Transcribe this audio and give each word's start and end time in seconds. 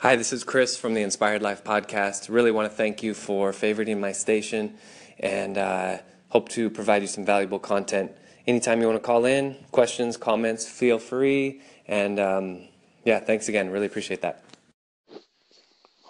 Hi, 0.00 0.14
this 0.14 0.30
is 0.30 0.44
Chris 0.44 0.76
from 0.76 0.92
the 0.92 1.00
Inspired 1.00 1.40
Life 1.40 1.64
podcast. 1.64 2.28
Really 2.28 2.50
want 2.50 2.70
to 2.70 2.76
thank 2.76 3.02
you 3.02 3.14
for 3.14 3.50
favoriting 3.52 3.98
my 3.98 4.12
station 4.12 4.76
and 5.18 5.56
uh, 5.56 5.98
hope 6.28 6.50
to 6.50 6.68
provide 6.68 7.00
you 7.00 7.08
some 7.08 7.24
valuable 7.24 7.58
content. 7.58 8.12
Anytime 8.46 8.82
you 8.82 8.88
want 8.88 9.02
to 9.02 9.06
call 9.06 9.24
in, 9.24 9.56
questions, 9.72 10.18
comments, 10.18 10.68
feel 10.68 10.98
free. 10.98 11.62
And 11.86 12.20
um, 12.20 12.68
yeah, 13.06 13.20
thanks 13.20 13.48
again. 13.48 13.70
Really 13.70 13.86
appreciate 13.86 14.20
that. 14.20 14.44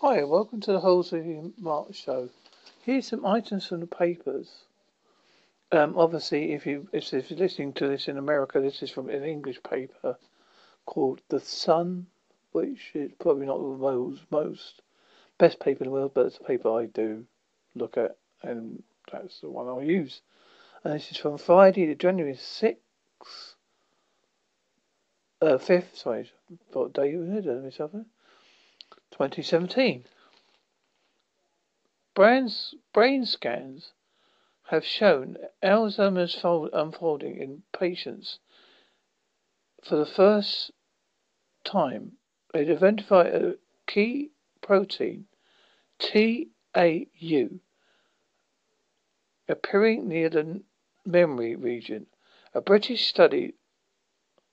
Hi, 0.01 0.25
welcome 0.25 0.61
to 0.63 0.73
the 0.73 0.81
Holes 0.81 1.11
Halsey 1.11 1.53
Mark 1.57 1.95
Show. 1.95 2.29
Here's 2.83 3.07
some 3.07 3.25
items 3.25 3.69
from 3.69 3.79
the 3.79 3.87
papers. 3.87 4.51
Um, 5.71 5.97
obviously, 5.97 6.55
if 6.55 6.67
you 6.67 6.89
if 6.93 7.13
you're 7.13 7.39
listening 7.39 7.73
to 7.75 7.87
this 7.87 8.09
in 8.09 8.19
America, 8.19 8.61
this 8.61 8.83
is 8.83 8.91
from 8.91 9.09
an 9.11 9.23
English 9.23 9.63
paper 9.63 10.19
called 10.87 11.21
The 11.29 11.39
Sun 11.39 12.09
which 12.57 12.93
is 12.95 13.13
probably 13.19 13.45
not 13.45 13.59
the 13.59 13.65
world's 13.65 14.23
most 14.31 14.81
best 15.37 15.61
paper 15.61 15.85
in 15.85 15.91
the 15.91 15.95
world, 15.95 16.13
but 16.15 16.25
it's 16.25 16.39
a 16.39 16.43
paper 16.43 16.71
I 16.71 16.87
do 16.87 17.27
look 17.75 17.99
at, 17.99 18.17
and 18.43 18.83
that's 19.13 19.41
the 19.41 19.51
one 19.51 19.69
I'll 19.69 19.83
use. 19.83 20.23
And 20.83 20.95
this 20.95 21.11
is 21.11 21.19
from 21.19 21.37
Friday, 21.37 21.85
the 21.85 21.95
January 21.95 22.33
6th, 22.33 22.77
uh, 25.43 25.59
5th, 25.59 25.99
sorry, 25.99 26.33
what 26.73 26.95
day 26.95 27.11
you 27.11 27.25
had, 27.25 27.45
myself 27.63 27.93
2017. 27.93 30.07
Brains, 32.15 32.75
brain 32.95 33.27
scans 33.27 33.93
have 34.69 34.83
shown 34.83 35.37
Alzheimer's 35.63 36.35
fold, 36.35 36.71
unfolding 36.73 37.37
in 37.37 37.65
patients 37.79 38.39
for 39.85 39.97
the 39.97 40.07
first 40.07 40.71
time 41.63 42.13
it 42.57 42.71
identified 42.71 43.27
a 43.27 43.49
uh, 43.49 43.53
key 43.87 44.31
protein, 44.61 45.27
TAU, 45.99 47.61
appearing 49.49 50.09
near 50.09 50.29
the 50.29 50.63
memory 51.05 51.55
region. 51.55 52.07
A 52.55 52.61
British 52.61 53.07
study 53.07 53.55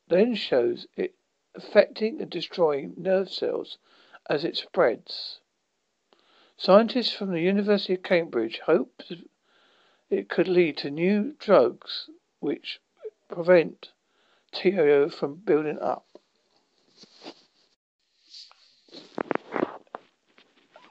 then 0.07 0.35
shows 0.35 0.87
it 0.95 1.15
affecting 1.55 2.21
and 2.21 2.29
destroying 2.29 2.93
nerve 2.97 3.29
cells 3.29 3.77
as 4.29 4.43
it 4.43 4.57
spreads. 4.57 5.39
Scientists 6.57 7.13
from 7.13 7.31
the 7.31 7.41
University 7.41 7.93
of 7.93 8.03
Cambridge 8.03 8.59
hope 8.65 9.01
it 10.09 10.29
could 10.29 10.47
lead 10.47 10.77
to 10.77 10.91
new 10.91 11.33
drugs 11.39 12.09
which 12.39 12.79
prevent 13.29 13.91
TAU 14.51 15.09
from 15.09 15.35
building 15.35 15.79
up. 15.79 16.05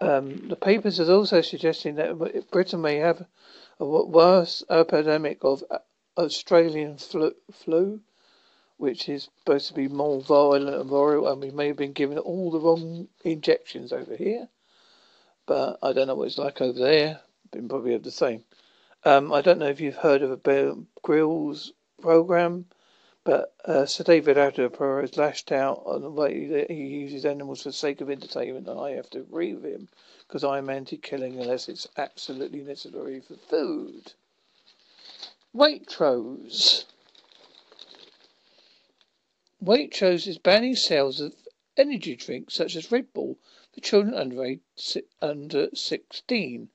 Um, 0.03 0.49
the 0.49 0.57
papers 0.57 0.99
are 0.99 1.13
also 1.13 1.43
suggesting 1.43 1.95
that 1.95 2.51
Britain 2.51 2.81
may 2.81 2.97
have 2.97 3.25
a 3.79 3.85
worse 3.85 4.65
epidemic 4.69 5.39
of 5.43 5.63
uh, 5.71 5.79
Australian 6.19 6.99
flu, 6.99 7.33
flu, 7.53 8.01
which 8.79 9.09
is 9.09 9.29
supposed 9.39 9.69
to 9.69 9.75
be 9.75 9.87
more 9.87 10.21
violent 10.21 10.75
and 10.75 10.91
viral, 10.91 11.31
and 11.31 11.41
we 11.41 11.53
may 11.53 11.69
have 11.69 11.77
been 11.77 11.93
given 11.93 12.19
all 12.19 12.51
the 12.51 12.59
wrong 12.59 13.07
injections 13.25 13.93
over 13.93 14.17
here. 14.17 14.49
But 15.47 15.79
I 15.83 15.93
don't 15.93 16.09
know 16.09 16.17
what 16.17 16.27
it's 16.27 16.39
like 16.39 16.61
over 16.61 16.79
there. 16.79 17.21
Been 17.53 17.69
probably 17.69 17.97
the 17.99 18.11
same. 18.11 18.43
Um, 19.05 19.33
I 19.33 19.41
don't 19.41 19.61
know 19.61 19.69
if 19.69 19.81
you've 19.81 19.95
heard 19.95 20.23
of 20.23 20.33
a 20.33 20.37
Bear 20.37 20.75
Grylls 21.03 21.73
program. 22.01 22.67
But 23.25 23.55
uh, 23.65 23.87
Sir 23.87 24.03
David 24.03 24.37
Attenborough 24.37 25.03
has 25.03 25.17
lashed 25.17 25.53
out 25.53 25.83
on 25.87 26.03
the 26.03 26.11
way 26.11 26.47
that 26.47 26.73
he 26.73 26.87
uses 26.89 27.25
animals 27.25 27.63
for 27.63 27.69
the 27.69 27.73
sake 27.73 28.01
of 28.01 28.11
entertainment, 28.11 28.67
and 28.69 28.81
I 28.81 28.91
have 28.93 29.09
to 29.11 29.21
agree 29.21 29.55
with 29.55 29.65
him 29.73 29.89
because 30.27 30.43
I 30.43 30.59
am 30.59 30.69
anti-killing 30.69 31.39
unless 31.39 31.69
it's 31.69 31.87
absolutely 31.97 32.63
necessary 32.63 33.21
for 33.21 33.37
food. 33.37 34.15
Waitrose. 35.55 36.85
Waitrose 39.63 40.27
is 40.27 40.39
banning 40.39 40.75
sales 40.75 41.21
of 41.21 41.35
energy 41.77 42.17
drinks 42.17 42.55
such 42.55 42.75
as 42.75 42.91
Red 42.91 43.13
Bull 43.13 43.39
for 43.73 43.81
children 43.81 44.15
under, 44.15 44.57
under 45.21 45.69
16 45.73 46.71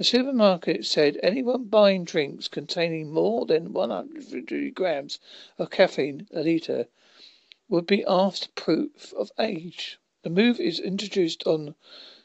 the 0.00 0.04
supermarket 0.04 0.86
said 0.86 1.20
anyone 1.22 1.64
buying 1.64 2.04
drinks 2.04 2.48
containing 2.48 3.12
more 3.12 3.44
than 3.44 3.74
150 3.74 4.70
grams 4.70 5.18
of 5.58 5.68
caffeine 5.68 6.26
a 6.32 6.42
litre 6.42 6.88
would 7.68 7.86
be 7.86 8.02
asked 8.08 8.54
proof 8.54 9.12
of 9.12 9.30
age. 9.38 9.98
The 10.22 10.30
move 10.30 10.58
is 10.58 10.80
introduced 10.80 11.46
on 11.46 11.74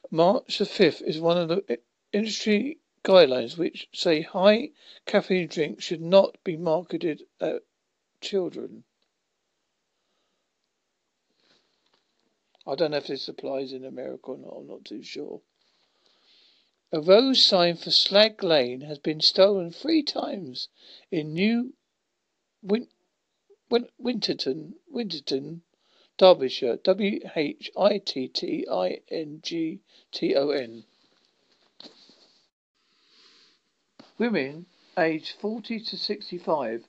March 0.09 0.58
the 0.58 0.63
5th 0.63 1.02
is 1.02 1.19
one 1.19 1.38
of 1.38 1.50
the 1.50 1.80
industry 2.13 2.80
guidelines 3.03 3.58
which 3.58 3.90
say 3.92 4.22
high 4.22 4.72
caffeine 5.06 5.50
drinks 5.50 5.84
should 5.84 6.00
not 6.00 6.42
be 6.46 6.56
marketed 6.56 7.24
at 7.42 7.62
children. 8.22 8.86
I 12.66 12.75
don't 12.75 12.92
know 12.92 12.97
if 12.97 13.07
this 13.07 13.28
applies 13.28 13.74
in 13.74 13.84
America 13.84 14.31
or 14.31 14.38
not, 14.38 14.56
I'm 14.56 14.68
not 14.68 14.86
too 14.86 15.03
sure. 15.03 15.42
A 16.91 17.01
road 17.01 17.35
sign 17.38 17.78
for 17.78 17.90
Slag 17.90 18.44
Lane 18.44 18.81
has 18.81 19.00
been 19.00 19.19
stolen 19.19 19.72
three 19.72 20.03
times 20.03 20.69
in 21.09 21.34
New 21.34 21.73
Win- 22.62 22.90
Win- 23.69 23.90
Winterton, 23.97 24.75
Winterton, 24.88 25.63
Derbyshire. 26.18 26.78
W 26.78 27.19
H 27.35 27.72
I 27.75 27.97
T 27.97 28.28
T 28.28 28.66
I 28.72 29.01
N 29.09 29.41
G 29.41 29.81
T 30.12 30.35
O 30.35 30.51
N. 30.51 30.85
Women 34.18 34.68
aged 34.97 35.31
40 35.31 35.79
to 35.81 35.97
65 35.97 36.88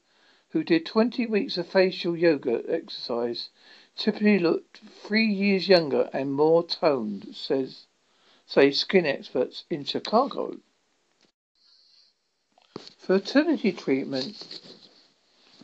who 0.50 0.62
did 0.62 0.86
20 0.86 1.26
weeks 1.26 1.58
of 1.58 1.66
facial 1.68 2.16
yoga 2.16 2.62
exercise 2.68 3.48
typically 3.96 4.38
looked 4.38 4.78
three 4.78 5.26
years 5.26 5.68
younger 5.68 6.08
and 6.12 6.32
more 6.32 6.64
toned, 6.64 7.34
says 7.34 7.85
say 8.48 8.70
skin 8.70 9.04
experts 9.04 9.64
in 9.68 9.84
Chicago. 9.84 10.56
Fertility 12.96 13.72
treatment 13.72 14.60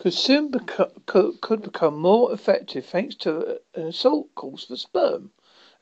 could 0.01 0.13
soon 0.13 0.51
beco- 0.51 1.07
could, 1.07 1.41
could 1.41 1.63
become 1.63 1.97
more 1.97 2.33
effective 2.33 2.85
thanks 2.85 3.15
to 3.15 3.61
an 3.75 3.87
assault 3.87 4.35
course 4.35 4.65
for 4.65 4.77
sperm. 4.77 5.31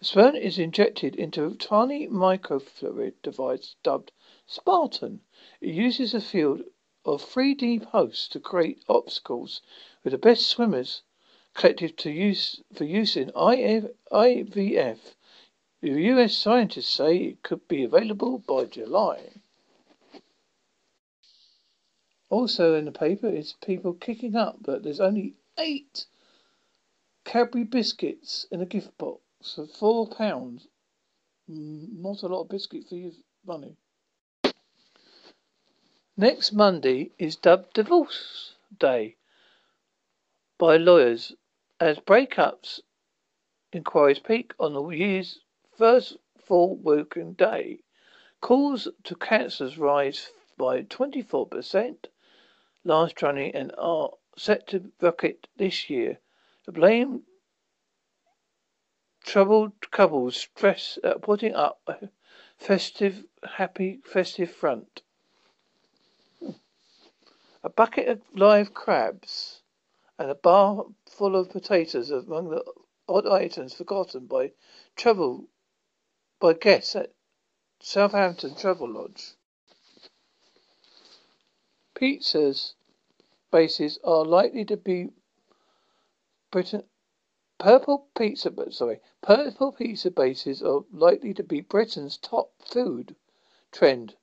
Sperm 0.02 0.36
is 0.36 0.58
injected 0.58 1.16
into 1.16 1.46
a 1.46 1.54
tiny 1.54 2.06
microfluid 2.06 3.14
device 3.22 3.76
dubbed 3.82 4.12
Spartan. 4.46 5.22
It 5.62 5.74
uses 5.74 6.12
a 6.12 6.20
field 6.20 6.64
of 7.06 7.22
3D 7.22 7.82
posts 7.82 8.28
to 8.28 8.40
create 8.40 8.84
obstacles 8.88 9.62
with 10.04 10.10
the 10.10 10.18
best 10.18 10.46
swimmers 10.46 11.00
collected 11.54 11.96
to 11.96 12.10
use 12.10 12.62
for 12.74 12.84
use 12.84 13.16
in 13.16 13.30
IVF 13.30 14.98
US 15.82 16.36
scientists 16.36 16.90
say 16.90 17.16
it 17.16 17.42
could 17.42 17.66
be 17.66 17.84
available 17.84 18.38
by 18.38 18.66
July. 18.66 19.30
Also 22.28 22.74
in 22.74 22.84
the 22.84 22.92
paper 22.92 23.28
is 23.28 23.54
people 23.64 23.94
kicking 23.94 24.36
up 24.36 24.62
that 24.64 24.82
there's 24.82 25.00
only 25.00 25.34
eight 25.58 26.06
Cadbury 27.24 27.64
biscuits 27.64 28.46
in 28.50 28.60
a 28.60 28.66
gift 28.66 28.96
box 28.98 29.20
for 29.54 29.66
four 29.66 30.08
pounds. 30.08 30.66
Mm, 31.48 32.00
not 32.00 32.22
a 32.22 32.28
lot 32.28 32.42
of 32.42 32.48
biscuit 32.48 32.88
for 32.88 32.96
your 32.96 33.12
money. 33.46 33.76
Next 36.16 36.52
Monday 36.52 37.12
is 37.18 37.36
dubbed 37.36 37.74
Divorce 37.74 38.54
Day 38.78 39.16
by 40.58 40.76
lawyers 40.76 41.32
as 41.78 41.98
breakups 41.98 42.80
inquiries 43.72 44.18
peak 44.18 44.52
on 44.58 44.74
the 44.74 44.86
year's 44.88 45.40
first 45.80 46.18
full 46.36 46.76
working 46.76 47.32
day. 47.32 47.78
Calls 48.42 48.86
to 49.02 49.14
cancers 49.14 49.78
rise 49.78 50.30
by 50.58 50.82
24% 50.82 52.04
last 52.84 53.16
January 53.16 53.50
and 53.54 53.72
are 53.78 54.10
set 54.36 54.66
to 54.66 54.92
rocket 55.00 55.46
this 55.56 55.88
year. 55.88 56.18
The 56.66 56.72
blame 56.72 57.22
troubled 59.24 59.90
couples 59.90 60.36
stress 60.36 60.98
at 61.02 61.22
putting 61.22 61.54
up 61.54 61.80
a 61.86 62.10
festive, 62.58 63.24
happy, 63.42 64.00
festive 64.04 64.50
front. 64.50 65.00
A 67.62 67.70
bucket 67.70 68.06
of 68.06 68.20
live 68.34 68.74
crabs 68.74 69.62
and 70.18 70.30
a 70.30 70.34
bar 70.34 70.84
full 71.06 71.34
of 71.34 71.48
potatoes 71.48 72.10
among 72.10 72.50
the 72.50 72.62
odd 73.08 73.26
items 73.26 73.72
forgotten 73.72 74.26
by 74.26 74.52
travel 74.94 75.48
by 76.40 76.54
guests 76.54 76.96
at 76.96 77.12
Southampton 77.80 78.54
Travelodge. 78.54 79.34
Pizzas 81.94 82.74
bases 83.52 83.98
are 84.02 84.24
likely 84.24 84.64
to 84.64 84.76
be 84.76 85.10
Britain 86.50 86.84
Purple 87.60 88.06
pizza, 88.16 88.50
sorry, 88.70 89.00
purple 89.20 89.70
pizza 89.72 90.10
bases 90.10 90.62
are 90.62 90.82
likely 90.90 91.34
to 91.34 91.42
be 91.42 91.60
Britain's 91.60 92.16
top 92.16 92.52
food 92.58 93.14
trend 93.70 94.16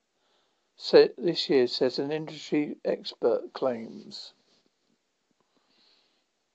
this 1.16 1.48
year, 1.48 1.68
says 1.68 2.00
an 2.00 2.10
industry 2.10 2.78
expert 2.84 3.52
claims. 3.52 4.32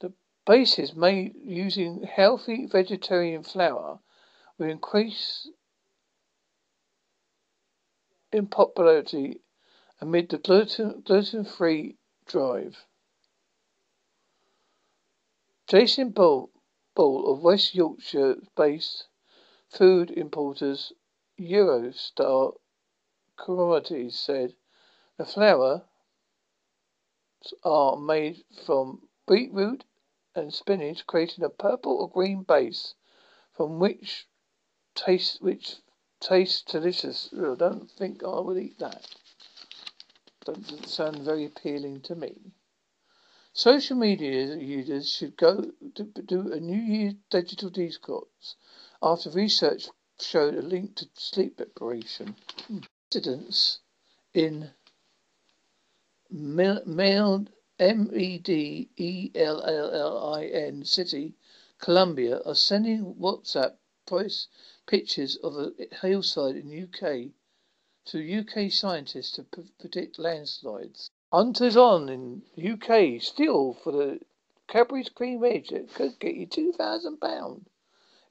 The 0.01 0.11
bases 0.45 0.93
made 0.93 1.35
using 1.35 2.03
healthy 2.03 2.65
vegetarian 2.65 3.43
flour 3.43 4.01
will 4.57 4.69
increase 4.69 5.47
in 8.31 8.47
popularity 8.47 9.41
amid 10.01 10.29
the 10.29 10.37
gluten 10.37 11.01
gluten-free 11.05 11.97
drive. 12.25 12.85
Jason 15.67 16.09
Ball, 16.09 16.49
Ball 16.95 17.31
of 17.33 17.41
West 17.41 17.73
Yorkshire-based 17.73 19.07
food 19.69 20.11
importers 20.11 20.93
Eurostar 21.39 22.53
Commodities 23.37 24.19
said 24.19 24.53
the 25.17 25.25
flour 25.25 25.83
are 27.63 27.97
made 27.97 28.43
from 28.65 29.09
beetroot 29.27 29.83
and 30.35 30.53
spinach, 30.53 31.05
creating 31.07 31.43
a 31.43 31.49
purple 31.49 31.97
or 31.97 32.09
green 32.09 32.43
base 32.43 32.93
from 33.53 33.79
which 33.79 34.27
taste 34.95 35.41
which 35.41 35.75
tastes 36.19 36.61
delicious. 36.61 37.29
I 37.33 37.55
don't 37.55 37.89
think 37.91 38.23
I 38.23 38.39
would 38.39 38.57
eat 38.57 38.79
that. 38.79 39.07
Doesn't 40.45 40.87
sound 40.87 41.19
very 41.19 41.45
appealing 41.45 42.01
to 42.01 42.15
me. 42.15 42.53
Social 43.53 43.95
media 43.95 44.55
users 44.55 45.09
should 45.09 45.37
go 45.37 45.71
to 45.95 46.03
do 46.03 46.51
a 46.51 46.59
New 46.59 46.81
Year's 46.81 47.13
digital 47.29 47.69
detox 47.69 48.55
after 49.01 49.29
research 49.29 49.89
showed 50.19 50.55
a 50.55 50.61
link 50.61 50.95
to 50.95 51.07
sleep 51.13 51.57
deprivation. 51.57 52.35
Residents 53.13 53.79
in 54.33 54.71
Medellin, 56.31 57.49
M-E-D-E-L-L-L-I-N 57.79 58.85
City, 60.85 61.35
Colombia, 61.79 62.41
are 62.45 62.55
sending 62.55 63.15
WhatsApp 63.15 63.77
voice 64.09 64.47
pictures 64.85 65.37
of 65.37 65.57
a 65.57 65.73
hillside 66.01 66.55
in 66.55 66.83
UK 66.83 67.31
to 68.05 68.39
UK 68.39 68.71
scientists 68.71 69.31
to 69.31 69.43
predict 69.79 70.19
landslides. 70.19 71.09
Hunters 71.31 71.77
on 71.77 72.09
in 72.09 72.43
UK 72.57 73.21
still 73.21 73.73
for 73.73 73.91
the 73.91 74.19
Cadbury's 74.67 75.09
Creme 75.09 75.43
Egg 75.43 75.67
that 75.69 75.93
could 75.93 76.19
get 76.19 76.35
you 76.35 76.45
two 76.45 76.71
thousand 76.73 77.17
pound. 77.17 77.69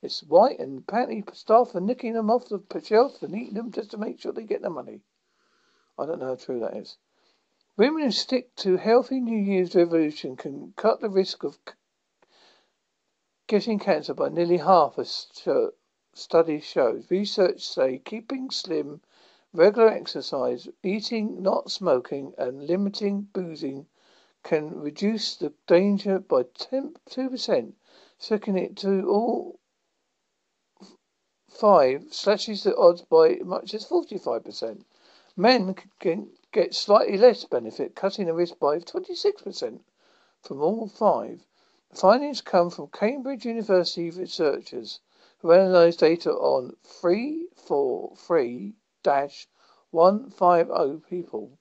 It's 0.02 0.22
white 0.22 0.58
and 0.58 0.78
apparently 0.78 1.24
staff 1.32 1.74
are 1.74 1.80
nicking 1.80 2.12
them 2.14 2.30
off 2.30 2.48
the 2.48 2.60
shelf 2.84 3.22
and 3.22 3.34
eating 3.34 3.54
them 3.54 3.70
just 3.70 3.92
to 3.92 3.96
make 3.96 4.20
sure 4.20 4.32
they 4.32 4.44
get 4.44 4.62
the 4.62 4.70
money. 4.70 5.00
I 5.98 6.06
don't 6.06 6.18
know 6.18 6.26
how 6.26 6.34
true 6.34 6.60
that 6.60 6.76
is. 6.76 6.96
Women 7.76 8.02
who 8.02 8.10
stick 8.10 8.54
to 8.56 8.76
healthy 8.76 9.20
New 9.20 9.38
Year's 9.38 9.74
resolution 9.74 10.36
can 10.36 10.74
cut 10.76 11.00
the 11.00 11.08
risk 11.08 11.44
of 11.44 11.58
getting 13.46 13.78
cancer 13.78 14.14
by 14.14 14.28
nearly 14.28 14.58
half, 14.58 14.98
a 14.98 15.04
study 16.14 16.60
shows. 16.60 17.10
Research 17.10 17.66
say 17.66 17.98
keeping 17.98 18.50
slim 18.50 19.00
Regular 19.54 19.88
exercise, 19.88 20.66
eating, 20.82 21.42
not 21.42 21.70
smoking, 21.70 22.32
and 22.38 22.66
limiting 22.66 23.28
boozing 23.34 23.86
can 24.42 24.80
reduce 24.80 25.36
the 25.36 25.52
danger 25.66 26.18
by 26.18 26.44
10, 26.44 26.94
2%. 27.10 27.74
Second 28.16 28.56
it 28.56 28.76
to 28.78 29.06
all 29.10 29.60
five 31.50 32.14
slashes 32.14 32.62
the 32.62 32.74
odds 32.76 33.02
by 33.02 33.40
much 33.44 33.74
as 33.74 33.84
45%. 33.84 34.86
Men 35.36 35.74
can 36.00 36.30
get 36.50 36.74
slightly 36.74 37.18
less 37.18 37.44
benefit, 37.44 37.94
cutting 37.94 38.24
the 38.24 38.32
risk 38.32 38.58
by 38.58 38.78
26% 38.78 39.80
from 40.40 40.62
all 40.62 40.88
five. 40.88 41.46
The 41.90 41.96
findings 41.96 42.40
come 42.40 42.70
from 42.70 42.86
Cambridge 42.86 43.44
University 43.44 44.08
researchers 44.08 45.00
analysed 45.42 46.00
data 46.00 46.30
on 46.32 46.76
three, 46.84 47.48
four, 47.56 48.14
three, 48.16 48.74
dash 49.02 49.48
150 49.90 51.02
people. 51.08 51.58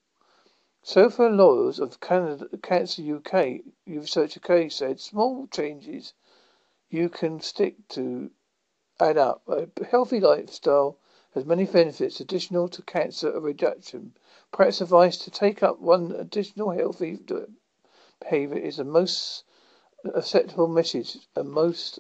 Sofa 0.84 1.24
lawyers 1.24 1.80
of 1.80 2.00
Canada, 2.00 2.48
Cancer 2.62 3.18
UK, 3.18 3.62
Research 3.86 4.38
UK 4.38 4.72
said 4.72 5.00
small 5.00 5.48
changes 5.48 6.14
you 6.90 7.08
can 7.08 7.40
stick 7.40 7.88
to 7.88 8.30
add 9.00 9.18
up. 9.18 9.42
A 9.48 9.68
healthy 9.86 10.20
lifestyle 10.20 10.98
has 11.34 11.46
many 11.46 11.66
benefits 11.66 12.20
additional 12.20 12.68
to 12.68 12.82
cancer 12.82 13.40
reduction. 13.40 14.14
Perhaps 14.52 14.82
advice 14.82 15.18
to 15.18 15.32
take 15.32 15.64
up 15.64 15.80
one 15.80 16.12
additional 16.12 16.72
healthy 16.72 17.18
behavior 18.20 18.58
is 18.58 18.78
the 18.78 18.84
most 18.84 19.44
acceptable 20.14 20.68
message 20.68 21.18
and 21.36 21.50
most 21.50 22.00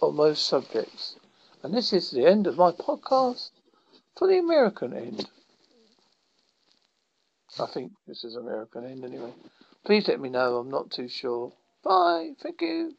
on 0.00 0.16
most 0.16 0.46
subjects. 0.46 1.16
And 1.62 1.74
this 1.74 1.92
is 1.92 2.10
the 2.10 2.26
end 2.26 2.46
of 2.46 2.56
my 2.56 2.70
podcast 2.72 3.50
for 4.16 4.28
the 4.28 4.38
American 4.38 4.92
end. 4.92 5.28
I 7.58 7.66
think 7.66 7.92
this 8.06 8.22
is 8.24 8.36
American 8.36 8.84
end 8.84 9.04
anyway. 9.04 9.32
Please 9.84 10.08
let 10.08 10.20
me 10.20 10.28
know. 10.28 10.58
I'm 10.58 10.70
not 10.70 10.90
too 10.90 11.08
sure. 11.08 11.52
Bye. 11.82 12.32
Thank 12.42 12.60
you. 12.60 12.96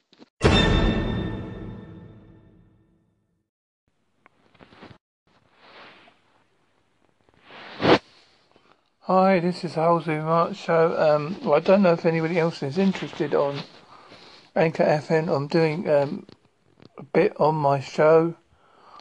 Hi, 9.02 9.40
this 9.40 9.64
is 9.64 9.76
Halsey 9.76 10.18
March 10.18 10.58
Show. 10.58 10.94
Um, 10.98 11.38
well, 11.42 11.54
I 11.54 11.60
don't 11.62 11.82
know 11.82 11.94
if 11.94 12.06
anybody 12.06 12.38
else 12.38 12.62
is 12.62 12.78
interested 12.78 13.34
on 13.34 13.60
Anchor 14.54 14.84
FM. 14.84 15.34
I'm 15.34 15.48
doing 15.48 15.90
um, 15.90 16.26
a 16.98 17.04
bit 17.04 17.40
on 17.40 17.56
my 17.56 17.80
show. 17.80 18.36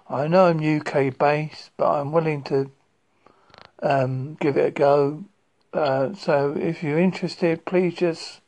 I 0.08 0.28
know 0.28 0.46
I'm 0.46 0.60
UK 0.60 1.16
based, 1.16 1.70
but 1.76 1.92
I'm 1.92 2.12
willing 2.12 2.42
to 2.44 2.70
um, 3.82 4.34
give 4.34 4.56
it 4.56 4.66
a 4.66 4.70
go. 4.70 5.24
Uh, 5.72 6.14
so 6.14 6.56
if 6.56 6.82
you're 6.82 6.98
interested, 6.98 7.64
please 7.64 7.94
just 7.94 8.40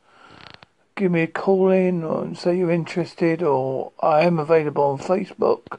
give 0.95 1.11
me 1.11 1.23
a 1.23 1.27
call 1.27 1.71
in 1.71 2.03
or 2.05 2.35
say 2.35 2.59
you're 2.59 2.71
interested, 2.71 3.43
or 3.43 3.93
I 4.01 4.23
am 4.23 4.39
available 4.39 4.85
on 4.85 4.99
Facebook 4.99 5.79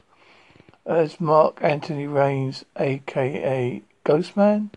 as 0.85 1.21
Mark 1.21 1.59
Anthony 1.61 2.07
Rains, 2.07 2.65
aka 2.77 3.81
Ghostman. 4.05 4.69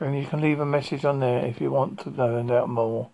And 0.00 0.18
you 0.18 0.26
can 0.26 0.40
leave 0.40 0.60
a 0.60 0.66
message 0.66 1.04
on 1.04 1.20
there 1.20 1.44
if 1.44 1.60
you 1.60 1.70
want 1.70 2.00
to 2.00 2.10
know 2.10 2.56
out 2.56 2.68
more. 2.68 3.10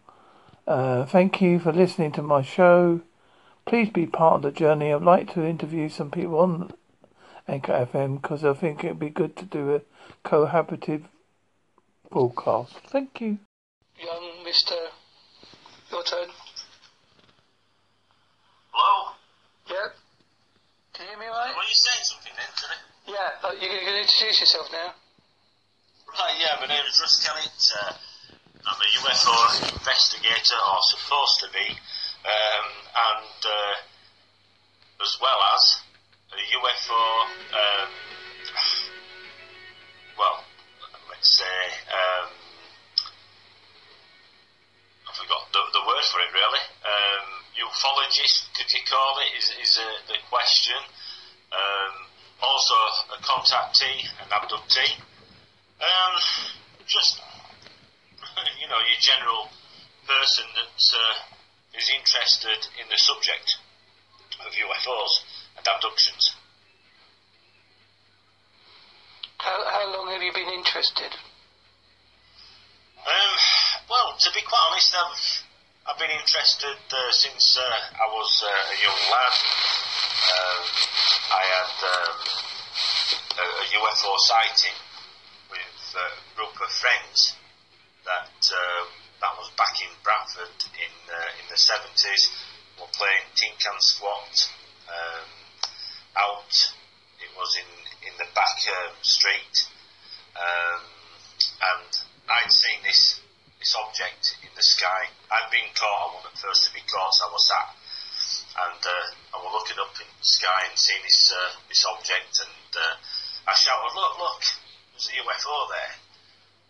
Uh, 0.66 1.04
thank 1.04 1.40
you 1.40 1.58
for 1.58 1.72
listening 1.72 2.12
to 2.12 2.22
my 2.22 2.42
show. 2.42 3.00
Please 3.66 3.90
be 3.90 4.06
part 4.06 4.36
of 4.36 4.42
the 4.42 4.52
journey. 4.52 4.92
I'd 4.92 5.02
like 5.02 5.34
to 5.34 5.44
interview 5.44 5.88
some 5.88 6.12
people 6.12 6.38
on 6.38 6.72
Anchor 7.48 7.88
FM 7.92 8.22
because 8.22 8.44
I 8.44 8.54
think 8.54 8.84
it'd 8.84 9.00
be 9.00 9.10
good 9.10 9.34
to 9.36 9.44
do 9.44 9.74
a 9.74 9.80
cohabitive 10.22 11.02
broadcast. 12.08 12.74
Thank 12.86 13.20
you. 13.20 13.38
Young 13.98 14.44
Mister, 14.44 14.76
your 15.90 16.04
turn. 16.04 16.28
Hello? 18.70 19.14
Yep. 19.66 19.96
Can 20.94 21.06
you 21.06 21.10
hear 21.10 21.18
me 21.18 21.26
right? 21.26 21.50
Well, 21.50 21.66
you 21.66 21.74
saying 21.74 22.06
something 22.06 22.32
then, 22.38 22.52
Terry? 22.54 22.78
Yeah, 23.18 23.42
oh, 23.42 23.52
you're 23.58 23.82
going 23.82 23.82
to 23.82 24.00
introduce 24.00 24.38
yourself 24.38 24.70
now? 24.70 24.94
Right, 26.06 26.38
yeah, 26.38 26.54
my 26.60 26.70
name 26.70 26.86
is 26.88 27.00
Russ 27.00 27.18
Kellet. 27.18 27.50
Uh, 27.50 27.92
I'm 28.62 28.78
a 28.78 28.88
UFO 29.02 29.74
investigator, 29.74 30.54
or 30.54 30.78
supposed 30.86 31.40
to 31.42 31.48
be 31.50 31.74
um, 32.26 32.66
and 32.90 33.38
uh, 33.46 33.76
as 35.02 35.16
well 35.22 35.38
as 35.54 35.78
a 36.34 36.42
UFO, 36.58 37.04
um, 37.54 37.90
well, 40.18 40.42
let's 41.08 41.30
say, 41.38 41.58
um, 41.86 42.28
I 45.06 45.10
forgot 45.14 45.46
the, 45.52 45.62
the 45.70 45.86
word 45.86 46.04
for 46.10 46.18
it 46.18 46.34
really. 46.34 46.64
Um, 46.82 47.26
ufologist, 47.62 48.50
could 48.58 48.72
you 48.74 48.82
call 48.90 49.18
it? 49.22 49.38
Is 49.38 49.48
is 49.62 49.78
a, 49.78 49.88
the 50.10 50.18
question. 50.28 50.76
Um, 51.54 51.94
also 52.42 52.74
a 52.74 53.22
contactee, 53.22 54.02
an 54.18 54.28
abductee. 54.34 54.98
Um, 55.78 56.14
just 56.86 57.22
you 58.60 58.66
know 58.68 58.82
your 58.82 58.98
general 58.98 59.48
person 60.06 60.44
that's. 60.56 60.92
uh, 60.92 61.35
is 61.76 61.92
interested 61.92 62.60
in 62.80 62.88
the 62.88 62.98
subject 62.98 63.56
of 64.40 64.52
UFOs 64.52 65.12
and 65.56 65.66
abductions. 65.66 66.32
How, 69.38 69.62
how 69.68 69.84
long 69.92 70.12
have 70.12 70.22
you 70.22 70.32
been 70.32 70.48
interested? 70.48 71.12
Um, 73.06 73.32
well, 73.88 74.16
to 74.18 74.30
be 74.32 74.42
quite 74.42 74.66
honest, 74.72 74.94
I've 74.96 75.46
I've 75.86 75.98
been 76.02 76.10
interested 76.10 76.82
uh, 76.90 77.12
since 77.12 77.54
uh, 77.54 77.62
I 77.62 78.10
was 78.10 78.42
uh, 78.42 78.50
a 78.50 78.76
young 78.82 79.00
lad. 79.06 79.34
Um, 80.26 80.62
I 81.30 81.42
had 81.46 81.72
um, 81.86 82.16
a, 83.38 83.44
a, 83.46 83.66
UFO 83.70 84.18
sighting 84.18 84.74
with 85.46 85.94
a 85.94 86.08
group 86.34 86.58
of 86.58 86.70
friends 86.74 87.36
that 88.02 88.34
uh, 88.50 88.82
back 89.56 89.80
in 89.82 89.92
Bradford 90.04 90.56
in 90.76 90.94
uh, 91.08 91.40
in 91.40 91.46
the 91.50 91.56
seventies. 91.56 92.30
We're 92.78 92.92
playing 92.92 93.24
tin 93.34 93.56
can 93.58 93.80
squat 93.80 94.48
um, 94.88 95.28
out. 96.16 96.52
It 97.20 97.32
was 97.36 97.56
in 97.56 97.70
in 98.08 98.14
the 98.18 98.28
back 98.36 98.60
um, 98.68 98.94
street, 99.02 99.66
um, 100.36 100.84
and 101.40 101.90
I'd 102.28 102.52
seen 102.52 102.84
this 102.84 103.20
this 103.58 103.74
object 103.74 104.36
in 104.44 104.52
the 104.54 104.62
sky. 104.62 105.08
I'd 105.32 105.50
been 105.50 105.72
caught. 105.74 106.12
I 106.12 106.14
wasn't 106.14 106.34
the 106.34 106.40
first 106.40 106.64
to 106.68 106.72
be 106.72 106.84
caught, 106.84 107.14
so 107.14 107.28
I 107.28 107.32
was 107.32 107.48
sat 107.48 107.76
and 108.56 108.80
uh, 108.80 109.06
I 109.34 109.38
was 109.44 109.52
looking 109.52 109.76
up 109.76 109.92
in 110.00 110.08
the 110.08 110.24
sky 110.24 110.64
and 110.68 110.78
seeing 110.78 111.04
this 111.04 111.28
uh, 111.28 111.52
this 111.68 111.84
object, 111.84 112.40
and 112.40 112.70
uh, 112.72 112.94
I 113.44 113.52
shouted, 113.52 113.92
"Look, 113.92 114.16
look! 114.16 114.40
There's 114.92 115.12
a 115.12 115.20
UFO 115.20 115.68
there!" 115.68 115.94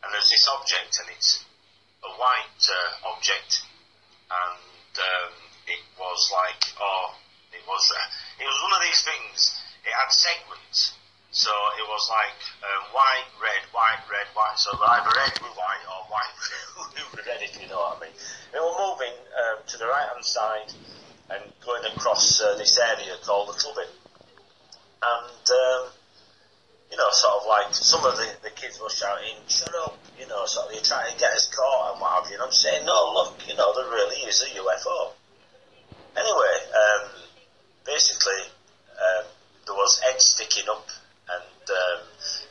And 0.02 0.10
there's 0.12 0.30
this 0.30 0.46
object, 0.50 0.98
and 0.98 1.08
it's 1.14 1.45
a 2.06 2.12
white 2.18 2.62
uh, 2.62 3.10
object, 3.10 3.66
and 4.30 4.94
um, 4.94 5.32
it 5.66 5.82
was 5.98 6.30
like, 6.30 6.62
oh, 6.78 7.14
it 7.50 7.62
was, 7.66 7.84
uh, 7.90 8.42
it 8.42 8.46
was 8.46 8.58
one 8.62 8.74
of 8.78 8.82
these 8.86 9.02
things. 9.02 9.58
It 9.82 9.94
had 9.94 10.10
segments, 10.10 10.94
so 11.30 11.50
it 11.78 11.86
was 11.86 12.04
like 12.10 12.38
um, 12.62 12.82
white, 12.94 13.30
red, 13.42 13.62
white, 13.70 14.02
red, 14.10 14.26
white. 14.34 14.58
So 14.58 14.74
either 14.74 15.10
red 15.14 15.34
with 15.42 15.54
white 15.54 15.84
or 15.86 16.00
white 16.10 16.34
with 17.14 17.26
red, 17.26 17.42
if 17.42 17.58
you 17.60 17.68
know 17.68 17.82
what 17.82 17.98
I 17.98 18.06
mean. 18.06 18.14
It 18.54 18.62
was 18.62 18.74
moving 18.78 19.14
um, 19.14 19.58
to 19.66 19.74
the 19.78 19.86
right 19.86 20.06
hand 20.10 20.24
side 20.24 20.70
and 21.30 21.42
going 21.64 21.84
across 21.90 22.40
uh, 22.40 22.54
this 22.56 22.78
area 22.78 23.14
called 23.22 23.50
the 23.50 23.58
Clubbing, 23.58 23.94
and. 25.02 25.44
Um, 25.50 25.90
you 26.90 26.96
know, 26.96 27.10
sort 27.10 27.42
of 27.42 27.48
like 27.48 27.74
some 27.74 28.04
of 28.04 28.16
the, 28.16 28.28
the 28.42 28.50
kids 28.50 28.78
were 28.80 28.90
shouting, 28.90 29.34
"Shut 29.48 29.74
up!" 29.82 29.98
You 30.18 30.26
know, 30.28 30.46
sort 30.46 30.68
of 30.68 30.72
you're 30.74 30.86
trying 30.86 31.12
to 31.12 31.18
get 31.18 31.32
us 31.32 31.50
caught 31.50 31.92
and 31.92 32.00
what 32.00 32.22
have 32.22 32.30
you. 32.30 32.38
And 32.38 32.44
I'm 32.44 32.52
saying, 32.52 32.86
"No, 32.86 33.12
look, 33.14 33.42
you 33.46 33.54
know, 33.56 33.74
there 33.74 33.90
really 33.90 34.22
is 34.22 34.42
a 34.42 34.46
UFO." 34.54 35.12
Anyway, 36.16 36.56
um, 36.72 37.10
basically, 37.84 38.42
um, 38.96 39.24
there 39.66 39.74
was 39.74 40.00
heads 40.00 40.24
sticking 40.24 40.68
up, 40.70 40.86
and 41.28 41.64
um, 41.70 42.00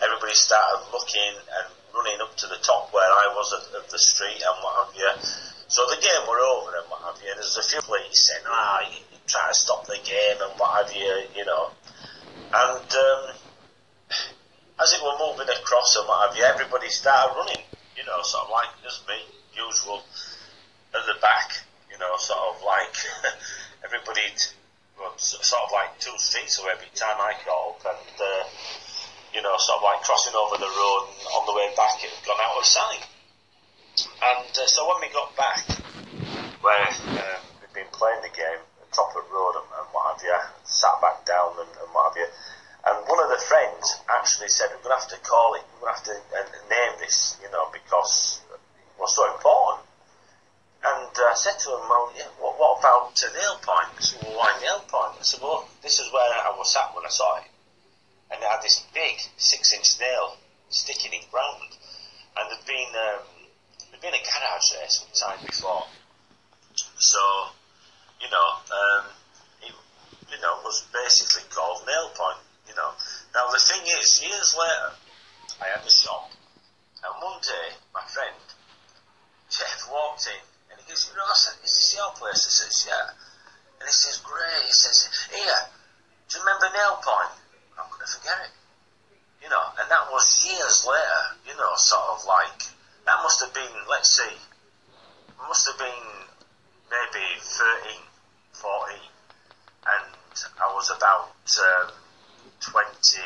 everybody 0.04 0.36
started 0.36 0.84
looking 0.92 1.34
and 1.40 1.68
running 1.96 2.20
up 2.22 2.36
to 2.36 2.48
the 2.48 2.60
top 2.62 2.94
where 2.94 3.08
I 3.08 3.32
was 3.36 3.54
of, 3.54 3.84
of 3.84 3.90
the 3.90 4.00
street 4.00 4.44
and 4.44 4.56
what 4.62 4.86
have 4.86 4.96
you. 4.96 5.12
So 5.68 5.82
the 5.88 5.98
game 5.98 6.28
were 6.28 6.40
over 6.40 6.76
and 6.76 6.86
what 6.92 7.02
have 7.08 7.24
you. 7.24 7.34
There's 7.34 7.58
a 7.58 7.64
few 7.64 7.82
police 7.82 8.20
saying, 8.20 8.44
"Ah, 8.46 8.82
you, 8.92 9.00
you 9.00 9.18
try 9.28 9.48
to 9.48 9.56
stop 9.56 9.88
the 9.88 9.98
game 10.04 10.38
and 10.44 10.60
what 10.60 10.86
have 10.86 10.94
you," 10.94 11.24
you 11.38 11.46
know, 11.46 11.72
and. 12.52 12.92
Um, 12.92 13.36
as 14.80 14.92
it 14.92 15.02
were 15.04 15.16
moving 15.20 15.48
across 15.48 15.96
and 15.96 16.08
what 16.08 16.28
have 16.28 16.38
you, 16.38 16.44
everybody 16.44 16.90
started 16.90 17.36
running, 17.36 17.64
you 17.96 18.04
know, 18.04 18.22
sort 18.24 18.44
of 18.44 18.50
like 18.52 18.68
as 18.86 19.00
me, 19.08 19.16
usual, 19.56 20.04
at 20.94 21.06
the 21.08 21.16
back, 21.22 21.64
you 21.92 21.98
know, 21.98 22.12
sort 22.18 22.40
of 22.52 22.62
like 22.64 22.96
everybody, 23.86 24.22
sort 25.16 25.64
of 25.64 25.72
like 25.72 25.98
two 26.00 26.16
streets 26.18 26.60
away 26.60 26.72
every 26.76 26.92
time 26.96 27.16
I 27.20 27.34
called, 27.48 27.80
and, 27.88 28.16
uh, 28.20 28.44
you 29.34 29.42
know, 29.42 29.56
sort 29.58 29.80
of 29.80 29.84
like 29.84 30.04
crossing 30.04 30.36
over 30.36 30.60
the 30.60 30.68
road 30.68 31.04
and 31.08 31.28
on 31.40 31.44
the 31.48 31.56
way 31.56 31.72
back 31.76 32.04
it 32.04 32.12
had 32.12 32.26
gone 32.28 32.40
out 32.44 32.60
of 32.60 32.66
sight. 32.66 33.04
And 33.96 34.52
uh, 34.52 34.68
so 34.68 34.88
when 34.92 35.00
we 35.00 35.08
got 35.16 35.32
back, 35.40 35.64
where 36.60 36.88
um, 37.16 37.42
we'd 37.64 37.72
been 37.72 37.92
playing 37.96 38.20
the 38.28 38.36
game, 38.36 38.60
top 38.92 39.12
of 39.16 39.24
the 39.24 39.32
road 39.32 39.56
and, 39.60 39.68
and 39.72 39.88
what 39.92 40.16
have 40.16 40.24
you, 40.24 40.36
sat 40.64 41.00
back 41.00 41.24
down 41.24 41.52
and, 41.60 41.72
and 41.80 41.88
what 41.96 42.12
have 42.12 42.18
you, 42.20 42.28
and 42.86 43.02
one 43.10 43.18
of 43.18 43.30
the 43.34 43.42
friends 43.42 43.98
actually 44.08 44.48
said, 44.48 44.70
we're 44.70 44.86
going 44.86 44.96
to 44.96 45.02
have 45.02 45.10
to 45.10 45.18
call 45.26 45.56
it, 45.56 45.66
we're 45.82 45.90
going 45.90 45.96
to 45.96 46.00
have 46.00 46.06
to 46.06 46.18
uh, 46.38 46.70
name 46.70 46.94
this, 47.02 47.36
you 47.42 47.50
know, 47.50 47.66
because 47.74 48.40
it 48.54 49.02
was 49.02 49.16
so 49.16 49.26
important. 49.34 49.90
And 50.86 51.10
uh, 51.10 51.26
I 51.26 51.34
said 51.34 51.58
to 51.66 51.70
him, 51.74 51.82
well, 51.90 52.14
yeah, 52.16 52.30
what, 53.06 53.14
what 53.14 53.22
about 53.22 53.30
uh, 53.30 53.40
nail 53.40 53.58
point? 53.62 53.90
He 53.98 54.04
said, 54.04 54.24
well, 54.24 54.38
why 54.38 54.60
nail 54.62 54.80
point? 54.88 55.20
I 55.20 55.24
said, 55.24 55.42
well, 55.42 55.68
this 55.82 56.00
is 56.00 56.12
where 56.12 56.26
I 56.26 56.54
was 56.58 56.72
sat 56.72 56.96
when 56.96 57.06
I 57.06 57.10
saw 57.10 57.38
it. 57.38 57.48
And 58.32 58.42
it 58.42 58.48
had 58.48 58.62
this 58.62 58.86
big 58.94 59.22
six 59.38 59.74
inch 59.74 60.00
nail 60.00 60.38
sticking 60.70 61.14
in 61.14 61.22
ground. 61.32 61.70
And 62.38 62.52
there'd 62.52 62.66
been, 62.66 62.92
um, 62.96 63.24
there'd 63.90 64.02
been 64.02 64.14
a 64.14 64.24
garage 64.24 64.72
there 64.74 64.90
some 64.90 65.12
time 65.14 65.46
before. 65.46 65.86
So, 66.98 67.22
you 68.22 68.30
know, 68.30 68.48
um, 68.74 69.06
it, 69.62 69.74
you 70.32 70.42
know, 70.42 70.60
was 70.64 70.86
basically 70.92 71.44
called 71.50 71.86
nail 71.86 72.10
point 72.16 72.40
you 72.68 72.76
know. 72.76 72.92
Now 73.34 73.48
the 73.50 73.60
thing 73.60 73.86
is, 74.00 74.22
years 74.22 74.56
later, 74.58 74.92
I 75.62 75.66
had 75.78 75.84
the 75.86 75.90
shop, 75.90 76.32
and 77.04 77.14
one 77.22 77.40
day 77.42 77.78
my 77.94 78.04
friend 78.10 78.36
Jeff 79.50 79.88
walked 79.92 80.28
in, 80.28 80.42
and 80.72 80.82
he 80.82 80.90
goes, 80.90 81.08
"You 81.10 81.16
know, 81.16 81.30
is 81.32 81.56
this 81.62 81.96
your 81.96 82.12
place?" 82.12 82.46
I 82.46 82.50
says, 82.50 82.86
"Yeah." 82.88 83.10
And 83.80 83.88
he 83.88 83.94
says, 83.94 84.18
"Great." 84.18 84.66
He 84.66 84.74
says, 84.74 85.08
"Here, 85.32 85.70
do 86.28 86.38
you 86.38 86.44
remember 86.44 86.70
Nail 86.74 86.98
Point?" 86.98 87.32
I'm 87.78 87.90
gonna 87.90 88.08
forget 88.08 88.40
it. 88.46 88.52
You 89.44 89.50
know, 89.50 89.74
and 89.80 89.92
that 89.92 90.12
was 90.12 90.44
years 90.44 90.86
later. 90.86 91.38
You 91.46 91.56
know, 91.56 91.76
sort 91.76 92.18
of 92.18 92.26
like 92.26 92.66
that 93.06 93.22
must 93.22 93.42
have 93.42 93.54
been, 93.54 93.86
let's 93.88 94.10
see, 94.10 94.36
must 95.48 95.68
have 95.68 95.78
been 95.78 96.28
maybe 96.90 97.40
13, 97.40 98.02
14, 98.54 99.00
and 99.86 100.16
I 100.60 100.74
was 100.74 100.90
about. 100.90 101.30
Um, 101.46 101.92
20, 102.62 103.22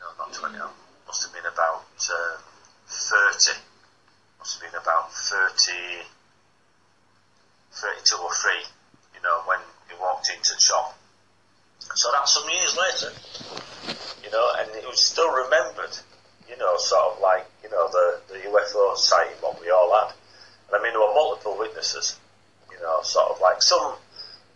no, 0.00 0.06
not 0.18 0.32
20, 0.32 0.58
must 1.06 1.22
have 1.22 1.32
been 1.32 1.44
about 1.44 1.84
um, 1.84 2.38
30, 2.88 3.60
must 4.38 4.54
have 4.54 4.72
been 4.72 4.80
about 4.80 5.12
30, 5.12 5.72
32 7.72 8.16
or 8.16 8.34
3, 8.34 8.52
you 9.14 9.22
know, 9.22 9.42
when 9.46 9.58
he 9.88 9.94
walked 10.00 10.30
into 10.34 10.54
the 10.54 10.60
shop. 10.60 10.96
So 11.78 12.08
that's 12.12 12.32
some 12.32 12.48
years 12.48 12.76
later, 12.76 13.12
you 14.24 14.30
know, 14.30 14.52
and 14.58 14.70
it 14.70 14.86
was 14.86 15.00
still 15.04 15.30
remembered, 15.30 15.92
you 16.48 16.56
know, 16.56 16.76
sort 16.78 17.14
of 17.14 17.20
like, 17.20 17.46
you 17.62 17.70
know, 17.70 17.88
the, 17.88 18.20
the 18.28 18.38
UFO 18.48 18.96
sighting 18.96 19.36
what 19.40 19.60
we 19.60 19.70
all 19.70 19.92
had. 19.92 20.14
And 20.68 20.80
I 20.80 20.82
mean, 20.82 20.92
there 20.92 21.00
were 21.00 21.14
multiple 21.14 21.58
witnesses, 21.58 22.18
you 22.70 22.78
know, 22.80 23.02
sort 23.02 23.30
of 23.30 23.40
like 23.40 23.62
some 23.62 23.96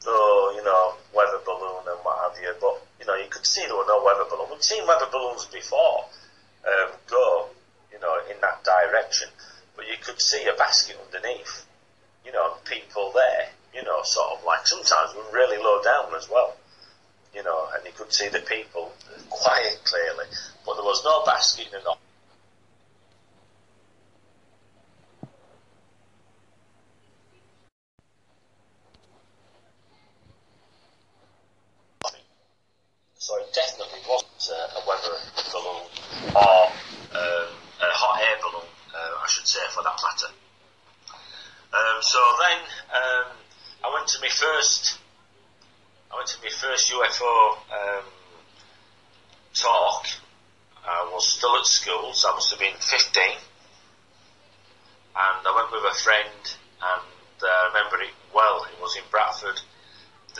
the 0.04 0.52
you 0.56 0.64
know 0.64 0.94
weather 1.12 1.40
balloon 1.44 1.84
and 1.84 2.00
what 2.02 2.16
have 2.24 2.36
you. 2.40 2.52
But 2.60 2.80
you 3.00 3.06
know 3.06 3.14
you 3.14 3.28
could 3.28 3.44
see 3.44 3.64
there 3.66 3.76
were 3.76 3.88
no 3.88 4.02
weather 4.04 4.24
balloon. 4.28 4.48
We'd 4.50 4.64
seen 4.64 4.86
before 5.47 6.04
um, 6.66 6.90
go 7.09 7.49
you 7.92 8.00
know 8.00 8.18
in 8.30 8.37
that 8.40 8.64
direction, 8.64 9.28
but 9.76 9.87
you 9.87 9.94
could 10.02 10.20
see 10.20 10.44
a 10.47 10.56
basket 10.56 10.97
underneath. 11.06 11.66
You 12.25 12.32
know, 12.32 12.54
and 12.54 12.64
people 12.64 13.12
there. 13.14 13.49
You 13.75 13.82
know, 13.85 14.02
sort 14.02 14.38
of 14.38 14.44
like 14.44 14.66
sometimes 14.66 15.14
we're 15.16 15.32
really 15.32 15.56
low 15.56 15.82
down 15.82 16.14
as 16.14 16.28
well. 16.28 16.56
You 17.35 17.42
know, 17.44 17.68
and 17.75 17.85
you 17.85 17.92
could 17.97 18.12
see 18.12 18.28
the 18.28 18.40
people 18.40 18.92
quite 19.30 19.78
clearly, 19.85 20.26
but 20.66 20.75
there 20.75 20.85
was 20.85 21.04
no 21.04 21.25
basket 21.25 21.68
and 21.73 21.85
no 21.85 21.94
So 33.30 33.37
it 33.37 33.52
definitely 33.54 34.00
a 34.99 35.50
balloon 35.52 35.87
or 36.35 36.66
um, 37.14 37.50
a 37.80 37.88
hot 37.94 38.20
air 38.20 38.37
balloon, 38.42 38.66
uh, 38.94 39.23
I 39.23 39.26
should 39.28 39.47
say, 39.47 39.61
for 39.70 39.82
that 39.82 39.99
matter. 40.02 40.32
Um, 41.73 42.02
so 42.02 42.18
then 42.42 42.59
um, 42.90 43.26
I 43.85 43.94
went 43.94 44.09
to 44.09 44.18
my 44.20 44.28
first, 44.28 44.99
I 46.11 46.16
went 46.16 46.28
to 46.28 46.38
my 46.42 46.50
first 46.50 46.90
UFO 46.90 47.56
um, 47.70 48.04
talk. 49.54 50.06
I 50.87 51.09
was 51.12 51.28
still 51.28 51.56
at 51.56 51.66
school, 51.66 52.12
so 52.12 52.30
I 52.30 52.35
must 52.35 52.50
have 52.50 52.59
been 52.59 52.75
15. 52.75 53.23
And 55.14 55.47
I 55.47 55.52
went 55.54 55.70
with 55.70 55.85
a 55.85 55.94
friend, 56.02 56.42
and 56.82 57.06
uh, 57.42 57.47
I 57.47 57.68
remember 57.75 58.02
it 58.02 58.14
well. 58.35 58.64
It 58.64 58.80
was 58.80 58.97
in 58.97 59.02
Bradford 59.11 59.61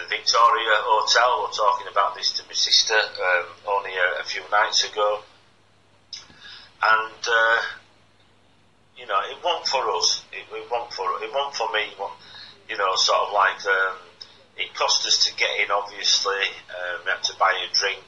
the 0.01 0.09
Victoria 0.09 0.81
Hotel. 0.81 1.45
We're 1.45 1.53
talking 1.53 1.89
about 1.91 2.15
this 2.17 2.33
to 2.33 2.43
my 2.47 2.55
sister 2.55 2.97
um, 2.97 3.47
only 3.69 3.93
a, 3.93 4.21
a, 4.21 4.25
few 4.25 4.41
nights 4.51 4.85
ago, 4.89 5.21
and 6.83 7.23
uh, 7.29 7.61
you 8.97 9.07
know 9.07 9.21
it 9.29 9.37
wasn't 9.45 9.69
for 9.69 9.85
us. 9.97 10.25
It, 10.33 10.49
it 10.49 10.71
wasn't 10.71 10.93
for 10.95 11.05
it 11.23 11.31
wasn't 11.33 11.57
for 11.57 11.69
me. 11.73 11.85
It 11.93 12.01
you 12.71 12.79
know, 12.79 12.95
sort 12.97 13.21
of 13.29 13.33
like 13.35 13.61
um, 13.67 13.97
it 14.57 14.73
cost 14.75 15.07
us 15.07 15.27
to 15.27 15.37
get 15.37 15.51
in. 15.61 15.71
Obviously, 15.71 16.49
um, 16.71 17.05
we 17.05 17.11
had 17.11 17.23
to 17.25 17.37
buy 17.37 17.53
a 17.53 17.69
drink. 17.75 18.01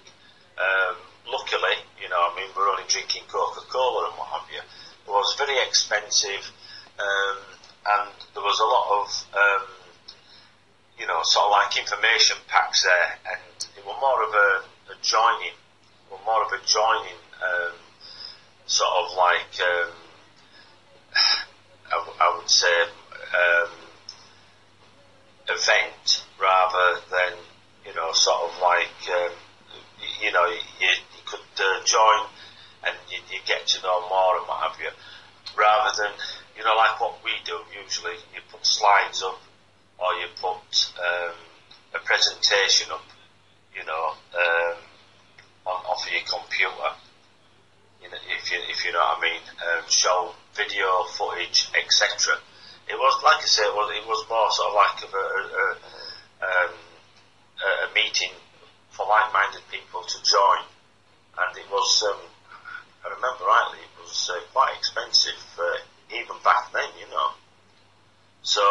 Um, 0.56 0.96
luckily, 1.28 1.76
you 2.00 2.08
know, 2.08 2.20
I 2.20 2.32
mean, 2.36 2.48
we're 2.56 2.70
only 2.70 2.84
drinking 2.88 3.24
Coca 3.28 3.60
Cola 3.68 4.08
and 4.08 4.16
what 4.16 4.28
have 4.28 4.48
you. 4.48 4.60
It 4.62 5.10
was 5.10 5.34
very 5.36 5.58
expensive. 5.66 6.46
Um, 6.96 7.38
and 7.82 8.12
there 8.34 8.44
was 8.44 8.60
a 8.60 8.68
lot 8.68 8.86
of 9.02 9.08
um, 9.34 9.66
you 10.98 11.06
know 11.06 11.22
sort 11.22 11.46
of 11.46 11.50
like 11.52 11.76
information 11.78 12.36
packs 12.48 12.84
there, 12.84 13.18
and 13.32 13.40
it 13.76 13.84
was 13.84 13.96
more 14.00 14.22
of 14.22 14.32
a, 14.34 14.92
a 14.92 14.96
joining, 15.02 15.56
or 16.10 16.18
more 16.24 16.44
of 16.44 16.52
a 16.52 16.60
joining 16.66 17.18
um, 17.42 17.74
sort 18.66 18.90
of 19.04 19.16
like 19.16 19.54
um, 19.60 19.92
I, 21.92 22.08
I 22.20 22.36
would 22.38 22.48
say 22.48 22.82
um, 22.82 23.70
event 25.48 26.24
rather 26.40 27.00
than 27.10 27.38
you 27.86 27.94
know 27.94 28.12
sort 28.12 28.50
of 28.50 28.60
like 28.60 29.00
um, 29.10 29.32
you 30.22 30.32
know 30.32 30.46
you, 30.46 30.88
you 30.88 31.22
could 31.26 31.40
uh, 31.58 31.84
join 31.84 32.26
and 32.84 32.96
you, 33.10 33.18
you 33.30 33.38
get 33.46 33.66
to 33.66 33.82
know 33.82 34.08
more 34.08 34.38
and 34.38 34.46
what 34.46 34.70
have 34.70 34.78
you. 34.80 34.90
Rather 35.56 36.02
than 36.02 36.12
you 36.56 36.64
know 36.64 36.76
like 36.76 37.00
what 37.00 37.18
we 37.24 37.30
do 37.44 37.58
usually 37.82 38.14
you 38.34 38.40
put 38.50 38.64
slides 38.64 39.22
up 39.22 39.40
or 40.02 40.10
you 40.18 40.26
put 40.36 40.90
um, 40.98 41.34
a 41.94 42.00
presentation 42.04 42.90
up 42.90 43.06
you 43.76 43.84
know 43.86 44.14
um, 44.34 44.76
on 45.66 45.78
off 45.86 46.06
of 46.06 46.12
your 46.12 46.26
computer 46.26 46.90
you 48.02 48.10
know, 48.10 48.18
if 48.34 48.50
you 48.50 48.58
if 48.68 48.84
you 48.84 48.90
know 48.92 48.98
what 48.98 49.18
I 49.18 49.22
mean 49.22 49.42
um, 49.62 49.84
show 49.88 50.34
video 50.54 51.04
footage 51.14 51.70
etc 51.78 52.34
it 52.88 52.98
was 52.98 53.22
like 53.22 53.38
I 53.38 53.46
said 53.46 53.66
it 53.66 53.74
was, 53.74 53.88
it 53.94 54.06
was 54.06 54.26
more 54.28 54.50
sort 54.50 54.68
of 54.68 54.74
like 54.74 54.98
of 55.06 55.12
a, 55.14 55.26
a, 55.62 55.66
um, 56.42 56.74
a 57.62 57.94
meeting 57.94 58.34
for 58.90 59.06
like-minded 59.06 59.62
people 59.70 60.02
to 60.02 60.22
join. 60.22 60.62
And 61.38 61.56
it 61.56 61.64
was 61.70 62.04
um, 62.10 62.20
I 63.04 63.08
remember 63.08 63.44
rightly 63.44 63.78
it 63.78 63.94
was 64.00 64.30
uh, 64.32 64.40
quite 64.52 64.74
expensive 64.76 65.40
uh, 65.58 65.78
even 66.10 66.36
back 66.44 66.72
then 66.72 66.88
you 67.00 67.08
know 67.08 67.30
so 68.42 68.62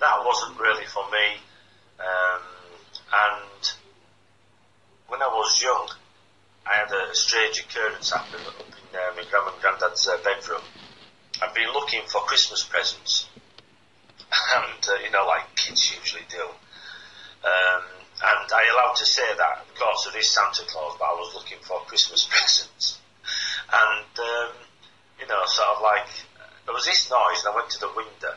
that 0.00 0.24
wasn't 0.24 0.58
really 0.58 0.84
for 0.86 1.04
me 1.10 1.38
um, 2.00 2.42
and 3.14 3.72
when 5.06 5.22
I 5.22 5.28
was 5.28 5.62
young 5.62 5.88
I 6.66 6.74
had 6.74 6.90
a 6.92 7.14
strange 7.14 7.60
occurrence 8.12 8.34
happen 8.34 8.46
up 8.46 8.60
in 8.60 8.98
uh, 8.98 9.16
my 9.16 9.24
grandma 9.30 9.52
and 9.52 9.60
granddad's 9.60 10.08
uh, 10.08 10.16
bedroom. 10.24 10.62
I've 11.42 11.54
been 11.54 11.72
looking 11.72 12.02
for 12.06 12.20
Christmas 12.22 12.64
presents, 12.64 13.28
and 14.54 14.88
uh, 14.88 14.94
you 15.04 15.10
know, 15.10 15.26
like 15.26 15.54
kids 15.56 15.94
usually 15.98 16.24
do. 16.30 16.42
Um, 16.42 17.82
and 18.24 18.52
I 18.52 18.70
allowed 18.72 18.94
to 18.96 19.06
say 19.06 19.26
that, 19.36 19.66
course, 19.82 20.06
there 20.06 20.20
is 20.20 20.30
Santa 20.30 20.62
Claus, 20.68 20.96
but 20.98 21.06
I 21.06 21.14
was 21.14 21.34
looking 21.34 21.58
for 21.62 21.80
Christmas 21.86 22.24
presents. 22.30 23.00
And, 23.72 24.18
um, 24.18 24.52
you 25.18 25.26
know, 25.26 25.42
sort 25.46 25.68
of 25.76 25.82
like, 25.82 26.06
there 26.66 26.74
was 26.74 26.84
this 26.84 27.10
noise, 27.10 27.42
and 27.44 27.52
I 27.52 27.56
went 27.56 27.70
to 27.70 27.80
the 27.80 27.88
window 27.88 28.34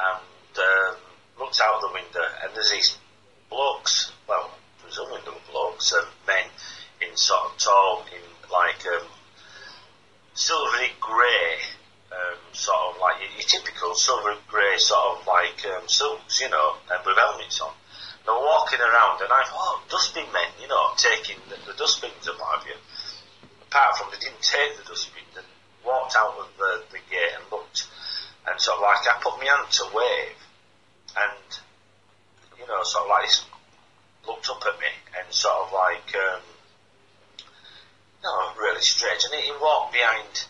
and 0.00 0.56
um, 0.56 0.96
looked 1.38 1.60
out 1.60 1.80
the 1.82 1.92
window, 1.92 2.24
and 2.42 2.54
there's 2.54 2.70
these 2.70 2.96
blokes, 3.50 4.12
well, 4.26 4.50
presumably 4.82 5.20
they 5.24 5.30
were 5.30 5.50
blokes, 5.50 5.92
um, 5.92 6.06
men, 6.26 6.48
in 7.02 7.14
sort 7.16 7.52
of 7.52 7.58
tall, 7.58 8.04
in 8.08 8.22
like 8.50 8.86
um, 8.86 9.06
silvery 10.34 10.90
grey, 11.00 11.58
um, 12.12 12.38
sort 12.52 12.94
of 12.94 13.00
like 13.00 13.16
your, 13.20 13.42
typical 13.42 13.94
silvery 13.94 14.36
grey 14.48 14.76
sort 14.78 15.18
of 15.18 15.26
like 15.26 15.64
um, 15.66 15.88
suits, 15.88 16.40
you 16.40 16.48
know, 16.48 16.76
and 16.90 17.04
with 17.04 17.16
helmets 17.16 17.60
on. 17.60 17.72
They 18.24 18.30
were 18.30 18.38
around, 18.80 19.20
and 19.20 19.32
I 19.32 19.44
thought, 19.44 19.58
oh, 19.58 19.82
dustbin 19.88 20.26
men, 20.32 20.50
you 20.60 20.68
know, 20.68 20.92
taking 20.96 21.36
the, 21.48 21.56
the 21.66 21.76
dustbins 21.76 22.26
and 22.26 22.38
what 22.38 22.58
have 22.58 22.66
you. 22.66 22.76
Apart 23.68 23.96
from 23.96 24.08
they 24.12 24.18
didn't 24.18 24.42
take 24.42 24.76
the 24.76 24.84
dustbin, 24.84 25.24
they 25.34 25.42
walked 25.84 26.16
out 26.16 26.36
of 26.38 26.48
the, 26.58 26.82
the 26.90 26.98
gate 27.10 27.34
and 27.36 27.44
looked, 27.50 27.86
and 28.46 28.60
sort 28.60 28.78
of 28.78 28.82
like 28.82 29.04
I 29.06 29.20
put 29.22 29.38
my 29.38 29.46
hand 29.46 29.70
to 29.70 29.84
wave, 29.92 30.38
and 31.16 31.48
you 32.58 32.66
know, 32.66 32.82
sort 32.84 33.04
of 33.04 33.10
like 33.10 33.30
looked 34.26 34.48
up 34.48 34.62
at 34.66 34.78
me 34.78 34.92
and 35.18 35.26
sort 35.34 35.66
of 35.66 35.72
like 35.72 36.14
um, 36.14 36.42
no, 38.22 38.52
really 38.58 38.80
strange. 38.80 39.24
And 39.24 39.34
he, 39.34 39.50
he 39.50 39.52
walked 39.60 39.92
behind 39.92 40.46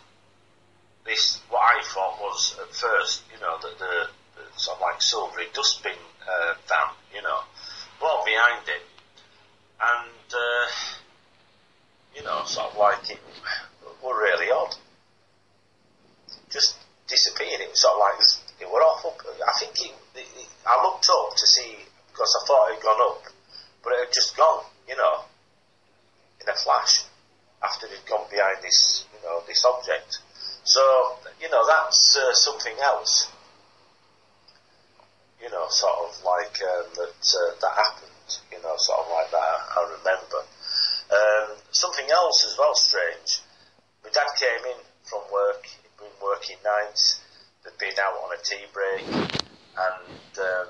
this, 1.04 1.40
what 1.48 1.60
I 1.60 1.82
thought 1.82 2.20
was 2.20 2.56
at 2.60 2.74
first, 2.74 3.22
you 3.32 3.40
know, 3.40 3.56
the, 3.60 3.68
the, 3.78 4.08
the 4.36 4.60
sort 4.60 4.76
of 4.76 4.82
like 4.82 5.02
silvery 5.02 5.46
dustbin 5.52 5.96
uh, 6.28 6.54
van, 6.68 6.94
you 7.14 7.22
know, 7.22 7.40
walked 8.00 8.26
behind 8.26 8.68
it, 8.68 8.82
and 9.82 10.34
uh, 10.34 10.70
you 12.14 12.22
know, 12.22 12.42
sort 12.44 12.72
of 12.72 12.78
like 12.78 13.10
it 13.10 13.20
were 14.02 14.16
really 14.16 14.50
odd. 14.50 14.74
Just 16.50 16.76
disappeared. 17.08 17.60
It 17.60 17.70
was 17.70 17.80
sort 17.80 17.94
of 17.94 18.00
like 18.00 18.26
it 18.60 18.70
were 18.70 18.82
off 18.82 19.04
up. 19.06 19.20
I 19.48 19.52
think 19.58 19.80
it, 19.80 19.94
it, 20.14 20.26
it, 20.36 20.48
I 20.66 20.82
looked 20.84 21.08
up 21.08 21.36
to 21.36 21.46
see 21.46 21.76
because 22.12 22.36
I 22.40 22.46
thought 22.46 22.70
it 22.70 22.74
had 22.74 22.82
gone 22.82 23.00
up, 23.00 23.22
but 23.82 23.92
it 23.94 24.06
had 24.06 24.12
just 24.12 24.36
gone, 24.36 24.64
you 24.88 24.96
know, 24.96 25.24
in 26.40 26.48
a 26.48 26.54
flash 26.54 27.04
after 27.62 27.86
they've 27.86 28.06
gone 28.06 28.26
behind 28.30 28.58
this, 28.62 29.06
you 29.14 29.28
know, 29.28 29.42
this 29.46 29.64
object. 29.64 30.18
So, 30.64 30.80
you 31.40 31.48
know, 31.50 31.66
that's 31.92 32.16
uh, 32.16 32.32
something 32.32 32.72
else. 32.82 33.30
You 35.42 35.50
know, 35.50 35.66
sort 35.68 35.92
of 36.08 36.24
like 36.24 36.56
um, 36.64 36.88
that 36.96 37.20
uh, 37.36 37.52
that 37.60 37.74
happened. 37.76 38.30
You 38.50 38.62
know, 38.62 38.72
sort 38.78 39.00
of 39.00 39.12
like 39.12 39.30
that. 39.30 39.36
I 39.36 39.98
remember. 40.00 40.40
Um, 41.12 41.58
something 41.70 42.08
else 42.10 42.46
as 42.46 42.56
well 42.56 42.74
strange. 42.74 43.40
My 44.02 44.08
dad 44.08 44.28
came 44.40 44.64
in 44.72 44.80
from 45.04 45.20
work. 45.30 45.66
He'd 45.66 45.96
been 45.98 46.16
working 46.22 46.56
nights. 46.64 47.20
They'd 47.62 47.76
been 47.76 47.98
out 48.00 48.16
on 48.24 48.32
a 48.32 48.40
tea 48.42 48.64
break, 48.72 49.04
and 49.04 50.32
um, 50.40 50.68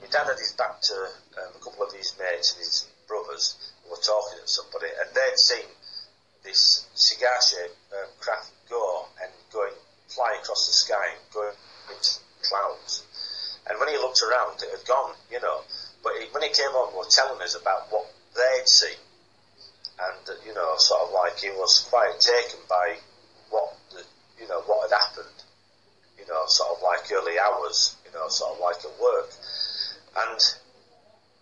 my 0.00 0.08
dad 0.08 0.24
had 0.24 0.38
his 0.40 0.54
back 0.56 0.80
to 0.80 0.94
um, 1.36 1.52
a 1.54 1.60
couple 1.62 1.84
of 1.84 1.92
his 1.92 2.16
mates 2.18 2.56
and 2.56 2.64
his 2.64 2.88
brothers 3.06 3.60
who 3.84 3.90
were 3.90 4.00
talking 4.00 4.40
to 4.40 4.48
somebody, 4.48 4.88
and 4.88 5.14
they'd 5.14 5.38
seen 5.38 5.68
this 6.44 6.86
cigar 6.94 7.36
shaped 7.42 7.76
um, 7.92 8.08
craft 8.20 8.52
go 8.70 8.80
fly 10.16 10.32
across 10.40 10.66
the 10.66 10.72
sky 10.72 11.12
going 11.32 11.52
into 11.92 12.16
clouds. 12.40 13.04
And 13.68 13.78
when 13.78 13.88
he 13.92 14.00
looked 14.00 14.22
around, 14.22 14.62
it 14.62 14.72
had 14.72 14.86
gone, 14.88 15.14
you 15.30 15.40
know. 15.40 15.60
But 16.02 16.16
he, 16.18 16.26
when 16.32 16.42
he 16.42 16.48
came 16.48 16.72
on, 16.72 16.94
was 16.96 17.14
telling 17.14 17.40
us 17.42 17.54
about 17.54 17.92
what 17.92 18.08
they'd 18.32 18.68
seen, 18.68 18.96
and 20.00 20.24
uh, 20.28 20.40
you 20.46 20.54
know, 20.54 20.74
sort 20.78 21.02
of 21.04 21.12
like 21.12 21.36
he 21.38 21.50
was 21.50 21.86
quite 21.90 22.16
taken 22.20 22.60
by 22.68 22.96
what 23.50 23.76
the, 23.92 24.02
you 24.40 24.48
know, 24.48 24.62
what 24.64 24.88
had 24.88 24.96
happened. 24.96 25.36
You 26.18 26.24
know, 26.26 26.46
sort 26.46 26.76
of 26.76 26.82
like 26.82 27.10
early 27.12 27.38
hours, 27.38 27.96
you 28.06 28.12
know, 28.12 28.28
sort 28.28 28.54
of 28.54 28.60
like 28.60 28.80
at 28.84 28.94
work, 29.00 29.30
and 30.16 30.40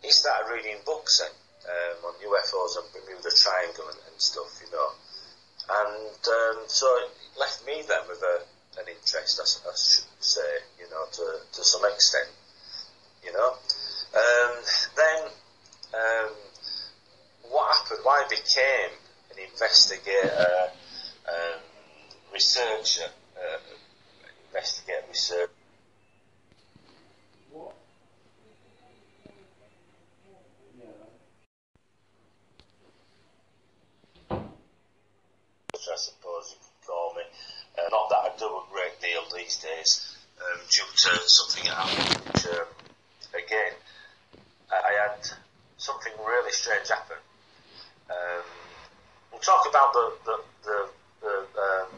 he 0.02 0.10
started 0.10 0.52
reading 0.52 0.76
books 0.84 1.20
then 1.20 1.30
um, 1.68 2.10
on 2.10 2.14
UFOs 2.20 2.76
and 2.76 2.87
Bermuda 2.92 3.30
Triangle 3.37 3.88
and, 3.88 4.00
and 4.10 4.20
stuff, 4.20 4.60
you 4.64 4.70
know. 4.72 4.90
And 5.64 6.20
um, 6.28 6.64
so 6.66 6.87
it 7.04 7.10
left 7.38 7.64
me 7.66 7.82
then 7.88 8.04
with 8.08 8.20
a, 8.20 8.44
an 8.78 8.87
interest, 8.88 9.40
I, 9.40 9.68
I 9.68 9.72
should 9.74 10.04
say, 10.20 10.40
you 10.78 10.88
know, 10.90 11.04
to, 11.12 11.40
to 11.52 11.64
some 11.64 11.82
extent, 11.92 12.28
you 13.24 13.32
know. 13.32 13.54
Um, 14.14 14.62
then 14.96 15.30
um, 15.94 16.32
what 17.50 17.76
happened, 17.76 18.00
why 18.02 18.24
I 18.24 18.28
became 18.28 18.90
an 19.32 19.38
investigator, 19.50 20.70
um, 21.28 21.60
researcher, 22.32 23.10
uh, 23.37 23.58
investigator, 24.48 25.04
researcher, 25.08 25.50
I 35.94 35.96
suppose 35.96 36.50
you 36.50 36.56
could 36.58 36.88
call 36.88 37.14
me. 37.14 37.22
Uh, 37.76 37.88
not 37.90 38.08
that 38.08 38.16
I 38.16 38.30
do 38.38 38.46
a 38.46 38.62
great 38.70 39.00
deal 39.00 39.22
these 39.34 39.56
days, 39.56 40.16
um, 40.40 40.60
due 40.70 40.84
to 40.84 41.28
something 41.28 41.64
that 41.64 41.74
happened, 41.74 42.26
which, 42.26 42.46
um, 42.46 42.66
again, 43.34 43.72
I, 44.70 45.08
had 45.08 45.28
something 45.76 46.12
really 46.24 46.52
strange 46.52 46.88
happen. 46.88 47.16
Um, 48.10 48.44
we'll 49.30 49.40
talk 49.40 49.68
about 49.68 49.92
the, 49.92 50.12
the, 50.24 50.37
the, 50.64 50.88
the, 51.20 51.60
um, 51.60 51.88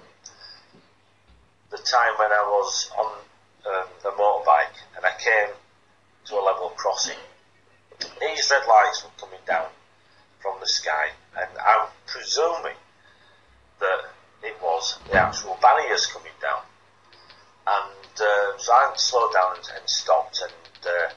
the 1.70 1.78
time 1.78 2.12
when 2.18 2.32
I 2.32 2.42
was 2.42 2.90
on 2.98 3.12
um, 3.66 3.88
the 4.02 4.10
motorbike 4.10 4.76
and 4.96 5.04
I 5.04 5.12
came 5.18 5.54
to 6.26 6.34
a 6.34 6.42
level 6.42 6.70
crossing. 6.76 7.18
These 8.20 8.50
red 8.50 8.66
lights 8.66 9.04
were 9.04 9.10
coming 9.18 9.40
down 9.46 9.68
from 10.40 10.56
the 10.60 10.66
sky, 10.66 11.08
and 11.38 11.48
I'm 11.58 11.88
presuming 12.06 12.76
that 13.80 14.00
it 14.46 14.56
was 14.62 14.98
the 15.10 15.18
actual 15.18 15.58
barriers 15.60 16.06
coming 16.06 16.32
down. 16.40 16.62
And 17.66 18.14
uh, 18.20 18.58
so 18.58 18.72
I 18.72 18.92
slowed 18.96 19.32
down 19.32 19.56
and, 19.56 19.66
and 19.76 19.88
stopped, 19.90 20.40
and 20.40 20.86
uh, 20.86 21.10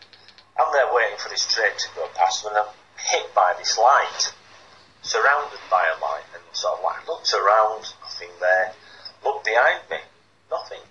I'm 0.60 0.74
there 0.74 0.94
waiting 0.94 1.18
for 1.18 1.30
this 1.30 1.46
train 1.54 1.72
to 1.78 1.88
go 1.96 2.08
past, 2.16 2.44
when 2.44 2.56
I'm 2.56 2.74
hit 2.98 3.34
by 3.36 3.54
this 3.58 3.78
light, 3.78 4.34
surrounded 5.02 5.60
by 5.70 5.86
a 5.86 6.02
light, 6.02 6.26
and 6.34 6.44
sort 6.54 6.80
of 6.80 6.84
like 6.84 7.08
looked 7.08 7.34
around, 7.34 7.94
nothing 8.02 8.30
there, 8.40 8.74
looked 9.24 9.46
behind 9.46 9.82
me, 9.92 9.98
nothing. 10.50 10.82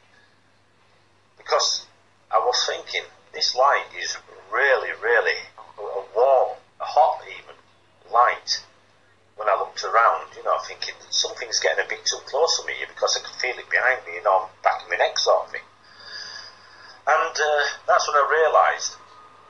Because 1.37 1.87
I 2.31 2.39
was 2.39 2.65
thinking, 2.65 3.03
this 3.33 3.57
light 3.57 3.87
is 3.99 4.17
really, 4.53 4.91
really 5.03 5.39
a 5.59 6.03
warm, 6.15 6.57
a 6.81 6.85
hot 6.85 7.21
even 7.27 7.57
light. 8.13 8.63
When 9.37 9.49
I 9.49 9.59
looked 9.59 9.83
around, 9.85 10.28
you 10.39 10.45
know, 10.47 10.57
thinking 10.63 10.95
something's 11.11 11.59
getting 11.59 11.85
a 11.85 11.89
bit 11.89 12.07
too 12.07 12.23
close 12.31 12.61
to 12.61 12.67
me 12.67 12.75
because 12.87 13.19
I 13.19 13.27
can 13.27 13.35
feel 13.43 13.59
it 13.59 13.69
behind 13.69 14.07
me, 14.07 14.15
you 14.15 14.25
know, 14.25 14.47
back 14.63 14.83
of 14.83 14.89
my 14.89 14.97
neck 14.97 15.19
sort 15.19 15.47
of 15.47 15.51
thing. 15.51 15.67
And 17.09 17.35
uh, 17.35 17.65
that's 17.91 18.07
when 18.07 18.17
I 18.17 18.27
realised 18.31 18.95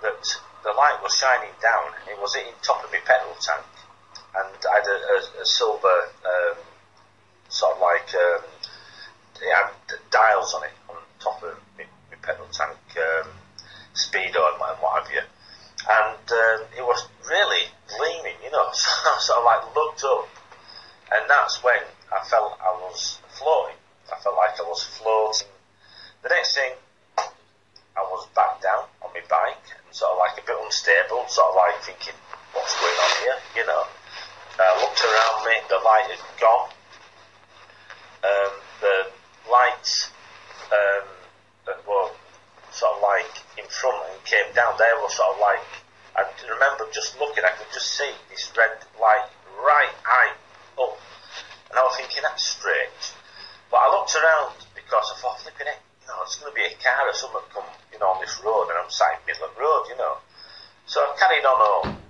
that 0.01 0.23
the 0.65 0.73
light 0.73 0.99
was 1.03 1.13
shining 1.15 1.53
down. 1.61 1.93
It 2.09 2.17
was 2.21 2.35
hitting 2.35 2.57
top 2.63 2.85
of 2.85 2.91
my 2.91 3.05
petrol 3.05 3.37
tank, 3.37 3.67
and 4.33 4.57
I 4.65 4.75
had 4.81 4.89
a, 4.89 4.99
a, 5.13 5.43
a 5.43 5.47
silver 5.47 5.99
um, 6.25 6.57
sort 7.49 7.77
of 7.77 7.83
like 7.83 8.09
um, 8.15 8.43
it 9.43 9.53
had 9.55 9.71
dials 10.11 10.55
on 10.55 10.65
it 10.65 10.77
on 10.89 10.97
top 11.21 11.43
of 11.43 11.59
my, 11.77 11.85
my 12.11 12.17
petrol 12.23 12.49
tank 12.49 12.79
um, 12.97 13.29
speedo 13.95 14.41
and 14.53 14.61
what, 14.61 14.73
and 14.73 14.83
what 14.83 15.03
have 15.03 15.13
you. 15.13 15.23
And 15.89 16.27
um, 16.31 16.67
it 16.77 16.83
was 16.83 17.07
really 17.29 17.67
gleaming, 17.97 18.39
you 18.45 18.51
know. 18.51 18.71
So 18.73 19.11
I 19.11 19.19
sort 19.21 19.39
of 19.39 19.45
like 19.45 19.75
looked 19.75 20.05
up, 20.05 20.29
and 21.13 21.25
that's 21.29 21.63
when 21.63 21.81
I 22.13 22.25
felt 22.29 22.59
I 22.61 22.73
was 22.85 23.19
floating. 23.29 23.77
I 24.13 24.21
felt 24.21 24.37
like 24.37 24.61
I 24.61 24.65
was 24.65 24.83
floating. 24.85 25.49
The 26.23 26.29
next 26.29 26.55
thing, 26.55 26.73
I 27.19 28.03
was 28.13 28.27
back 28.35 28.61
down 28.63 28.85
on 29.03 29.11
my 29.15 29.23
bike 29.29 29.65
and 29.73 29.95
sort 29.95 30.13
of 30.13 30.19
like 30.19 30.37
a 30.39 30.45
bit 30.47 30.57
unstable, 30.57 31.25
sort 31.29 31.49
of 31.51 31.57
like 31.57 31.81
thinking, 31.83 32.15
what's 32.53 32.75
going 32.81 32.93
on 32.93 33.13
here, 33.25 33.39
you 33.57 33.67
know. 33.67 33.85
I 34.59 34.75
looked 34.83 35.01
around 35.01 35.47
me, 35.47 35.55
the 35.69 35.79
light 35.85 36.11
had 36.11 36.41
gone. 36.41 36.71
Um, 38.27 38.53
the 38.81 38.97
lights 39.49 40.11
um, 40.75 41.07
that 41.67 41.79
were 41.87 42.11
sort 42.73 42.97
of 42.97 43.03
like 43.03 43.31
in 43.57 43.65
front 43.71 43.97
and 44.11 44.25
came 44.25 44.53
down, 44.55 44.75
they 44.79 44.91
were 45.01 45.09
sort 45.09 45.35
of 45.35 45.41
like, 45.41 45.63
I 46.17 46.27
remember 46.51 46.91
just 46.93 47.19
looking, 47.21 47.45
I 47.45 47.55
could 47.55 47.73
just 47.73 47.97
see 47.97 48.11
this 48.29 48.51
red 48.57 48.75
light 49.01 49.31
right 49.63 49.95
eye 50.05 50.33
up. 50.81 50.97
And 51.71 51.79
I 51.79 51.83
was 51.83 51.97
thinking, 51.97 52.23
that's 52.23 52.45
strange. 52.45 53.13
But 53.71 53.85
I 53.85 53.93
looked 53.93 54.15
around 54.17 54.57
because 54.75 55.13
I 55.13 55.21
thought, 55.21 55.41
flipping 55.41 55.69
it, 55.69 55.81
you 56.01 56.09
know, 56.09 56.23
it's 56.25 56.41
going 56.41 56.53
to 56.53 56.57
be 56.57 56.65
a 56.65 56.73
car 56.81 57.05
or 57.05 57.13
something 57.13 57.45
come, 57.53 57.69
you 57.93 57.99
know, 57.99 58.17
on 58.17 58.21
this 58.21 58.41
road, 58.41 58.73
and 58.73 58.79
I'm 58.81 58.89
sat 58.89 59.13
in 59.13 59.21
the 59.21 59.27
middle 59.33 59.49
of 59.49 59.55
the 59.55 59.61
road, 59.61 59.85
you 59.93 59.97
know. 60.01 60.17
So 60.87 61.01
I 61.05 61.13
carried 61.21 61.45
on 61.45 61.59
home 61.61 62.01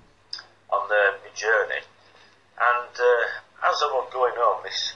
on 0.71 0.87
the, 0.87 1.19
my 1.19 1.31
journey, 1.35 1.83
and 1.83 2.93
uh, 2.95 3.67
as 3.67 3.75
I 3.83 3.91
was 3.91 4.07
going 4.13 4.33
home, 4.37 4.63
this 4.63 4.93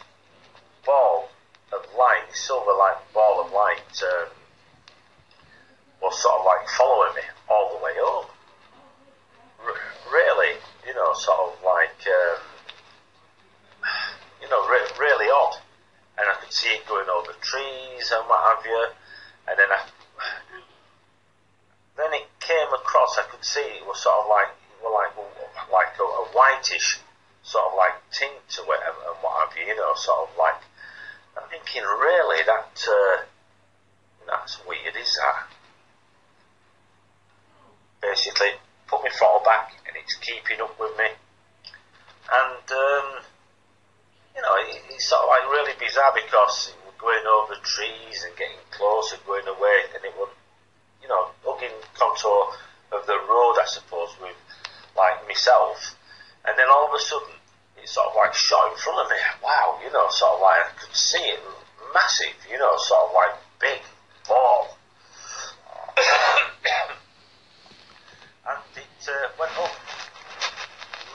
ball 0.86 1.28
of 1.74 1.84
light, 1.98 2.24
this 2.30 2.40
silver 2.48 2.72
light 2.72 2.96
ball 3.14 3.44
of 3.44 3.52
light, 3.52 3.92
um, 4.08 4.30
was 6.02 6.22
sort 6.22 6.40
of 6.40 6.46
like 6.46 6.68
following 6.70 7.16
me 7.16 7.24
all 7.50 7.76
the 7.76 7.84
way 7.84 7.94
home. 7.96 8.28
R- 9.66 10.12
really, 10.12 10.56
you 10.88 10.94
know, 10.94 11.14
sort 11.14 11.40
of 11.40 11.64
like, 11.64 12.00
um, 12.08 12.53
you 14.44 14.50
know, 14.50 14.68
re- 14.68 15.00
really 15.00 15.32
odd. 15.32 15.56
And 16.20 16.28
I 16.28 16.36
could 16.36 16.52
see 16.52 16.68
it 16.70 16.86
going 16.86 17.08
over 17.08 17.32
trees 17.40 18.12
and 18.12 18.28
what 18.28 18.44
have 18.44 18.66
you. 18.66 18.86
And 19.48 19.58
then 19.58 19.72
I, 19.72 19.80
then 21.96 22.14
it 22.14 22.28
came 22.40 22.68
across. 22.76 23.18
I 23.18 23.24
could 23.32 23.44
see 23.44 23.64
it 23.80 23.88
was 23.88 24.04
sort 24.04 24.20
of 24.20 24.30
like, 24.30 24.52
well, 24.84 24.94
like, 24.94 25.16
like 25.72 25.96
a, 25.98 26.04
a 26.04 26.26
whitish 26.36 27.00
sort 27.42 27.72
of 27.72 27.78
like 27.78 27.96
tint 28.12 28.38
to 28.50 28.62
it 28.62 28.82
and, 28.84 28.98
and 29.08 29.18
what 29.24 29.48
have 29.48 29.58
you. 29.58 29.66
You 29.66 29.76
know, 29.80 29.96
sort 29.96 30.30
of 30.30 30.38
like. 30.38 30.60
I'm 31.36 31.50
thinking, 31.50 31.82
really, 31.82 32.44
that 32.46 32.86
uh, 32.86 33.24
that's 34.28 34.60
weird, 34.68 34.96
is 34.96 35.18
that? 35.18 35.48
Basically, 38.02 38.52
put 38.88 39.02
my 39.02 39.10
throttle 39.10 39.42
back, 39.44 39.74
and 39.88 39.96
it's 39.98 40.14
keeping 40.16 40.62
up 40.62 40.80
with 40.80 40.96
me. 40.98 41.06
And 42.32 42.72
um, 42.72 43.24
you 44.36 44.42
know, 44.42 44.56
it, 44.66 44.82
it's 44.90 45.06
sort 45.06 45.22
of 45.22 45.30
like 45.30 45.46
really 45.50 45.74
bizarre 45.80 46.14
because 46.14 46.74
it 46.74 46.78
was 46.86 46.96
going 46.98 47.26
over 47.26 47.56
trees 47.62 48.26
and 48.26 48.36
getting 48.38 48.58
close 48.72 49.14
and 49.14 49.22
going 49.26 49.48
away, 49.48 49.86
and 49.94 50.04
it 50.04 50.14
was, 50.18 50.30
you 51.02 51.08
know, 51.08 51.30
hugging 51.46 51.74
contour 51.94 52.54
of 52.92 53.06
the 53.06 53.18
road, 53.30 53.56
I 53.62 53.66
suppose, 53.66 54.10
with 54.22 54.38
like 54.98 55.28
myself. 55.28 55.96
And 56.46 56.58
then 56.58 56.68
all 56.70 56.90
of 56.90 56.94
a 56.94 57.00
sudden, 57.00 57.36
it 57.78 57.88
sort 57.90 58.08
of 58.08 58.16
like 58.16 58.34
shot 58.34 58.72
in 58.72 58.78
front 58.78 59.06
of 59.06 59.10
me. 59.10 59.18
Wow, 59.44 59.80
you 59.84 59.92
know, 59.92 60.08
sort 60.10 60.34
of 60.34 60.42
like 60.42 60.66
I 60.66 60.70
could 60.80 60.96
see 60.96 61.20
it 61.20 61.40
massive, 61.94 62.36
you 62.50 62.58
know, 62.58 62.76
sort 62.78 63.10
of 63.10 63.16
like 63.16 63.34
big 63.60 63.82
ball. 64.28 64.78
and 68.50 68.60
it 68.76 69.08
uh, 69.08 69.28
went 69.40 69.52
up, 69.58 69.72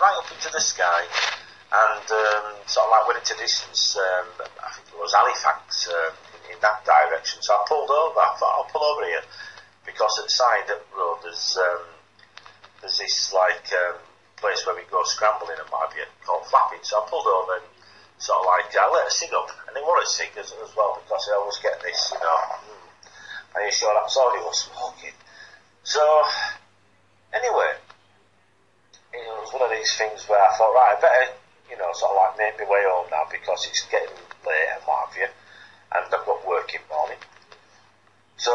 right 0.01 0.17
up 0.17 0.31
into 0.33 0.51
the 0.53 0.61
sky, 0.61 1.05
and 1.69 2.07
um, 2.09 2.57
sort 2.65 2.89
of 2.89 2.91
like 2.91 3.05
went 3.09 3.21
into 3.21 3.37
distance. 3.37 3.97
Um, 3.97 4.27
I 4.65 4.73
think 4.73 4.89
it 4.89 4.97
was 4.97 5.13
Halifax 5.13 5.89
um, 5.89 6.17
in, 6.33 6.57
in, 6.57 6.59
that 6.65 6.85
direction. 6.85 7.43
So 7.43 7.53
I 7.53 7.65
pulled 7.69 7.91
over. 7.91 8.21
I 8.21 8.33
thought 8.41 8.57
I'll 8.57 8.73
pull 8.73 8.85
over 8.85 9.05
here 9.05 9.21
because 9.85 10.19
at 10.19 10.31
side 10.31 10.65
of 10.73 10.81
the 10.81 10.97
road 10.97 11.21
there's 11.23 11.59
um, 11.61 11.85
there's 12.81 12.99
this 12.99 13.33
like 13.33 13.69
um, 13.85 14.01
place 14.41 14.65
where 14.65 14.77
we 14.77 14.83
go 14.89 15.05
scrambling 15.05 15.61
and 15.61 15.69
have 15.69 15.93
you 15.93 16.09
called 16.25 16.47
flapping. 16.49 16.81
So 16.83 17.05
I 17.05 17.09
pulled 17.09 17.29
over 17.29 17.61
and 17.61 17.69
sort 18.17 18.41
of 18.41 18.47
like 18.49 18.73
I 18.73 18.89
let 18.89 19.09
a 19.09 19.13
cig 19.13 19.31
up, 19.37 19.53
and 19.69 19.77
it 19.77 19.85
was 19.85 20.09
a 20.09 20.13
cig 20.13 20.33
as, 20.41 20.49
as 20.65 20.73
well 20.73 20.97
because 21.05 21.29
I 21.29 21.37
always 21.37 21.59
get 21.61 21.77
this, 21.85 22.17
you 22.17 22.21
know. 22.25 22.39
Mm, 22.65 23.61
are 23.61 23.63
you 23.65 23.73
sure 23.73 23.93
that's 23.93 24.17
all 24.17 24.33
he 24.33 24.41
was 24.41 24.73
smoking? 24.73 25.17
So 25.85 26.01
anyway, 27.37 27.77
it 29.13 29.37
was 29.37 29.53
one 29.53 29.69
of 29.69 29.71
these 29.77 29.93
things 29.97 30.25
where 30.29 30.41
I 30.41 30.57
thought, 30.57 30.73
right, 30.73 30.97
I 30.97 31.01
better 31.01 31.33
you 31.71 31.77
know, 31.77 31.93
sort 31.93 32.13
of 32.13 32.17
like 32.17 32.39
make 32.39 32.59
my 32.59 32.71
way 32.71 32.83
home 32.87 33.07
now 33.11 33.25
because 33.31 33.67
it's 33.69 33.83
getting 33.91 34.15
late 34.47 34.69
and 34.75 34.83
what 34.85 35.09
have 35.09 35.17
you, 35.17 35.29
and 35.95 36.05
I've 36.05 36.27
got 36.27 36.47
work 36.47 36.75
in 36.75 36.81
the 36.89 36.95
morning. 36.95 37.19
So, 38.39 38.53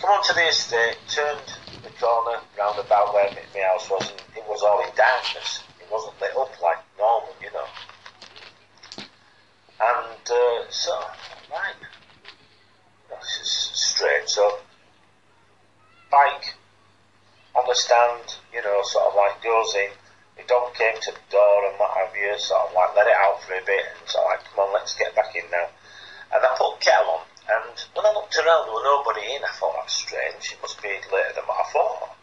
come 0.00 0.10
on 0.10 0.22
to 0.24 0.34
the 0.34 0.48
estate, 0.48 0.98
turned 1.08 1.40
the 1.82 1.90
corner 1.98 2.38
round 2.58 2.78
about 2.78 3.14
where 3.14 3.30
my, 3.32 3.60
house 3.60 3.88
was, 3.88 4.10
and 4.10 4.20
it 4.36 4.44
was 4.46 4.62
all 4.62 4.84
in 4.84 4.94
darkness. 4.94 5.64
It 5.80 5.90
wasn't 5.90 6.20
lit 6.20 6.36
up 6.36 6.52
like 6.60 6.78
normal, 6.98 7.34
you 7.40 7.50
know. 7.52 7.66
And 9.80 10.30
uh, 10.30 10.70
so, 10.70 10.92
right, 11.50 11.74
this 13.08 13.40
is 13.42 13.70
strange. 13.72 14.28
So, 14.28 14.58
bike 16.10 16.54
on 17.54 17.64
the 17.66 17.74
stand, 17.74 18.36
you 18.52 18.62
know, 18.62 18.80
sort 18.84 19.06
of 19.06 19.14
like 19.16 19.42
goes 19.42 19.74
in. 19.74 19.90
The 20.36 20.44
dog 20.48 20.74
came 20.74 20.96
to 20.96 21.12
the 21.12 21.26
door 21.30 21.68
and 21.68 21.78
what 21.78 21.92
have 21.96 22.16
you, 22.16 22.32
sort 22.38 22.68
of 22.68 22.74
like 22.74 22.96
let 22.96 23.06
it 23.06 23.16
out 23.16 23.42
for 23.44 23.54
a 23.54 23.64
bit 23.64 23.84
and 23.84 24.08
of 24.08 24.24
like, 24.24 24.42
come 24.48 24.64
on, 24.64 24.72
let's 24.72 24.94
get 24.96 25.14
back 25.14 25.34
in 25.36 25.44
now. 25.50 25.68
And 26.32 26.40
I 26.40 26.50
put 26.56 26.80
kettle 26.80 27.20
on, 27.20 27.24
and 27.52 27.76
when 27.92 28.06
I 28.08 28.12
looked 28.16 28.36
around, 28.40 28.64
there 28.64 28.72
was 28.72 28.88
nobody 28.88 29.36
in. 29.36 29.44
I 29.44 29.52
thought 29.60 29.76
that's 29.76 29.94
strange. 30.00 30.56
It 30.56 30.60
must 30.64 30.80
be 30.80 30.88
later 31.12 31.36
than 31.36 31.44
what 31.44 31.60
I 31.60 31.68
thought, 31.68 32.16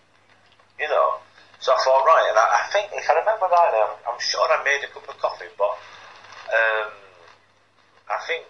you 0.82 0.89
know. 0.89 1.22
So 1.60 1.74
I 1.76 1.80
thought, 1.86 2.08
right, 2.08 2.26
and 2.34 2.39
I, 2.39 2.45
I 2.58 2.63
think 2.74 2.89
if 2.95 3.06
I 3.06 3.13
remember 3.19 3.45
rightly, 3.45 3.80
I'm, 3.84 3.95
I'm 4.10 4.19
sure 4.19 4.41
I 4.48 4.63
made 4.63 4.82
a 4.82 4.89
cup 4.89 5.06
of 5.06 5.17
coffee, 5.19 5.52
but 5.60 5.76
um, 6.50 6.89
I 8.10 8.17
think 8.26 8.48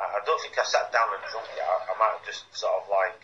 I, 0.00 0.04
I 0.16 0.20
don't 0.24 0.40
think 0.40 0.56
I 0.56 0.64
sat 0.64 0.88
down 0.92 1.12
and 1.12 1.22
drunk 1.28 1.50
it. 1.52 1.60
I, 1.60 1.92
I 1.92 1.98
might 1.98 2.16
have 2.16 2.24
just 2.26 2.46
sort 2.56 2.72
of 2.80 2.88
like, 2.88 3.20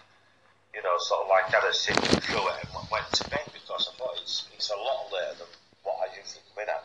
you 0.74 0.82
know, 0.82 0.94
sort 0.98 1.24
of 1.24 1.28
like 1.30 1.46
had 1.48 1.64
a 1.64 1.72
sip 1.72 1.96
through 1.96 2.46
it 2.52 2.58
and 2.60 2.90
went 2.90 3.08
to 3.16 3.24
bed 3.30 3.46
because 3.54 3.88
I 3.88 3.96
thought 3.96 4.18
it's 4.20 4.46
it's 4.54 4.70
a 4.70 4.76
lot 4.76 5.08
later 5.14 5.46
than 5.46 5.50
what 5.82 5.96
I 6.02 6.06
usually 6.14 6.42
come 6.50 6.62
in 6.62 6.68
at. 6.68 6.84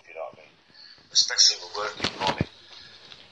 If 0.00 0.08
you 0.08 0.14
know 0.14 0.28
what 0.30 0.36
I 0.36 0.44
mean. 0.44 0.52
Especially 1.12 1.58
with 1.64 1.76
work 1.76 1.94
in 1.96 2.12
the 2.12 2.18
morning. 2.24 2.48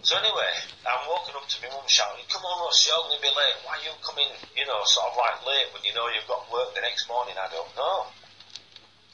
So 0.02 0.16
anyway, 0.16 0.52
I'm 0.88 1.08
walking 1.08 1.36
up 1.36 1.39
to 1.50 1.56
my 1.66 1.68
mum 1.74 1.82
shouting, 1.90 2.22
come 2.30 2.46
on 2.46 2.62
Ross, 2.62 2.86
you're 2.86 3.02
going 3.10 3.18
to 3.18 3.22
be 3.22 3.34
late. 3.34 3.58
Why 3.66 3.74
are 3.74 3.82
you 3.82 3.90
coming, 4.06 4.30
you 4.54 4.62
know, 4.70 4.78
sort 4.86 5.10
of 5.10 5.18
like 5.18 5.42
late 5.42 5.74
when 5.74 5.82
you 5.82 5.90
know 5.90 6.06
you've 6.06 6.30
got 6.30 6.46
work 6.46 6.70
the 6.78 6.80
next 6.80 7.10
morning? 7.10 7.34
I 7.34 7.50
don't 7.50 7.74
know. 7.74 8.06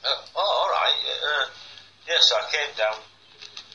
Uh, 0.04 0.20
oh, 0.36 0.52
alright. 0.68 1.00
Uh, 1.00 1.48
yeah, 2.04 2.20
so 2.20 2.36
I 2.36 2.44
came 2.52 2.72
down, 2.76 3.00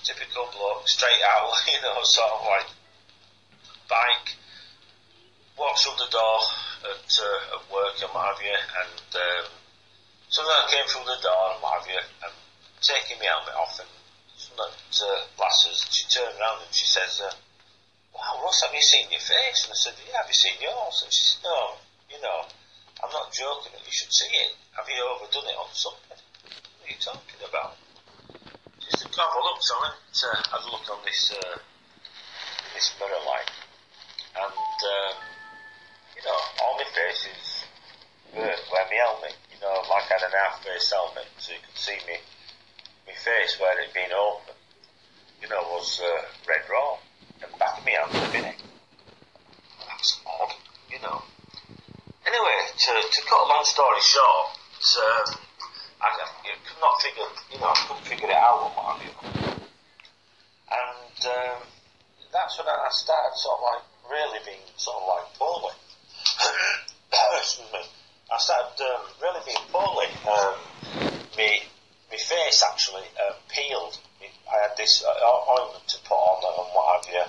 typical 0.05 0.45
bloke, 0.53 0.85
straight 0.85 1.25
out, 1.25 1.49
you 1.73 1.81
know, 1.81 2.05
sort 2.05 2.29
of 2.37 2.41
like 2.45 2.69
bike, 3.89 4.37
walked 5.57 5.81
through 5.81 5.97
the 5.97 6.11
door 6.13 6.37
at, 6.85 7.09
uh, 7.17 7.55
at 7.57 7.63
work 7.73 7.97
and 7.97 8.13
what 8.13 8.29
have 8.29 8.41
you, 8.45 8.53
and 8.53 9.09
um, 9.17 9.45
so 10.29 10.45
then 10.45 10.53
I 10.53 10.65
came 10.69 10.85
through 10.87 11.09
the 11.09 11.19
door 11.19 11.57
and 11.57 11.59
what 11.65 11.81
have 11.81 11.89
you, 11.89 11.99
and 11.99 12.33
taking 12.79 13.17
my 13.17 13.25
helmet 13.25 13.57
off, 13.57 13.81
and 13.81 13.89
of 14.51 14.57
that 14.57 14.73
uh, 15.05 15.49
she 15.89 16.07
turned 16.07 16.39
around 16.39 16.61
and 16.65 16.73
she 16.73 16.85
says, 16.85 17.21
uh, 17.23 17.31
wow, 18.21 18.45
Ross, 18.45 18.61
have 18.61 18.73
you 18.73 18.85
seen 18.85 19.09
your 19.09 19.19
face? 19.19 19.65
And 19.65 19.73
I 19.73 19.79
said, 19.81 19.97
yeah, 20.05 20.21
have 20.21 20.29
you 20.29 20.37
seen 20.37 20.61
yours? 20.61 21.01
And 21.01 21.09
she 21.09 21.25
said, 21.25 21.41
no, 21.41 21.81
you 22.13 22.21
know, 22.21 22.45
I'm 23.01 23.09
not 23.09 23.33
joking, 23.33 23.73
that 23.73 23.81
you 23.81 23.91
should 23.91 24.13
see 24.13 24.29
it. 24.29 24.53
Have 24.77 24.85
you 24.85 25.01
overdone 25.01 25.49
it 25.49 25.57
on 25.57 25.73
something? 25.73 26.21
What 26.21 26.85
are 26.85 26.93
you 26.93 27.01
talking 27.01 27.41
about? 27.41 27.81
She 28.77 28.93
just 28.93 29.05
a 29.05 29.09
couple 29.09 29.41
look, 29.41 29.57
so 29.65 29.73
I 29.73 29.89
went 29.89 29.97
uh, 29.97 30.37
had 30.53 30.61
a 30.61 30.69
look 30.69 30.85
on 30.85 31.01
this 31.01 31.33
uh, 31.33 31.57
this 32.77 32.93
mirror 33.01 33.25
light, 33.25 33.49
and 34.37 34.53
um, 34.53 35.15
you 36.13 36.21
know, 36.23 36.39
all 36.61 36.77
my 36.77 36.85
face 36.93 37.25
is 37.25 37.65
burnt 38.33 38.61
where 38.69 38.85
my 38.85 38.97
helmet, 39.01 39.35
you 39.49 39.59
know, 39.59 39.81
like 39.89 40.07
I 40.07 40.21
had 40.21 40.29
an 40.29 40.37
half 40.37 40.63
face 40.63 40.93
helmet, 40.93 41.25
so 41.41 41.51
you 41.51 41.59
could 41.65 41.77
see 41.77 41.97
me 42.05 42.21
my 43.07 43.13
face 43.13 43.59
where 43.59 43.75
it'd 43.81 43.93
been 43.93 44.13
open, 44.13 44.55
you 45.41 45.49
know, 45.49 45.61
was 45.73 45.99
uh, 45.99 46.21
red 46.47 46.61
raw, 46.69 46.97
back 47.57 47.77
of 47.77 47.85
my 47.85 47.91
hand 47.91 48.11
had 48.11 48.31
been 48.31 48.45
it. 48.45 48.59
That's 49.87 50.19
odd, 50.25 50.53
you 50.91 50.99
know. 51.01 51.21
Anyway, 52.25 52.57
to, 52.77 52.91
to 53.01 53.21
cut 53.27 53.45
a 53.45 53.47
long 53.47 53.65
story 53.65 54.01
short, 54.01 54.57
um, 54.97 55.35
I, 56.01 56.07
I 56.07 56.55
could 56.65 56.81
not 56.81 57.01
figure, 57.01 57.29
you 57.51 57.59
know, 57.59 57.67
I 57.67 57.77
couldn't 57.87 58.05
figure 58.05 58.29
it 58.29 58.35
out 58.35 58.71
what 58.75 58.97
have 58.97 59.01
you. 59.05 59.13
And 60.71 61.25
um, 61.25 61.61
that's 62.31 62.57
when 62.57 62.67
I 62.67 62.87
started 62.91 63.37
sort 63.37 63.59
of 63.59 63.63
like 63.63 63.83
really 64.09 64.39
being 64.45 64.65
sort 64.77 64.97
of 65.01 65.07
like 65.07 65.33
poorly. 65.37 65.75
Excuse 67.37 67.71
me. 67.73 67.81
I 68.31 68.37
started 68.37 68.79
um, 68.81 69.01
really 69.21 69.41
being 69.45 69.65
poorly. 69.71 70.07
Um, 70.25 70.55
me, 71.37 71.63
my 72.09 72.17
face 72.17 72.63
actually 72.63 73.03
uh, 73.19 73.33
peeled. 73.49 73.97
I 74.51 74.67
had 74.67 74.77
this 74.77 75.03
uh, 75.03 75.51
ointment 75.51 75.87
to 75.87 75.97
put 76.03 76.15
on 76.15 76.43
and 76.43 76.69
what 76.73 76.85
have 76.95 77.13
you, 77.13 77.25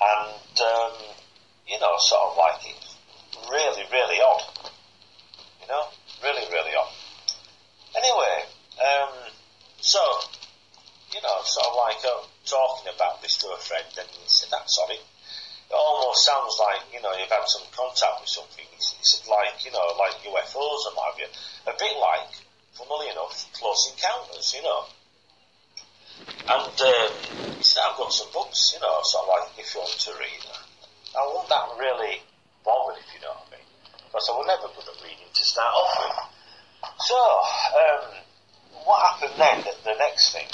and 0.00 0.54
um, 0.60 0.92
you 1.66 1.78
know, 1.80 1.96
sort 1.98 2.32
of 2.32 2.36
like 2.36 2.60
it 2.64 2.88
really, 3.50 3.84
really 3.92 4.18
odd. 4.20 4.42
You 5.60 5.68
know, 5.68 5.84
really, 6.22 6.44
really 6.50 6.74
odd. 6.74 6.92
Anyway, 7.96 8.36
um, 8.78 9.12
so, 9.80 10.00
you 11.14 11.20
know, 11.22 11.40
sort 11.44 11.66
of 11.66 11.74
like 11.76 12.02
uh, 12.04 12.22
talking 12.44 12.92
about 12.94 13.22
this 13.22 13.36
to 13.38 13.48
a 13.48 13.58
friend, 13.58 13.86
and 13.98 14.08
he 14.08 14.28
said, 14.28 14.48
that's 14.50 14.76
sorry. 14.76 14.96
It 14.96 15.74
almost 15.76 16.24
sounds 16.24 16.56
like, 16.60 16.80
you 16.92 17.02
know, 17.02 17.12
you've 17.12 17.28
had 17.28 17.44
some 17.46 17.66
contact 17.76 18.20
with 18.20 18.30
something. 18.30 18.64
Said, 18.78 19.28
like, 19.28 19.64
you 19.64 19.72
know, 19.72 19.84
like 19.98 20.16
UFOs 20.24 20.88
and 20.88 20.96
what 20.96 21.12
have 21.12 21.20
you. 21.20 21.28
A 21.68 21.76
bit 21.76 21.96
like, 22.00 22.32
funnily 22.72 23.10
enough, 23.10 23.46
Close 23.52 23.92
Encounters, 23.92 24.54
you 24.56 24.62
know. 24.62 24.84
And 26.46 26.76
um, 26.80 27.12
I've 27.58 27.96
got 27.98 28.12
some 28.12 28.28
books, 28.32 28.72
you 28.74 28.80
know, 28.80 29.00
sort 29.02 29.24
of 29.24 29.28
like, 29.28 29.58
if 29.58 29.74
you 29.74 29.80
want 29.80 29.98
to 29.98 30.12
read. 30.20 30.42
I 31.16 31.26
wasn't 31.26 31.48
that 31.50 31.66
really 31.78 32.22
bothered, 32.64 33.00
if 33.00 33.08
you 33.14 33.20
know 33.20 33.34
what 33.34 33.48
I 33.48 33.56
mean. 33.56 33.66
Because 34.06 34.28
I 34.28 34.32
was 34.36 34.46
never 34.46 34.68
good 34.72 34.88
at 34.88 35.02
reading 35.02 35.28
to 35.32 35.44
start 35.44 35.74
off 35.74 35.92
with. 35.98 36.38
So, 37.00 37.18
um, 37.18 38.04
what 38.84 39.02
happened 39.02 39.34
then, 39.36 39.64
the, 39.64 39.74
the 39.84 39.96
next 39.98 40.32
thing, 40.32 40.46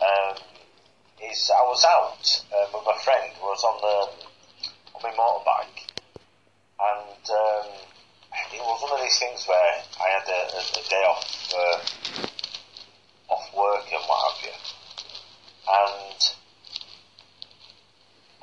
um, 0.00 0.36
is 1.22 1.50
I 1.50 1.62
was 1.64 1.84
out 1.84 2.24
um, 2.52 2.72
with 2.74 2.86
my 2.86 2.98
friend, 3.02 3.32
was 3.40 3.64
on 3.64 3.80
the 3.80 3.96
on 4.96 5.00
my 5.02 5.12
motorbike, 5.12 5.80
and 6.80 7.24
um, 7.30 7.68
it 8.52 8.60
was 8.60 8.82
one 8.82 8.92
of 8.92 9.00
these 9.00 9.18
things 9.18 9.46
where 9.48 9.82
I 10.00 10.08
had 10.12 10.28
a, 10.28 10.40
a, 10.56 10.60
a 10.60 10.82
day 10.88 11.04
off 11.08 11.52
uh, 11.56 11.78
off 13.32 13.54
work 13.56 13.84
and 13.92 14.02
what 14.06 14.32
have 14.32 14.44
you, 14.44 14.56
and 15.68 16.34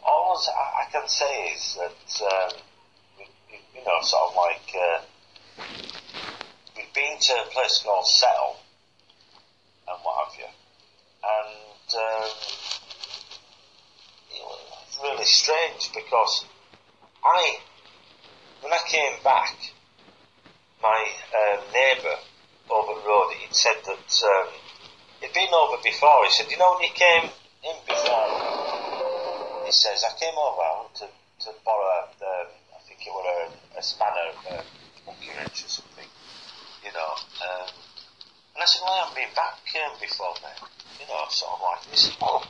all 0.05 0.41
I, 0.47 0.91
can 0.91 1.07
say 1.07 1.53
is 1.55 1.77
that 1.77 2.21
um, 2.25 2.57
you, 3.19 3.57
you 3.75 3.85
know, 3.85 4.01
sort 4.01 4.29
of 4.29 4.35
like. 4.35 4.75
Uh, 4.75 5.01
we've 6.75 6.93
been 6.93 7.17
to 7.19 7.33
a 7.33 7.45
place 7.51 7.81
called 7.83 8.07
Settle 8.07 8.57
and 9.87 9.97
what 10.03 10.27
have 10.27 10.39
you, 10.39 10.45
and 11.23 11.95
um, 11.95 12.29
it 14.31 14.41
was 14.43 14.99
really 15.01 15.25
strange 15.25 15.91
because 15.93 16.45
I, 17.23 17.57
when 18.61 18.73
I 18.73 18.79
came 18.87 19.13
back, 19.23 19.55
my 20.81 21.07
uh, 21.33 21.61
neighbour 21.73 22.17
over 22.69 22.99
the 22.99 23.07
road, 23.07 23.31
he'd 23.39 23.55
said 23.55 23.77
that 23.85 24.23
um, 24.23 24.53
he'd 25.23 25.33
been 25.33 25.53
over 25.55 25.79
before. 25.81 26.27
He 26.27 26.31
said, 26.31 26.51
you 26.51 26.59
know, 26.59 26.75
when 26.75 26.83
you 26.83 26.93
came 26.93 27.31
in 27.63 27.77
before, 27.87 28.27
he 29.65 29.71
says, 29.71 30.03
I 30.03 30.11
came 30.19 30.35
over 30.35 30.91
to, 30.99 31.05
to 31.07 31.49
borrow, 31.63 32.11
um, 32.11 32.47
I 32.75 32.79
think 32.83 32.99
it 33.07 33.11
was 33.15 33.23
a, 33.23 33.79
a 33.79 33.81
spanner, 33.81 34.35
a 34.51 34.63
monkey 35.07 35.31
wrench 35.39 35.63
or 35.63 35.71
something 35.71 36.07
you 36.83 36.91
know. 36.91 37.11
Um, 37.39 37.67
and 38.53 38.61
I 38.61 38.65
said, 38.65 38.81
well, 38.83 38.93
I 38.93 38.99
haven't 39.07 39.15
been 39.15 39.33
back 39.35 39.57
um, 39.79 39.95
before, 39.99 40.35
mate. 40.43 40.61
You 40.99 41.07
know, 41.07 41.25
sort 41.29 41.55
of 41.55 41.59
like, 41.63 41.81
he 41.89 41.97
said, 41.97 42.15
oh, 42.21 42.43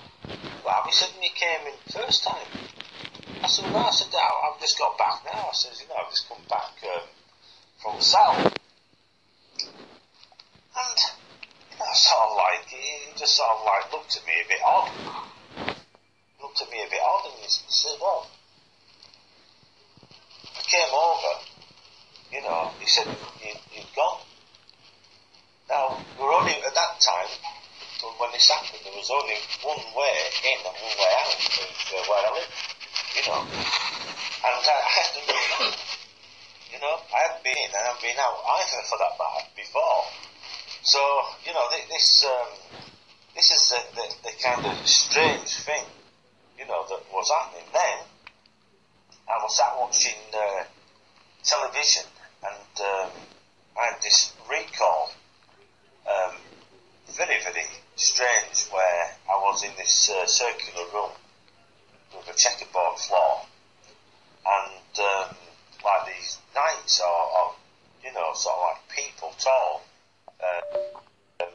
well, 0.65 0.83
he 0.85 0.91
said 0.91 1.09
when 1.13 1.23
you 1.23 1.33
came 1.37 1.69
in 1.69 1.77
first 1.93 2.23
time. 2.23 2.49
I 3.41 3.47
said, 3.47 3.71
well, 3.71 3.87
I 3.87 3.91
said, 3.91 4.09
I've 4.11 4.59
just 4.59 4.77
got 4.77 4.97
back 4.97 5.23
now. 5.25 5.47
I 5.49 5.53
said, 5.53 5.71
you 5.79 5.87
know, 5.87 5.95
I've 6.01 6.09
just 6.09 6.27
come 6.27 6.43
back 6.49 6.73
um, 6.83 7.07
from 7.81 8.01
South. 8.01 8.53
And, 10.73 10.99
know, 11.83 11.93
sort 11.93 12.23
of 12.23 12.37
like, 12.39 12.65
he 12.67 13.11
just 13.19 13.35
sort 13.35 13.51
of 13.51 13.65
like 13.67 13.91
looked 13.91 14.15
at 14.15 14.23
me 14.25 14.33
a 14.39 14.47
bit 14.47 14.61
odd. 14.63 14.89
Looked 16.41 16.61
at 16.61 16.71
me 16.71 16.79
a 16.79 16.89
bit 16.89 17.03
odd 17.03 17.27
and 17.27 17.35
he 17.43 17.47
said, 17.47 17.99
well, 17.99 18.27
I 20.55 20.61
came 20.63 20.91
over 20.95 21.53
you 22.33 22.41
know, 22.41 22.73
he 22.81 22.87
said, 22.89 23.05
you, 23.45 23.53
you've 23.77 23.93
gone. 23.95 24.17
Now, 25.69 26.01
we 26.17 26.25
were 26.25 26.33
only, 26.33 26.57
at 26.65 26.73
that 26.73 26.97
time, 26.97 27.29
when 28.17 28.31
this 28.33 28.49
happened, 28.49 28.81
there 28.83 28.97
was 28.97 29.13
only 29.13 29.37
one 29.61 29.77
way 29.93 30.13
in 30.49 30.57
and 30.65 30.73
one 30.73 30.97
way 30.97 31.11
out 31.13 31.29
of 31.29 32.07
where 32.09 32.25
I 32.25 32.29
live, 32.33 32.51
you 33.13 33.23
know. 33.29 33.41
And 33.45 34.49
I, 34.49 34.73
I 34.73 34.91
hadn't 34.97 35.27
been, 35.29 35.77
you 36.73 36.79
know, 36.81 36.95
I 37.13 37.17
hadn't 37.29 37.43
been 37.45 37.53
in 37.53 37.69
and 37.69 37.77
I 37.77 37.85
hadn't 37.85 38.01
been 38.01 38.17
out 38.17 38.41
either 38.41 38.81
for 38.89 38.97
that 38.97 39.13
matter 39.13 39.45
before. 39.55 40.22
So, 40.85 40.99
you 41.45 41.53
know, 41.53 41.63
this, 41.89 42.25
um, 42.25 42.47
this 43.33 43.51
is 43.51 43.69
the, 43.69 43.79
the, 43.95 44.15
the 44.23 44.31
kind 44.43 44.65
of 44.65 44.85
strange 44.85 45.47
thing, 45.63 45.85
you 46.59 46.67
know, 46.67 46.83
that 46.89 46.99
was 47.13 47.31
happening 47.31 47.63
then. 47.71 47.99
I 49.29 49.41
was 49.41 49.55
sat 49.55 49.79
watching 49.79 50.19
uh, 50.33 50.63
television 51.41 52.03
and 52.43 52.81
um, 52.81 53.09
I 53.79 53.85
had 53.93 54.01
this 54.01 54.33
recall, 54.49 55.11
um, 56.05 56.35
very, 57.15 57.41
very 57.41 57.63
strange, 57.95 58.67
where 58.69 59.15
I 59.31 59.39
was 59.39 59.63
in 59.63 59.71
this 59.77 60.09
uh, 60.09 60.25
circular 60.25 60.83
room 60.93 61.11
with 62.13 62.27
a 62.27 62.37
checkerboard 62.37 62.99
floor, 62.99 63.39
and 64.45 64.99
um, 64.99 65.35
like 65.85 66.13
these 66.13 66.39
knights 66.53 66.99
or, 66.99 67.07
or, 67.07 67.51
you 68.03 68.11
know, 68.11 68.33
sort 68.33 68.55
of 68.57 68.61
like 68.63 68.97
people 68.97 69.33
tall 69.39 69.81
um, 71.41 71.47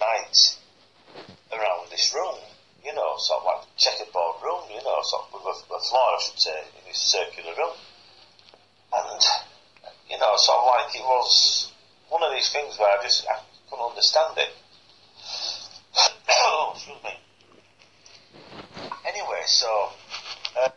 knights 0.00 0.58
around 1.52 1.90
this 1.90 2.12
room, 2.14 2.38
you 2.84 2.94
know, 2.94 3.14
sort 3.18 3.40
of 3.40 3.46
like 3.46 3.76
checkerboard 3.76 4.36
room, 4.42 4.62
you 4.70 4.82
know, 4.82 4.98
sort 5.02 5.24
of 5.26 5.32
with 5.34 5.42
a, 5.44 5.74
a 5.74 5.80
floor, 5.80 6.16
I 6.16 6.22
should 6.22 6.38
say, 6.40 6.58
in 6.78 6.88
this 6.88 6.98
circular 6.98 7.54
room. 7.56 7.76
And 8.92 9.20
you 10.10 10.18
know, 10.18 10.36
sort 10.36 10.58
of 10.58 10.66
like 10.66 10.94
it 10.94 11.02
was 11.02 11.72
one 12.08 12.22
of 12.22 12.32
these 12.32 12.50
things 12.50 12.78
where 12.78 12.98
I 12.98 13.02
just 13.02 13.26
I 13.28 13.38
couldn't 13.70 13.84
understand 13.84 14.38
it. 14.38 14.50
oh, 16.30 16.72
excuse 16.74 17.02
me. 17.02 17.10
Anyway, 19.06 19.42
so. 19.46 19.88
Uh, 20.58 20.68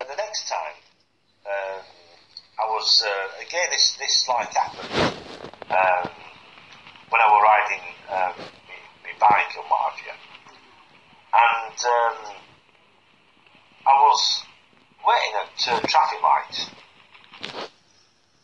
and 0.00 0.08
the 0.10 0.16
next 0.34 0.50
time, 0.50 0.74
um, 1.46 1.82
I 2.58 2.64
was 2.72 3.04
uh, 3.06 3.46
again. 3.46 3.68
This 3.70 3.96
this 4.00 4.28
like 4.28 4.52
happened. 4.52 5.14
Um, 5.70 6.10
when 7.08 7.20
I 7.22 7.28
was 7.30 7.42
riding 7.46 7.84
um, 8.10 8.34
my, 9.04 9.14
bike 9.20 9.54
and 9.54 9.64
what 9.70 9.92
have 9.92 10.00
you. 10.02 10.10
And 11.34 11.78
um, 11.86 12.34
I 13.86 13.94
was 13.94 14.42
waiting 15.06 15.34
at 15.38 15.84
a 15.84 15.86
traffic 15.86 16.18
light, 16.20 16.68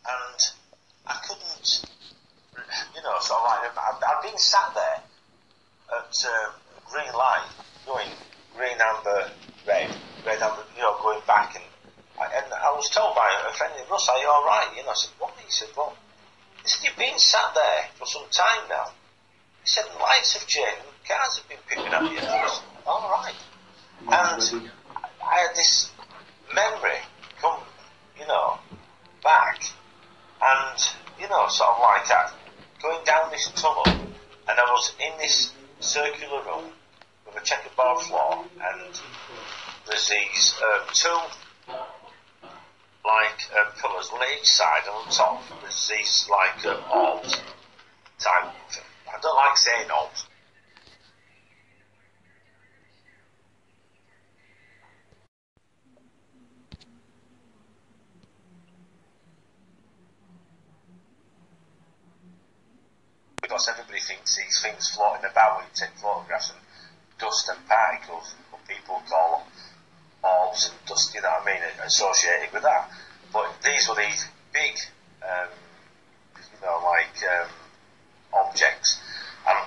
and 0.07 0.39
I 1.07 1.19
couldn't, 1.27 1.85
you 2.95 3.03
know, 3.03 3.17
of 3.17 3.29
like 3.29 3.67
I'd, 3.67 3.99
I'd 4.01 4.21
been 4.23 4.37
sat 4.37 4.73
there 4.75 5.03
at 5.99 6.25
um, 6.25 6.53
green 6.89 7.13
light, 7.13 7.49
going 7.85 8.07
green, 8.55 8.77
amber, 8.79 9.31
red, 9.67 9.89
red, 10.25 10.41
amber, 10.41 10.63
you 10.75 10.81
know, 10.81 10.97
going 11.01 11.21
back, 11.27 11.55
and 11.55 11.63
I, 11.63 11.70
and 12.35 12.53
I 12.53 12.71
was 12.75 12.89
told 12.89 13.15
by 13.15 13.29
a 13.49 13.53
friend, 13.53 13.73
of 13.79 13.89
Russ, 13.89 14.07
are 14.09 14.17
you 14.19 14.27
all 14.27 14.45
right? 14.45 14.69
You 14.75 14.83
know, 14.83 14.91
I 14.91 14.93
said, 14.93 15.11
what? 15.19 15.33
He 15.43 15.51
said, 15.51 15.69
well. 15.75 15.95
He 16.61 16.67
said, 16.67 16.85
you've 16.85 16.97
been 16.97 17.17
sat 17.17 17.55
there 17.55 17.89
for 17.95 18.05
some 18.05 18.25
time 18.31 18.69
now. 18.69 18.91
He 19.63 19.67
said, 19.67 19.85
the 19.91 19.99
lights 19.99 20.33
have 20.33 20.47
changed, 20.47 20.81
cars 21.07 21.37
have 21.37 21.49
been 21.49 21.57
picking 21.67 21.93
up 21.93 22.03
you. 22.11 22.19
I 22.21 22.61
all 22.85 23.09
right. 23.09 23.33
And 24.01 24.71
I 25.23 25.47
had 25.47 25.55
this 25.55 25.91
memory 26.53 26.99
come, 27.39 27.59
you 28.19 28.27
know, 28.27 28.59
back, 29.23 29.63
and 30.41 30.89
you 31.19 31.29
know, 31.29 31.47
sort 31.47 31.69
of 31.69 31.79
like 31.81 32.07
that, 32.07 32.33
going 32.81 33.03
down 33.05 33.29
this 33.31 33.49
tunnel, 33.55 33.85
and 33.85 34.59
I 34.59 34.71
was 34.71 34.93
in 34.99 35.17
this 35.19 35.53
circular 35.79 36.43
room 36.43 36.71
with 37.25 37.41
a 37.41 37.45
checkerboard 37.45 38.01
floor, 38.01 38.43
and 38.59 38.99
there's 39.87 40.09
these 40.09 40.55
um, 40.63 40.81
two 40.93 41.19
like 43.05 43.39
um, 43.57 43.71
pillars, 43.81 44.09
one 44.11 44.21
each 44.37 44.45
side, 44.45 44.83
and 44.85 44.95
on 44.95 45.11
top 45.11 45.43
there's 45.61 45.87
these 45.89 46.29
like 46.29 46.65
um, 46.65 46.83
orbs 46.93 47.35
type. 48.19 48.53
I 49.07 49.19
don't 49.21 49.35
like 49.35 49.57
saying 49.57 49.89
orbs. 49.89 50.25
Because 63.41 63.67
everybody 63.67 63.99
thinks 63.99 64.37
these 64.37 64.61
things 64.61 64.89
floating 64.95 65.25
about 65.29 65.57
when 65.57 65.65
you 65.65 65.71
take 65.75 65.89
photographs 65.97 66.51
and 66.51 66.59
dust 67.19 67.49
and 67.49 67.67
particles, 67.67 68.33
what 68.49 68.65
people 68.67 69.01
call 69.09 69.45
orbs 70.23 70.69
and 70.69 70.85
dust, 70.87 71.13
you 71.15 71.21
know 71.21 71.29
what 71.29 71.47
I 71.47 71.53
mean, 71.53 71.61
associated 71.85 72.53
with 72.53 72.63
that. 72.63 72.89
But 73.33 73.53
these 73.63 73.87
were 73.87 73.95
these 73.95 74.27
big, 74.53 74.77
um, 75.23 75.47
you 76.35 76.65
know, 76.65 76.81
like 76.85 77.15
um, 77.23 77.49
objects, 78.33 78.99
and 79.47 79.57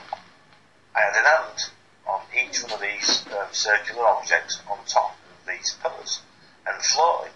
I 0.94 1.00
had 1.00 1.16
an 1.16 1.24
hand 1.24 1.70
on 2.06 2.20
each 2.36 2.62
one 2.62 2.72
of 2.72 2.80
these 2.80 3.24
um, 3.28 3.48
circular 3.52 4.06
objects 4.06 4.60
on 4.70 4.78
top 4.86 5.16
of 5.40 5.52
these 5.52 5.76
pillars 5.82 6.20
and 6.66 6.82
floating, 6.82 7.32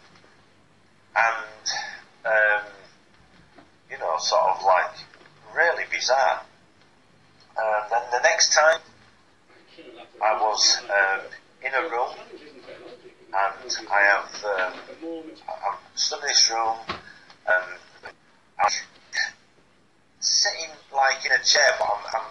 and 1.16 1.64
um, 2.24 2.66
you 3.90 3.98
know, 3.98 4.16
sort 4.18 4.42
of 4.42 4.62
like 4.64 4.94
really 5.54 5.84
bizarre. 5.90 6.42
And 7.56 7.90
then 7.90 8.02
the 8.12 8.20
next 8.22 8.52
time 8.52 8.80
I 10.22 10.40
was 10.40 10.78
um, 10.84 11.20
in 11.64 11.74
a 11.74 11.88
room 11.88 12.14
and 13.28 13.88
I 13.90 14.00
have 14.08 14.44
um, 14.44 14.72
I'm 15.48 15.78
in 15.84 16.26
this 16.26 16.50
room 16.50 16.76
and 17.46 18.12
I'm 18.58 18.72
sitting 20.20 20.70
like 20.92 21.24
in 21.26 21.32
a 21.32 21.44
chair 21.44 21.76
but 21.78 21.88
I'm, 21.92 22.04
I'm 22.14 22.28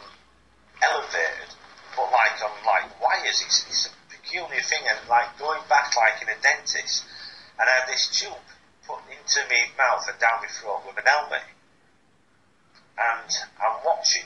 elevated 0.82 1.54
but 1.96 2.12
like 2.12 2.42
I'm 2.42 2.66
like 2.66 3.02
wires. 3.02 3.44
It's, 3.46 3.66
it's 3.70 3.86
a 3.88 3.90
peculiar 4.10 4.62
thing 4.62 4.82
and 4.90 5.10
like 5.10 5.38
going 5.38 5.62
back 5.70 5.96
like 5.96 6.22
in 6.22 6.30
a 6.30 6.42
dentist 6.42 7.06
and 7.60 7.70
I 7.70 7.74
have 7.80 7.88
this 7.88 8.20
tube 8.20 8.34
put 8.88 9.00
into 9.12 9.40
my 9.50 9.66
mouth 9.78 10.06
and 10.10 10.20
down 10.20 10.42
my 10.42 10.48
throat 10.48 10.82
with 10.88 10.98
an 10.98 11.06
helmet 11.06 11.46
and 12.98 13.30
I'm 13.62 13.86
watching 13.86 14.26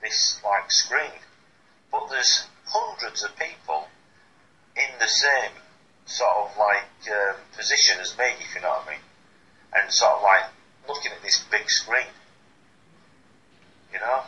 this 0.00 0.40
like 0.44 0.70
screen 0.70 1.18
but 1.90 2.06
there's 2.08 2.46
hundreds 2.66 3.24
of 3.24 3.36
people 3.36 3.88
in 4.76 4.98
the 5.00 5.08
same 5.08 5.50
sort 6.08 6.30
of 6.36 6.56
like 6.58 6.88
um, 7.12 7.36
position 7.54 8.00
as 8.00 8.16
me, 8.16 8.24
if 8.40 8.54
you 8.54 8.62
know 8.62 8.70
what 8.70 8.88
I 8.88 8.92
mean, 8.92 9.04
and 9.76 9.92
sort 9.92 10.12
of 10.12 10.22
like 10.22 10.44
looking 10.88 11.12
at 11.12 11.22
this 11.22 11.44
big 11.50 11.68
screen, 11.70 12.08
you 13.92 14.00
know. 14.00 14.22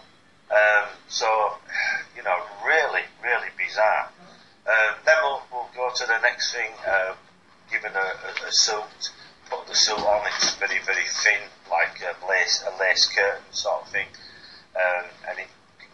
Um, 0.50 0.88
so, 1.08 1.26
you 2.16 2.22
know, 2.22 2.36
really, 2.64 3.02
really 3.24 3.48
bizarre. 3.56 4.10
Um, 4.68 4.94
then 5.06 5.16
we'll, 5.24 5.42
we'll 5.50 5.70
go 5.74 5.90
to 5.94 6.06
the 6.06 6.20
next 6.20 6.52
thing, 6.52 6.70
uh, 6.86 7.14
given 7.70 7.92
a, 7.96 7.98
a, 7.98 8.48
a, 8.48 8.52
suit, 8.52 9.10
put 9.48 9.66
the 9.66 9.74
suit 9.74 9.98
on, 9.98 10.26
it's 10.26 10.54
very, 10.56 10.78
very 10.84 11.08
thin, 11.08 11.40
like 11.70 11.96
a 12.04 12.28
lace, 12.28 12.62
a 12.68 12.78
lace 12.78 13.06
curtain 13.06 13.42
sort 13.52 13.82
of 13.82 13.88
thing, 13.88 14.06
um, 14.76 15.06
and 15.30 15.38
it, 15.38 15.48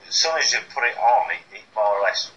as 0.09 0.15
soon 0.17 0.37
as 0.37 0.53
you 0.53 0.59
put 0.75 0.85
it 0.85 0.99
on, 0.99 1.31
it, 1.31 1.57
it 1.57 1.63
more 1.75 1.87
or 1.87 2.03
less 2.03 2.33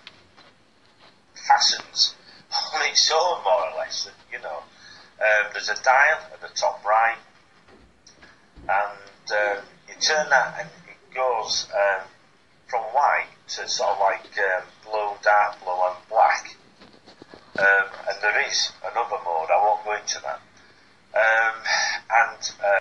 fastens 1.48 2.14
on 2.52 2.82
its 2.90 3.12
own, 3.12 3.44
more 3.44 3.70
or 3.70 3.78
less. 3.78 4.10
You 4.32 4.40
know, 4.40 4.58
um, 5.20 5.50
there's 5.54 5.70
a 5.70 5.82
dial 5.84 6.20
at 6.34 6.42
the 6.42 6.50
top 6.56 6.84
right, 6.86 7.18
and 8.62 9.32
uh, 9.32 9.62
you 9.88 9.94
turn 10.00 10.30
that, 10.30 10.56
and 10.60 10.70
it 10.88 11.14
goes 11.14 11.68
um, 11.74 12.08
from 12.68 12.82
white 12.94 13.28
to 13.50 13.68
sort 13.68 13.92
of 13.92 14.00
like 14.00 14.26
um, 14.38 14.64
blue, 14.84 15.12
dark 15.24 15.60
blue, 15.64 15.74
and 15.74 16.10
black. 16.10 16.56
Um, 17.58 17.90
and 18.08 18.18
there 18.22 18.48
is 18.48 18.72
another 18.84 19.18
mode. 19.26 19.50
I 19.52 19.62
won't 19.64 19.84
go 19.84 19.96
into 19.96 20.22
that. 20.22 20.40
Um, 21.14 21.56
and 22.12 22.52
uh, 22.64 22.80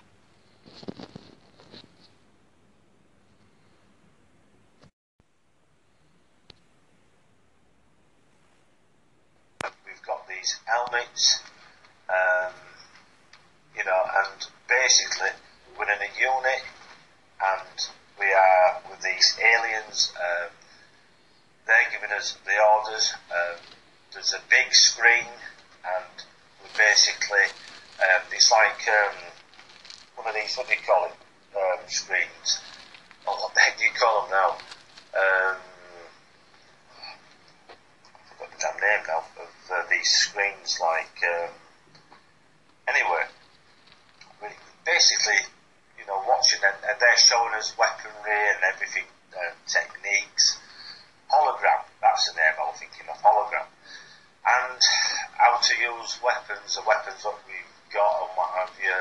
these 10.38 10.58
helmets, 10.64 11.40
um, 12.08 12.52
you 13.76 13.84
know, 13.84 14.02
and 14.22 14.46
basically 14.68 15.30
we're 15.76 15.84
in 15.84 15.98
a 15.98 16.12
unit 16.18 16.62
and 17.42 17.88
we 18.18 18.26
are 18.26 18.82
with 18.90 19.00
these 19.02 19.36
aliens. 19.38 20.12
Um, 20.16 20.50
they're 21.66 21.90
giving 21.90 22.14
us 22.16 22.36
the 22.44 22.54
orders. 22.74 23.14
Um, 23.30 23.58
there's 24.12 24.32
a 24.32 24.40
big 24.48 24.72
screen 24.72 25.26
and 25.84 26.14
we 26.62 26.68
basically, 26.76 27.46
um, 27.98 28.22
it's 28.32 28.50
like 28.50 28.86
um, 28.88 29.16
one 30.16 30.28
of 30.28 30.34
these, 30.34 30.56
what 30.56 30.68
do 30.68 30.74
you 30.74 30.80
call 30.86 31.06
it, 31.06 31.14
um, 31.56 31.80
screens. 31.88 32.60
Oh, 33.26 33.36
what 33.42 33.54
the 33.54 33.60
heck 33.60 33.78
do 33.78 33.84
you 33.84 33.90
call 33.98 34.22
them 34.22 34.30
now? 34.30 34.50
Um, 35.18 35.56
I 37.68 38.34
forgot 38.34 38.50
the 38.52 38.58
damn 38.60 38.80
name 38.80 39.04
now 39.06 39.24
uh, 39.70 39.82
these 39.90 40.10
screens 40.10 40.78
like 40.80 41.16
um, 41.34 41.50
anyway 42.88 43.24
basically 44.84 45.40
you 45.98 46.06
know 46.06 46.22
watching 46.26 46.60
and, 46.64 46.76
and, 46.88 46.96
they're 47.00 47.18
showing 47.18 47.52
us 47.54 47.76
weaponry 47.76 48.40
and 48.54 48.64
everything 48.72 49.04
uh, 49.36 49.52
techniques 49.66 50.58
hologram 51.30 51.84
that's 52.00 52.30
the 52.30 52.36
name 52.36 52.54
I 52.58 52.66
was 52.66 52.78
thinking 52.78 53.06
of 53.10 53.18
hologram. 53.22 53.66
And 54.46 54.80
how 55.36 55.58
to 55.60 55.74
use 55.76 56.18
weapons 56.24 56.74
the 56.74 56.82
weapons 56.86 57.22
that 57.22 57.38
we've 57.46 57.74
got 57.92 58.26
and 58.26 58.30
what 58.34 58.50
have 58.58 58.72
you 58.80 58.98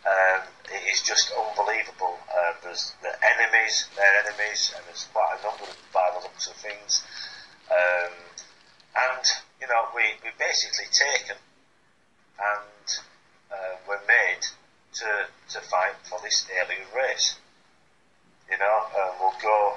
um, 0.00 0.42
it 0.72 0.82
is 0.92 1.02
just 1.02 1.30
unbelievable. 1.36 2.18
Uh, 2.28 2.52
there's 2.64 2.94
the 3.02 3.12
enemies 3.20 3.88
their 3.96 4.12
enemies 4.24 4.72
and 4.76 4.84
there's 4.86 5.04
quite 5.12 5.36
a 5.38 5.42
number 5.44 5.68
by 5.92 6.10
the 6.16 6.20
looks 6.20 6.48
of 6.48 6.56
things. 6.56 7.04
Um, 7.70 8.12
and 8.96 9.24
you 9.60 9.66
know, 9.68 9.88
we, 9.94 10.02
we 10.24 10.30
basically 10.38 10.86
taken 10.90 11.36
and 12.40 12.98
uh, 13.52 13.76
were 13.86 14.00
made 14.08 14.40
to, 14.94 15.26
to 15.50 15.60
fight 15.66 15.94
for 16.04 16.18
this 16.22 16.46
alien 16.50 16.86
race. 16.96 17.36
You 18.50 18.58
know, 18.58 18.78
um, 18.98 19.10
we'll 19.20 19.40
go, 19.42 19.74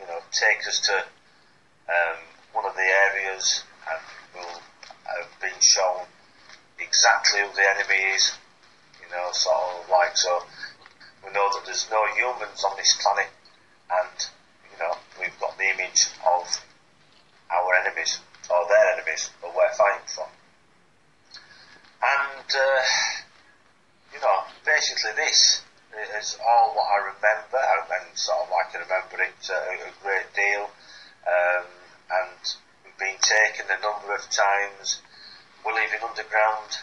you 0.00 0.06
know, 0.06 0.18
take 0.32 0.66
us 0.66 0.80
to 0.80 0.96
um, 1.88 2.18
one 2.52 2.64
of 2.64 2.74
the 2.74 2.88
areas 3.12 3.62
and 3.90 4.00
we'll 4.34 4.60
have 5.06 5.30
been 5.40 5.60
shown 5.60 6.04
exactly 6.78 7.40
who 7.40 7.54
the 7.54 7.68
enemy 7.68 8.14
is. 8.14 8.32
You 9.00 9.14
know, 9.14 9.28
sort 9.32 9.56
of 9.56 9.90
like 9.90 10.16
so. 10.16 10.42
We 11.24 11.32
know 11.32 11.48
that 11.52 11.62
there's 11.66 11.88
no 11.90 12.04
humans 12.14 12.62
on 12.64 12.76
this 12.76 12.96
planet, 13.02 13.30
and 13.90 14.26
you 14.70 14.78
know 14.78 14.96
we've 15.18 15.38
got 15.40 15.56
the 15.56 15.64
image 15.64 16.06
of 16.26 16.44
our 17.50 17.74
enemies 17.74 18.20
or 18.50 18.66
their 18.68 18.92
enemies 18.94 19.30
that 19.42 19.54
we're 19.54 19.74
fighting 19.74 20.06
for. 20.06 20.28
And, 22.00 22.48
uh, 22.48 22.82
you 24.12 24.20
know, 24.20 24.44
basically 24.64 25.12
this 25.16 25.62
is 26.18 26.38
all 26.46 26.74
what 26.74 26.86
I 26.86 26.98
remember, 27.12 27.58
and 27.58 28.16
sort 28.16 28.38
of 28.46 28.52
I 28.52 28.78
remember 28.78 29.22
it 29.22 29.50
uh, 29.50 29.54
a 29.54 30.02
great 30.02 30.32
deal. 30.34 30.70
Um, 31.26 31.66
and 32.10 32.40
we've 32.84 32.98
been 32.98 33.18
taken 33.20 33.66
a 33.66 33.80
number 33.82 34.14
of 34.14 34.22
times. 34.30 35.02
We're 35.64 35.74
leaving 35.74 36.00
underground 36.06 36.78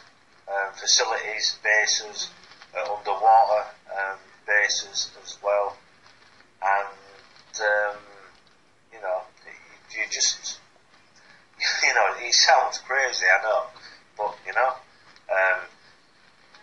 um, 0.48 0.74
facilities, 0.76 1.58
bases, 1.64 2.30
uh, 2.76 2.94
underwater 2.94 3.66
um, 3.90 4.18
bases 4.46 5.12
as 5.24 5.38
well. 5.42 5.78
And, 6.62 7.62
um, 7.62 7.98
you 8.94 9.02
know, 9.02 9.22
you 9.92 10.04
just 10.12 10.60
you 11.84 11.94
know, 11.94 12.14
he 12.22 12.32
sounds 12.32 12.78
crazy, 12.80 13.26
I 13.26 13.42
know, 13.44 13.64
but 14.18 14.38
you 14.46 14.54
know, 14.54 14.72
um, 15.32 15.60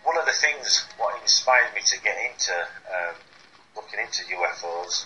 one 0.03 0.17
of 0.17 0.25
the 0.25 0.33
things 0.33 0.85
what 0.97 1.21
inspired 1.21 1.73
me 1.75 1.81
to 1.85 2.01
get 2.01 2.17
into 2.17 2.53
um, 2.91 3.15
looking 3.75 3.99
into 3.99 4.23
UFOs, 4.35 5.05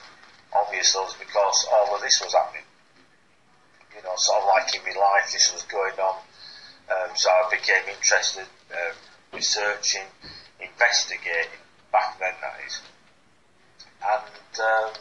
obviously, 0.54 1.02
was 1.02 1.16
because 1.16 1.68
all 1.72 1.96
of 1.96 2.02
this 2.02 2.22
was 2.22 2.34
happening. 2.34 2.64
you 3.96 4.04
know, 4.04 4.14
sort 4.16 4.42
of 4.42 4.48
like 4.48 4.74
in 4.76 4.82
my 4.84 5.00
life, 5.00 5.32
this 5.32 5.52
was 5.54 5.64
going 5.64 5.94
on. 6.00 6.18
Um, 6.90 7.16
so 7.16 7.30
I 7.30 7.50
became 7.52 7.84
interested, 7.94 8.46
um, 8.72 8.96
researching, 9.34 10.06
investigating, 10.60 11.60
back 11.92 12.20
then 12.20 12.34
that 12.42 12.60
is, 12.66 12.82
and, 14.02 14.60
um, 14.60 14.92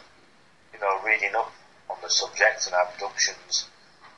you 0.73 0.79
know, 0.79 0.99
reading 1.05 1.35
up 1.35 1.51
on 1.89 1.97
the 2.01 2.09
subject 2.09 2.67
and 2.67 2.75
abductions. 2.75 3.67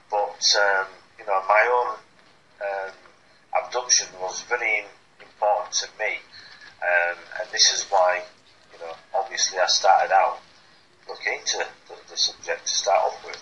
But, 0.10 0.55
um, 0.57 0.88
you 1.18 1.26
know, 1.26 1.41
my 1.47 1.64
own 1.72 1.97
um, 2.66 2.93
abduction 3.64 4.07
was 4.22 4.41
very 4.43 4.84
important 5.22 5.74
to 5.74 5.88
me, 5.99 6.18
um, 6.82 7.18
and 7.39 7.49
this 7.51 7.74
is 7.74 7.84
why, 7.89 8.24
you 8.74 8.80
know, 8.80 8.93
obviously 9.14 9.60
I 9.60 9.68
started 9.68 10.14
out 10.14 10.39
looking 11.07 11.34
into 11.34 11.66
the, 11.88 11.95
the 12.10 12.18
subject 12.18 12.66
to 12.66 12.74
start 12.74 13.05
off 13.05 13.26
with. 13.26 13.41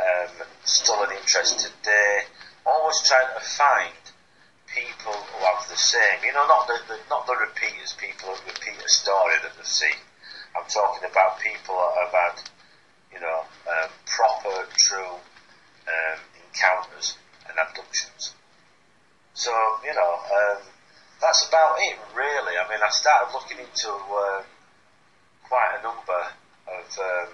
Um, 0.00 0.46
still 0.64 1.02
an 1.02 1.12
interest 1.12 1.60
today. 1.60 2.22
Always 2.64 3.02
trying 3.06 3.28
to 3.34 3.44
find 3.44 3.92
people 4.66 5.12
who 5.12 5.44
have 5.44 5.68
the 5.68 5.76
same, 5.76 6.24
you 6.24 6.32
know, 6.32 6.46
not 6.46 6.66
the, 6.66 6.78
the 6.88 6.98
not 7.10 7.26
the 7.26 7.36
repeaters, 7.36 7.94
people 7.98 8.32
who 8.32 8.46
repeat 8.46 8.80
a 8.84 8.88
story 8.88 9.34
that 9.42 9.52
they've 9.56 9.66
seen. 9.66 9.98
I'm 10.56 10.66
talking 10.68 11.08
about 11.10 11.38
people 11.40 11.74
that 11.76 11.94
have 12.00 12.12
had, 12.12 12.36
you 13.12 13.20
know, 13.20 13.44
um, 13.68 13.90
proper, 14.06 14.66
true 14.76 15.20
um, 15.88 16.18
encounters 16.46 17.16
and 17.48 17.56
abductions. 17.58 18.34
So, 19.34 19.52
you 19.84 19.94
know, 19.94 20.12
um, 20.20 20.62
that's 21.20 21.48
about 21.48 21.76
it, 21.80 21.96
really. 22.14 22.56
I 22.56 22.68
mean, 22.68 22.80
I 22.82 22.90
started 22.90 23.32
looking 23.32 23.58
into 23.58 23.88
uh, 23.88 24.42
quite 25.48 25.76
a 25.78 25.82
number 25.82 26.20
of 26.68 26.86
um, 26.98 27.32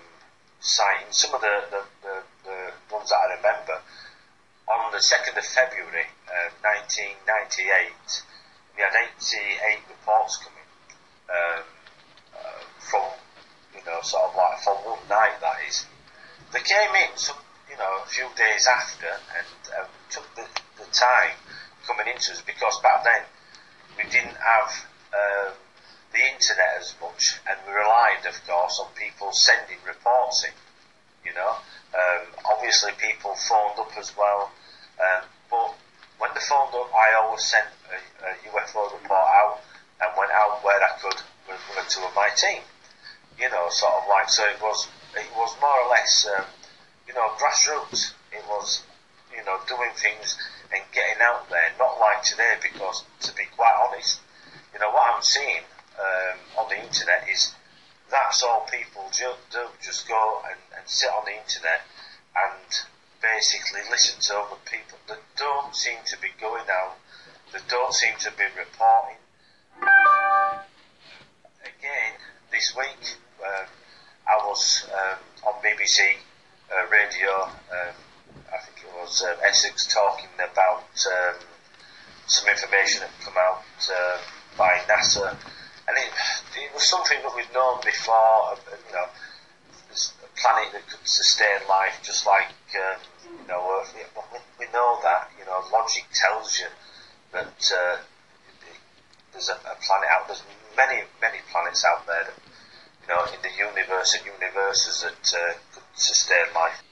sightings. 0.61 1.17
Some 1.17 1.35
of 1.35 1.41
the, 1.41 1.65
the, 1.71 1.83
the, 2.03 2.15
the, 2.45 2.95
ones 2.95 3.11
that 3.11 3.17
I 3.17 3.37
remember. 3.37 3.79
On 4.67 4.91
the 4.91 4.99
2nd 4.99 5.39
of 5.39 5.47
February 5.47 6.11
uh, 6.27 6.51
1998, 6.63 8.23
we 8.75 8.83
had 8.83 8.95
88 8.95 9.79
reports 9.89 10.43
coming 10.43 10.67
um, 11.31 11.63
uh, 12.35 12.63
from, 12.83 13.07
you 13.75 13.83
know, 13.87 14.03
sort 14.03 14.31
of 14.31 14.35
like 14.35 14.59
from 14.63 14.77
one 14.83 14.99
night, 15.09 15.39
that 15.41 15.63
is. 15.69 15.87
They 16.53 16.61
came 16.61 16.95
in 16.99 17.15
some, 17.17 17.39
you 17.77 17.85
know, 17.85 18.01
a 18.03 18.09
few 18.09 18.25
days 18.37 18.67
after 18.67 19.07
and 19.37 19.47
uh, 19.77 19.85
took 20.09 20.25
the, 20.35 20.49
the 20.81 20.89
time 20.93 21.37
coming 21.87 22.07
into 22.09 22.33
us 22.33 22.41
because 22.47 22.81
back 22.81 23.05
then 23.05 23.21
we 23.97 24.05
didn't 24.09 24.37
have 24.41 24.71
um, 25.13 25.53
the 26.13 26.25
internet 26.33 26.81
as 26.81 26.95
much, 27.01 27.37
and 27.49 27.59
we 27.67 27.73
relied, 27.73 28.25
of 28.25 28.37
course, 28.49 28.81
on 28.81 28.89
people 28.97 29.33
sending 29.33 29.77
reports 29.87 30.45
in. 30.45 30.53
You 31.25 31.35
know, 31.35 31.53
um, 31.93 32.25
obviously 32.49 32.93
people 32.97 33.35
phoned 33.35 33.79
up 33.79 33.93
as 33.99 34.17
well, 34.17 34.51
um, 34.97 35.25
but 35.51 35.75
when 36.19 36.31
they 36.33 36.41
phoned 36.41 36.73
up, 36.73 36.89
I 36.95 37.21
always 37.21 37.45
sent 37.45 37.67
a, 37.93 37.99
a, 38.25 38.31
UFO 38.49 38.93
report 38.95 39.29
out 39.37 39.61
and 40.01 40.09
went 40.17 40.31
out 40.33 40.65
where 40.65 40.81
I 40.81 40.97
could 41.03 41.21
with 41.49 41.61
or 41.77 41.85
two 41.89 42.01
of 42.01 42.15
my 42.15 42.31
team. 42.37 42.63
You 43.39 43.51
know, 43.51 43.69
sort 43.69 43.93
of 43.93 44.09
like 44.09 44.31
so 44.31 44.45
it 44.45 44.63
was. 44.63 44.89
It 45.17 45.29
was 45.35 45.57
more 45.61 45.81
or 45.81 45.89
less, 45.89 46.29
um, 46.29 46.45
you 47.07 47.15
know, 47.15 47.29
grassroots. 47.39 48.13
It 48.33 48.43
was, 48.49 48.83
you 49.35 49.45
know, 49.45 49.59
doing 49.69 49.91
things 49.97 50.37
and 50.73 50.83
getting 50.93 51.23
out 51.23 51.49
there. 51.49 51.73
Not 51.79 51.99
like 52.01 52.23
today, 52.23 52.57
because 52.61 53.05
to 53.23 53.35
be 53.35 53.45
quite 53.55 53.75
honest, 53.87 54.21
you 54.73 54.81
know 54.81 54.91
what 54.91 55.15
I'm 55.15 55.23
seeing 55.23 55.63
um, 55.99 56.39
on 56.59 56.69
the 56.69 56.77
internet 56.77 57.27
is 57.33 57.55
that's 58.11 58.43
all 58.43 58.67
people 58.71 59.09
do, 59.17 59.33
do 59.51 59.67
just 59.83 60.07
go 60.09 60.43
and, 60.49 60.59
and 60.77 60.89
sit 60.89 61.11
on 61.11 61.25
the 61.25 61.37
internet 61.37 61.81
and 62.37 62.69
basically 63.23 63.81
listen 63.91 64.21
to 64.21 64.39
other 64.39 64.61
people 64.65 64.99
that 65.09 65.19
don't 65.37 65.75
seem 65.75 65.99
to 66.07 66.19
be 66.21 66.29
going 66.41 66.67
out, 66.71 66.97
that 67.53 67.63
don't 67.69 67.93
seem 67.93 68.15
to 68.21 68.31
be 68.37 68.45
reporting. 68.57 69.19
Again, 71.63 72.13
this 72.51 72.75
week 72.77 73.17
um, 73.43 73.67
I 74.29 74.37
was 74.47 74.87
um, 74.93 75.19
on 75.49 75.55
BBC 75.63 76.17
uh, 76.71 76.87
radio, 76.91 77.45
um, 77.45 77.95
I 78.53 78.59
think 78.65 78.83
it 78.83 78.91
was 79.01 79.23
uh, 79.23 79.37
Essex, 79.47 79.87
talking 79.93 80.29
about 80.39 80.89
um, 81.07 81.37
some 82.27 82.49
information 82.49 83.01
that 83.01 83.11
had 83.11 83.25
come 83.25 83.39
out 83.39 83.63
uh, 83.91 84.19
by 84.59 84.79
NASA, 84.89 85.31
and 85.31 85.97
it, 85.97 86.11
it 86.59 86.75
was 86.75 86.83
something 86.83 87.19
that 87.23 87.33
we've 87.37 87.53
known 87.55 87.81
before. 87.85 88.53
Uh, 88.53 88.57
you 88.89 88.93
know, 88.95 89.07
a 89.97 90.41
planet 90.41 90.73
that 90.73 90.87
could 90.89 91.07
sustain 91.07 91.61
life, 91.69 92.01
just 92.03 92.27
like 92.27 92.51
um, 92.77 92.99
you 93.25 93.49
know 93.49 93.81
Earth. 93.81 93.95
We, 93.95 94.67
we 94.67 94.73
know 94.73 94.99
that. 95.03 95.31
You 95.39 95.47
know, 95.47 95.63
logic 95.73 96.05
tells 96.13 96.59
you 96.59 96.67
that 97.33 97.73
uh, 97.73 97.97
there's 99.33 99.49
a, 99.49 99.55
a, 99.55 99.77
planet 99.81 100.09
out. 100.11 100.27
There, 100.27 100.37
there's 100.37 100.43
many, 100.77 101.03
many 101.21 101.39
planets 101.51 101.85
out 101.85 102.07
there 102.07 102.25
that 102.25 102.39
you 103.03 103.09
know 103.09 103.23
in 103.33 103.41
the 103.43 103.55
universe 103.57 104.15
and 104.15 104.27
universes 104.27 105.03
that 105.03 105.35
uh, 105.35 105.55
could 105.73 105.86
sustain 105.97 106.47
life. 106.55 106.83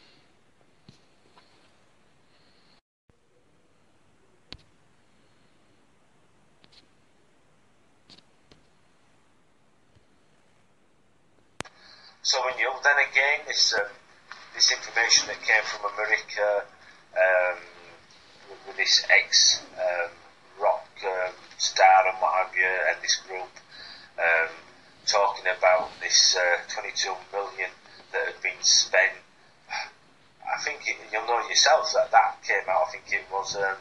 So 12.22 12.40
we 12.46 12.56
knew. 12.56 12.72
Then 12.82 12.94
again, 13.10 13.40
this 13.46 13.74
um, 13.74 13.84
this 14.54 14.72
information 14.72 15.28
that 15.28 15.42
came 15.42 15.62
from 15.64 15.92
America 15.92 16.64
um, 17.14 17.58
with, 18.48 18.66
with, 18.66 18.76
this 18.76 19.04
ex 19.10 19.62
um, 19.76 20.10
rock 20.58 20.88
um, 21.04 21.32
star 21.58 22.08
and 22.08 22.16
what 22.20 22.32
have 22.32 22.56
you, 22.56 22.64
and 22.64 22.96
this 23.02 23.16
group 23.16 23.52
um, 24.18 24.48
talking 25.06 25.44
about 25.46 25.90
this 26.00 26.34
uh, 26.36 26.72
22 26.72 27.12
million 27.30 27.70
that 28.14 28.32
had 28.32 28.40
been 28.42 28.62
spent. 28.62 29.12
I 29.68 30.56
think 30.64 30.88
it, 30.88 30.96
you'll 31.12 31.26
know 31.26 31.46
yourself 31.48 31.92
that 31.92 32.10
that 32.10 32.40
came 32.42 32.64
out. 32.68 32.88
I 32.88 32.90
think 32.92 33.04
it 33.12 33.26
was 33.30 33.56
um, 33.56 33.76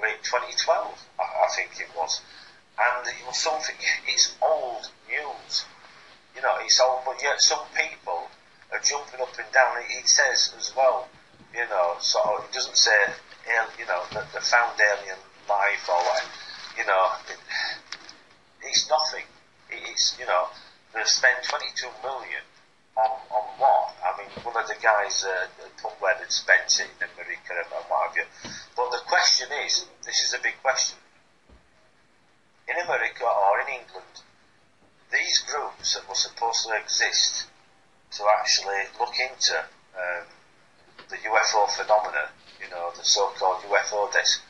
late 0.00 0.22
2012. 0.22 1.08
I, 1.18 1.22
I 1.22 1.48
think 1.56 1.80
it 1.80 1.88
was, 1.96 2.20
and 2.78 3.08
it 3.08 3.26
was 3.26 3.38
something. 3.38 3.74
It's 4.06 4.36
old 4.40 4.90
news 5.08 5.64
you 6.38 6.42
know, 6.42 6.54
it's 6.62 6.78
old, 6.80 7.00
but 7.04 7.18
yet 7.20 7.40
some 7.40 7.66
people 7.74 8.30
are 8.70 8.78
jumping 8.78 9.20
up 9.20 9.34
and 9.42 9.50
down. 9.52 9.74
It, 9.90 10.06
says 10.06 10.54
as 10.56 10.72
well, 10.76 11.08
you 11.52 11.66
know, 11.68 11.98
of, 11.98 12.44
it 12.44 12.52
doesn't 12.52 12.76
say, 12.76 12.94
you 13.76 13.86
know, 13.86 14.02
that 14.12 14.32
they 14.32 14.38
found 14.38 14.78
alien 14.78 15.18
life 15.48 15.88
or 15.88 15.98
whatever. 15.98 16.30
You 16.78 16.86
know, 16.86 17.10
it, 17.28 17.38
it's 18.70 18.88
nothing. 18.88 19.26
It, 19.68 19.82
it's, 19.90 20.16
you 20.20 20.26
know, 20.26 20.46
they've 20.94 21.08
spent 21.08 21.42
22 21.42 21.88
million 22.04 22.46
on, 22.98 23.10
on 23.30 23.46
what? 23.62 23.94
I 24.02 24.10
mean, 24.18 24.30
one 24.42 24.58
of 24.58 24.66
the 24.66 24.76
guys 24.82 25.24
uh, 25.24 25.46
put 25.80 25.94
where 26.02 26.18
they'd 26.18 26.32
spent 26.32 26.66
it 26.82 26.90
in 26.98 27.06
America 27.14 27.54
and 27.54 27.84
what 27.86 28.08
have 28.08 28.16
you. 28.16 28.26
But 28.74 28.90
the 28.90 29.02
question 29.06 29.48
is, 29.64 29.86
this 30.04 30.22
is 30.26 30.34
a 30.34 30.42
big 30.42 30.58
question. 30.62 30.98
In 32.66 32.76
America 32.84 33.24
or 33.24 33.60
in 33.62 33.80
England, 33.80 34.14
these 35.12 35.38
groups 35.38 35.94
that 35.94 36.08
were 36.08 36.14
supposed 36.14 36.66
to 36.66 36.74
exist 36.74 37.46
to 38.12 38.24
actually 38.40 38.82
look 38.98 39.14
into 39.18 39.56
um, 39.96 40.26
the 41.08 41.16
UFO 41.16 41.70
phenomena, 41.70 42.28
you 42.60 42.68
know, 42.70 42.90
the 42.96 43.04
so-called 43.04 43.62
UFO 43.62 44.12
desk, 44.12 44.42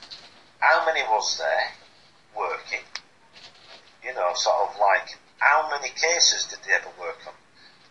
how 0.58 0.84
many 0.86 1.02
was 1.02 1.38
there 1.38 1.70
working? 2.36 2.82
You 4.02 4.14
know, 4.14 4.32
sort 4.34 4.70
of 4.70 4.80
like, 4.80 5.18
how 5.38 5.68
many 5.70 5.90
cases 5.90 6.46
did 6.46 6.58
they 6.66 6.72
ever 6.72 6.90
work 6.98 7.18
on? 7.26 7.34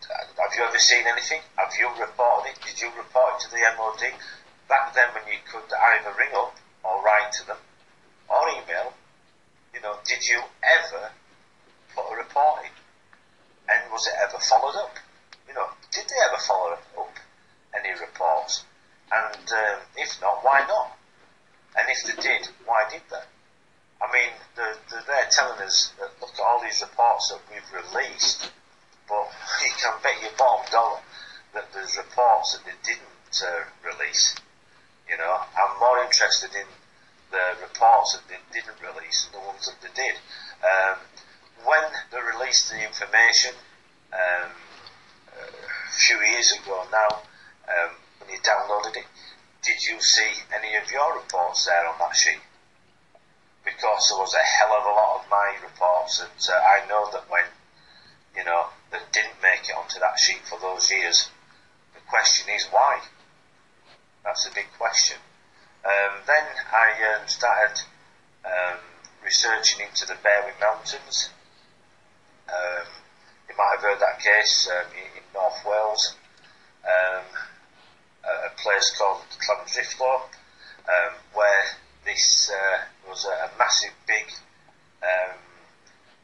Have 0.10 0.54
you 0.56 0.64
ever 0.64 0.80
seen 0.80 1.06
anything? 1.08 1.42
Have 1.58 1.74
you 1.80 1.90
reported 2.00 2.52
it? 2.52 2.60
Did 2.64 2.80
you 2.82 2.88
report 2.98 3.36
it 3.36 3.46
to 3.46 3.52
the 3.52 3.64
MOD? 3.78 4.14
Back 4.70 4.94
then 4.94 5.10
when 5.14 5.28
you 5.28 5.40
could 5.50 5.68
either 5.74 6.14
ring 6.18 6.32
up 6.36 6.56
or 6.84 7.04
write 7.04 7.32
to 7.34 7.48
them 7.48 7.58
or 8.30 8.48
email, 8.50 8.94
you 9.74 9.82
know, 9.82 9.98
did 10.06 10.28
you 10.28 10.42
ever 10.64 11.12
put 11.96 12.12
a 12.12 12.16
report 12.16 12.64
in? 12.64 12.72
And 13.70 13.92
was 13.92 14.08
it 14.08 14.14
ever 14.24 14.40
followed 14.40 14.76
up? 14.76 14.96
You 15.48 15.54
know, 15.54 15.68
did 15.92 16.06
they 16.08 16.20
ever 16.30 16.42
follow 16.42 16.78
up 16.98 17.16
any 17.76 17.92
reports? 18.00 18.64
And 19.12 19.52
um, 19.52 19.80
if 19.96 20.20
not, 20.22 20.44
why 20.44 20.66
not? 20.68 20.98
And 21.78 21.88
if 21.90 22.04
they 22.04 22.22
did, 22.22 22.48
why 22.66 22.88
did 22.90 23.02
they? 23.10 23.24
I 24.02 24.12
mean, 24.14 24.32
they're, 24.56 24.78
they're 24.90 25.30
telling 25.32 25.62
us 25.62 25.92
that 26.00 26.12
look 26.22 26.34
at 26.34 26.40
all 26.40 26.62
these 26.62 26.82
reports 26.82 27.30
that 27.30 27.42
we've 27.50 27.84
released, 27.86 28.52
but 29.08 29.28
you 29.66 29.72
can 29.80 29.94
bet 30.04 30.22
your 30.22 30.32
bottom 30.38 30.66
dollar 30.72 31.00
that 31.54 31.74
there's 31.74 31.98
reports 31.98 32.54
that 32.54 32.66
they 32.66 32.78
didn't 32.84 33.36
uh, 33.42 33.64
release. 33.82 34.36
You 35.10 35.18
know, 35.18 35.42
I'm 35.56 35.80
more 35.80 36.04
interested 36.04 36.52
in 36.54 36.68
the 37.32 37.62
reports 37.62 38.14
that 38.14 38.28
they 38.28 38.40
didn't 38.54 38.78
release 38.82 39.26
than 39.26 39.42
the 39.42 39.48
ones 39.48 39.66
that 39.66 39.80
they 39.82 39.94
did. 39.96 40.16
Um, 40.64 40.98
when 41.66 41.84
they 42.12 42.20
released 42.22 42.70
the 42.70 42.84
information 42.84 43.52
um, 44.14 44.52
a 45.34 45.92
few 45.92 46.20
years 46.22 46.52
ago 46.52 46.86
now, 46.92 47.24
um, 47.68 47.92
when 48.20 48.30
you 48.30 48.40
downloaded 48.40 48.96
it, 48.98 49.08
did 49.64 49.84
you 49.84 50.00
see 50.00 50.32
any 50.56 50.76
of 50.76 50.92
your 50.92 51.16
reports 51.16 51.66
there 51.66 51.88
on 51.88 51.96
that 52.00 52.16
sheet? 52.16 52.40
Because 53.66 54.10
there 54.10 54.20
was 54.20 54.34
a 54.34 54.40
hell 54.40 54.72
of 54.78 54.86
a 54.86 54.94
lot 54.96 55.22
of 55.22 55.30
my 55.30 55.56
reports 55.64 56.22
and 56.22 56.32
uh, 56.50 56.54
I 56.54 56.88
know 56.88 57.10
that 57.12 57.30
when, 57.30 57.44
you 58.36 58.46
know, 58.46 58.68
that 58.92 59.12
didn't 59.12 59.42
make 59.42 59.70
it 59.70 59.76
onto 59.76 60.00
that 60.00 60.20
sheet 60.20 60.42
for 60.46 60.60
those 60.60 60.92
years. 60.92 61.30
The 61.94 62.00
question 62.10 62.54
is 62.54 62.66
why? 62.72 63.02
That's 64.24 64.46
a 64.46 64.54
big 64.54 64.68
question. 64.78 65.18
Um, 65.86 66.20
then 66.26 66.44
I 66.74 67.16
um, 67.16 67.28
started 67.28 67.82
um, 68.46 68.78
researching 69.24 69.86
into 69.88 70.06
the 70.06 70.16
Berwyn 70.16 70.60
Mountains. 70.60 71.30
Um, 72.50 72.88
you 73.48 73.56
might 73.58 73.76
have 73.76 73.82
heard 73.82 74.00
that 74.00 74.20
case 74.20 74.70
um, 74.70 74.92
in, 74.92 75.18
in, 75.18 75.24
North 75.34 75.64
Wales, 75.66 76.16
um, 76.84 77.24
a, 78.24 78.50
place 78.62 78.94
called 78.98 79.22
Llandrillo, 79.48 80.22
um, 80.88 81.14
where 81.34 81.64
this 82.06 82.52
uh, 82.52 82.80
was 83.08 83.26
a, 83.26 83.30
a, 83.30 83.50
massive 83.58 83.94
big, 84.08 84.26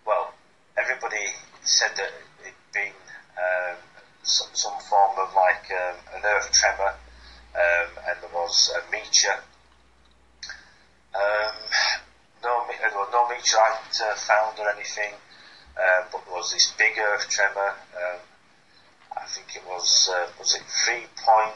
well, 0.05 0.33
everybody 0.77 1.27
said 1.63 1.91
that 1.95 2.11
been 2.73 2.93
um, 3.37 3.77
some, 4.23 4.47
some, 4.53 4.79
form 4.89 5.17
of 5.17 5.33
like 5.35 5.65
an 5.69 6.21
earth 6.25 6.51
tremor, 6.51 6.93
and 7.55 8.17
there 8.21 8.29
was 8.33 8.71
a 8.75 8.91
meteor. 8.91 9.39
no, 12.43 12.67
no 13.11 13.29
meteorite 13.29 14.01
uh, 14.01 14.15
found 14.15 14.59
or 14.59 14.69
anything. 14.69 15.13
Uh, 15.77 16.03
but 16.11 16.23
there 16.25 16.35
was 16.35 16.51
this 16.51 16.71
big 16.77 16.97
earth 16.97 17.27
tremor. 17.29 17.73
Um, 17.97 18.19
I 19.17 19.25
think 19.25 19.55
it 19.55 19.63
was 19.67 20.09
uh, 20.13 20.27
was 20.39 20.55
it 20.55 20.63
three 20.63 21.05
point 21.25 21.55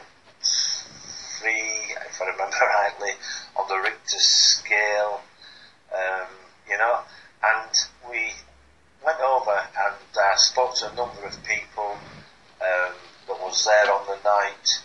three, 1.38 1.94
if 2.08 2.20
I 2.20 2.26
remember 2.26 2.56
rightly, 2.60 3.12
on 3.56 3.68
the 3.68 3.76
Richter 3.76 4.18
scale. 4.18 5.20
Um, 5.92 6.28
you 6.68 6.76
know, 6.76 7.00
and 7.42 7.70
we 8.10 8.32
went 9.04 9.20
over 9.20 9.52
and 9.52 9.96
uh, 10.16 10.36
spoke 10.36 10.74
to 10.76 10.90
a 10.90 10.94
number 10.94 11.24
of 11.24 11.36
people 11.44 11.96
um, 12.60 12.94
that 13.26 13.38
was 13.40 13.64
there 13.64 13.92
on 13.92 14.06
the 14.06 14.18
night, 14.24 14.82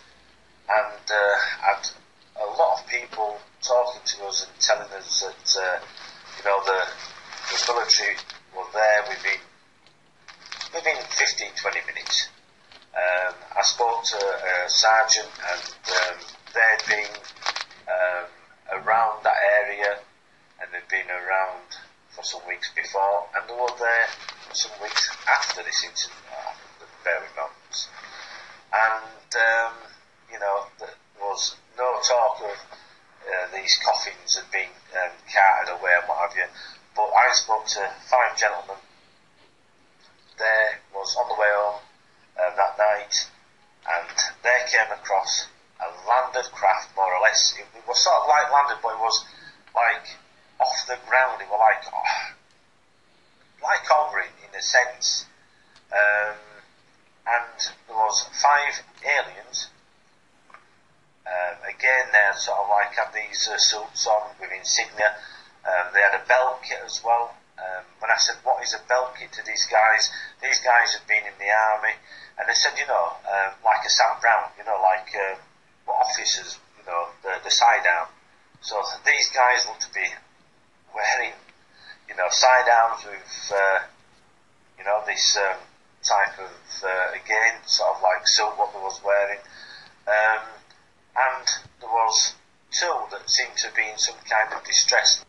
and 0.68 1.04
uh, 1.10 1.36
had 1.60 1.88
a 2.36 2.46
lot 2.58 2.80
of 2.80 2.86
people 2.86 3.38
talking 3.62 4.00
to 4.04 4.24
us 4.24 4.46
and 4.46 4.60
telling 4.60 4.90
us 4.92 5.22
that 5.22 5.60
uh, 5.60 5.78
you 6.38 6.44
know 6.44 6.62
the 6.64 6.80
the 7.50 7.72
military 7.72 8.16
were 8.56 8.64
there 8.72 9.02
within 9.08 9.40
within 10.74 10.96
15, 11.10 11.48
20 11.54 11.80
minutes. 11.86 12.28
Um, 12.94 13.34
I 13.58 13.62
spoke 13.62 14.04
to 14.04 14.16
a 14.16 14.68
sergeant 14.68 15.28
and 15.50 15.62
um, 15.98 16.18
they'd 16.54 16.86
been 16.86 17.14
um, 17.90 18.26
around 18.82 19.22
that 19.24 19.36
area 19.62 19.98
and 20.60 20.70
they'd 20.72 20.88
been 20.88 21.10
around 21.10 21.66
for 22.14 22.22
some 22.22 22.40
weeks 22.46 22.70
before 22.74 23.26
and 23.34 23.48
they 23.48 23.54
were 23.54 23.74
there 23.78 24.08
some 24.52 24.72
weeks 24.82 25.10
after 25.28 25.62
this 25.62 25.82
incident 25.84 26.22
at 26.30 26.56
the 26.78 26.86
Berwyn 27.02 27.34
Mountains. 27.36 27.88
And, 28.72 29.30
um, 29.34 29.74
you 30.30 30.38
know, 30.38 30.66
there 30.78 30.94
was 31.20 31.56
no 31.76 31.98
talk 32.02 32.40
of 32.42 32.56
uh, 33.24 33.56
these 33.56 33.78
coffins 33.84 34.36
had 34.36 34.50
been 34.50 34.70
um, 34.94 35.10
carted 35.32 35.74
away 35.74 35.92
and 35.98 36.08
what 36.08 36.28
have 36.28 36.36
you. 36.36 36.46
But 36.94 37.10
I 37.10 37.32
spoke 37.32 37.66
to 37.74 37.90
five 38.10 38.36
gentlemen. 38.38 38.76
There 40.38 40.78
was 40.94 41.16
on 41.16 41.28
the 41.28 41.34
way 41.34 41.50
home 41.50 41.80
uh, 42.38 42.54
that 42.54 42.78
night, 42.78 43.30
and 43.86 44.08
they 44.42 44.58
came 44.70 44.90
across 44.92 45.46
a 45.80 45.88
landed 46.06 46.50
craft, 46.52 46.94
more 46.96 47.12
or 47.12 47.22
less. 47.22 47.54
It, 47.58 47.66
it, 47.76 47.86
was 47.86 48.02
sort 48.02 48.22
of 48.22 48.28
like 48.28 48.50
landed, 48.52 48.78
but 48.82 48.94
it 48.94 49.00
was 49.00 49.24
like 49.74 50.06
off 50.60 50.86
the 50.86 50.98
ground. 51.08 51.40
It 51.40 51.48
was 51.48 51.60
like 51.60 51.84
oh, 51.92 52.34
like 53.62 53.84
hovering 53.84 54.32
in 54.42 54.58
a 54.58 54.62
sense. 54.62 55.26
Um, 55.92 56.36
and 57.26 57.58
there 57.88 57.96
was 57.96 58.28
five 58.42 58.82
aliens. 59.04 59.68
Um, 61.24 61.56
again, 61.64 62.12
they're 62.12 62.36
sort 62.36 62.58
of 62.58 62.68
like 62.68 62.92
had 62.94 63.14
these 63.14 63.48
uh, 63.48 63.56
suits 63.56 64.06
on 64.06 64.36
with 64.40 64.52
insignia. 64.52 65.16
Um, 65.64 65.88
they 65.94 66.00
had 66.00 66.20
a 66.20 66.26
belt 66.28 66.60
kit 66.62 66.80
as 66.84 67.00
well. 67.02 67.32
Um, 67.56 67.84
when 68.00 68.10
I 68.10 68.18
said, 68.18 68.36
what 68.44 68.62
is 68.62 68.74
a 68.74 68.82
belt 68.88 69.16
kit 69.16 69.32
to 69.32 69.42
these 69.46 69.64
guys? 69.66 70.10
These 70.42 70.60
guys 70.60 70.92
had 70.92 71.06
been 71.08 71.24
in 71.24 71.32
the 71.38 71.48
army. 71.48 71.96
And 72.36 72.48
they 72.48 72.54
said, 72.54 72.76
you 72.76 72.86
know, 72.86 73.16
um, 73.24 73.54
like 73.64 73.86
a 73.86 73.90
Sam 73.90 74.20
Browne, 74.20 74.50
you 74.58 74.64
know, 74.64 74.76
like 74.82 75.08
uh, 75.14 75.38
officers, 75.90 76.58
you 76.76 76.84
know, 76.84 77.08
the, 77.22 77.40
the 77.44 77.50
side 77.50 77.86
arm. 77.86 78.08
So 78.60 78.82
these 79.06 79.30
guys 79.30 79.64
looked 79.66 79.82
to 79.82 79.92
be 79.94 80.04
wearing, 80.94 81.34
you 82.08 82.16
know, 82.16 82.28
side 82.30 82.68
arms 82.68 83.04
with, 83.04 83.52
uh, 83.52 83.80
you 84.78 84.84
know, 84.84 85.02
this 85.06 85.36
um, 85.36 85.58
type 86.02 86.38
of, 86.38 86.84
uh, 86.84 87.12
again, 87.12 87.54
sort 87.66 87.96
of 87.96 88.02
like 88.02 88.26
suit 88.26 88.52
what 88.56 88.72
they 88.72 88.80
was 88.80 89.00
wearing. 89.04 89.38
Um, 90.06 90.44
and 91.16 91.46
there 91.80 91.90
was 91.90 92.34
two 92.70 92.92
that 93.10 93.28
seemed 93.30 93.56
to 93.58 93.68
be 93.74 93.82
in 93.90 93.98
some 93.98 94.16
kind 94.28 94.52
of 94.52 94.64
distress. 94.64 95.24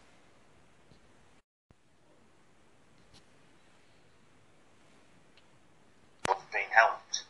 being 6.55 6.72
helped, 6.72 7.24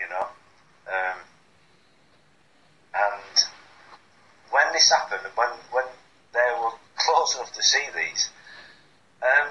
you 0.00 0.08
know. 0.08 0.26
Um, 0.88 1.18
and 2.94 3.44
when 4.50 4.72
this 4.72 4.90
happened, 4.90 5.28
when 5.34 5.48
when 5.70 5.84
they 6.32 6.48
were 6.58 6.72
close 7.06 7.34
enough 7.36 7.52
to 7.52 7.62
see 7.62 7.84
these, 7.94 8.30
um, 9.22 9.48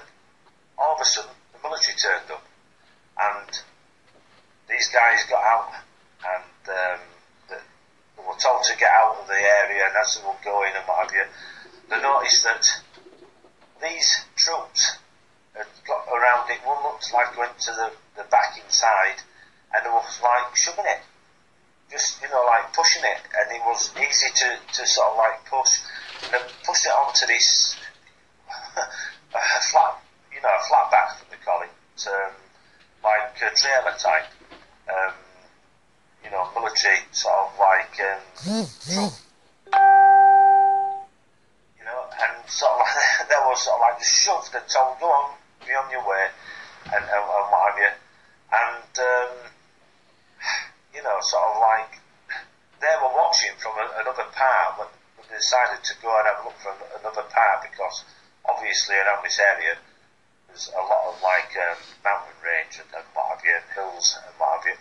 all 0.77 0.95
of 0.95 1.01
a 1.01 1.05
sudden 1.05 1.31
the 1.53 1.59
military 1.67 1.97
turned 1.97 2.31
up, 2.31 2.45
and 3.19 3.59
these 4.69 4.87
guys 4.89 5.23
got 5.29 5.43
out, 5.43 5.73
and 6.23 6.69
um, 6.69 7.01
the, 7.49 7.57
they 8.17 8.23
were 8.23 8.37
told 8.39 8.63
to 8.63 8.77
get 8.77 8.89
out 8.91 9.17
of 9.21 9.27
the 9.27 9.33
area, 9.33 9.87
and 9.87 9.95
as 9.97 10.17
they 10.17 10.27
were 10.27 10.35
going 10.43 10.71
and 10.75 10.85
what 10.85 11.05
have 11.05 11.13
you, 11.13 11.25
they 11.89 12.01
noticed 12.01 12.43
that 12.43 12.65
these 13.81 14.25
troops 14.35 14.97
had 15.55 15.67
got 15.87 16.07
around 16.07 16.49
it. 16.49 16.59
One 16.65 16.83
looked 16.83 17.11
like 17.13 17.37
went 17.37 17.57
to 17.59 17.71
the, 17.71 17.91
the 18.15 18.27
back 18.29 18.59
inside 18.63 19.21
and 19.73 19.85
it 19.85 19.91
was 19.91 20.19
like 20.21 20.55
shoving 20.55 20.85
it. 20.85 21.01
Just, 21.91 22.21
you 22.21 22.29
know, 22.29 22.43
like 22.45 22.73
pushing 22.73 23.03
it. 23.03 23.21
And 23.33 23.55
it 23.55 23.61
was 23.65 23.91
easy 23.97 24.29
to, 24.33 24.57
to 24.73 24.85
sort 24.85 25.11
of 25.11 25.17
like 25.17 25.45
push. 25.45 25.79
And 26.33 26.43
pushed 26.65 26.85
it 26.85 26.91
onto 26.91 27.25
this 27.27 27.75
flat, 29.71 30.01
you 30.33 30.41
know, 30.41 30.49
a 30.49 30.63
flat 30.67 30.91
back, 30.91 31.29
they 31.29 31.37
call 31.43 31.61
it. 31.61 32.07
Um, 32.07 32.31
like 33.03 33.35
a 33.41 33.55
trailer 33.55 33.95
type. 33.97 34.27
Um, 34.89 35.13
you 36.23 36.31
know, 36.31 36.49
military 36.55 36.99
sort 37.11 37.33
of 37.35 37.59
like 37.59 37.99
um, 38.01 38.21
you 41.77 41.85
know, 41.85 42.01
and 42.11 42.49
sort 42.49 42.71
of 42.71 42.87
that 43.29 43.41
was 43.45 43.63
sort 43.63 43.75
of 43.75 43.81
like 43.81 44.03
shoved 44.03 44.53
and 44.55 44.67
told, 44.67 44.99
go 44.99 45.07
on, 45.07 45.35
be 45.65 45.73
on 45.73 45.89
your 45.91 46.07
way, 46.07 46.27
and, 46.85 47.03
and, 47.03 47.23
and 47.23 47.45
what 47.51 47.71
have 47.71 47.79
you. 47.79 47.91
And, 48.49 48.93
um, 48.99 49.31
you 50.95 51.03
know, 51.03 51.17
sort 51.21 51.43
of 51.43 51.61
like, 51.61 52.01
they 52.81 52.95
were 53.01 53.13
watching 53.13 53.51
from 53.59 53.77
a, 53.77 54.01
another 54.01 54.25
part 54.33 54.77
they 54.79 54.98
decided 55.31 55.83
to 55.83 55.93
go 56.01 56.09
and 56.09 56.27
have 56.27 56.41
a 56.41 56.47
look 56.49 56.59
for 56.59 56.73
another 56.99 57.25
part 57.29 57.63
because 57.63 58.03
obviously 58.47 58.95
around 58.95 59.23
this 59.23 59.39
area 59.39 59.77
there's 60.49 60.69
a 60.73 60.81
lot 60.81 61.13
of 61.13 61.21
like 61.21 61.53
um, 61.55 61.77
mountain 62.03 62.35
range 62.43 62.81
and, 62.81 62.89
and 62.95 63.05
what 63.13 63.29
have 63.29 63.45
you, 63.45 63.53
and 63.53 63.69
hills 63.75 64.17
and 64.25 64.33
what 64.37 64.57
have 64.57 64.65
you. 64.65 64.75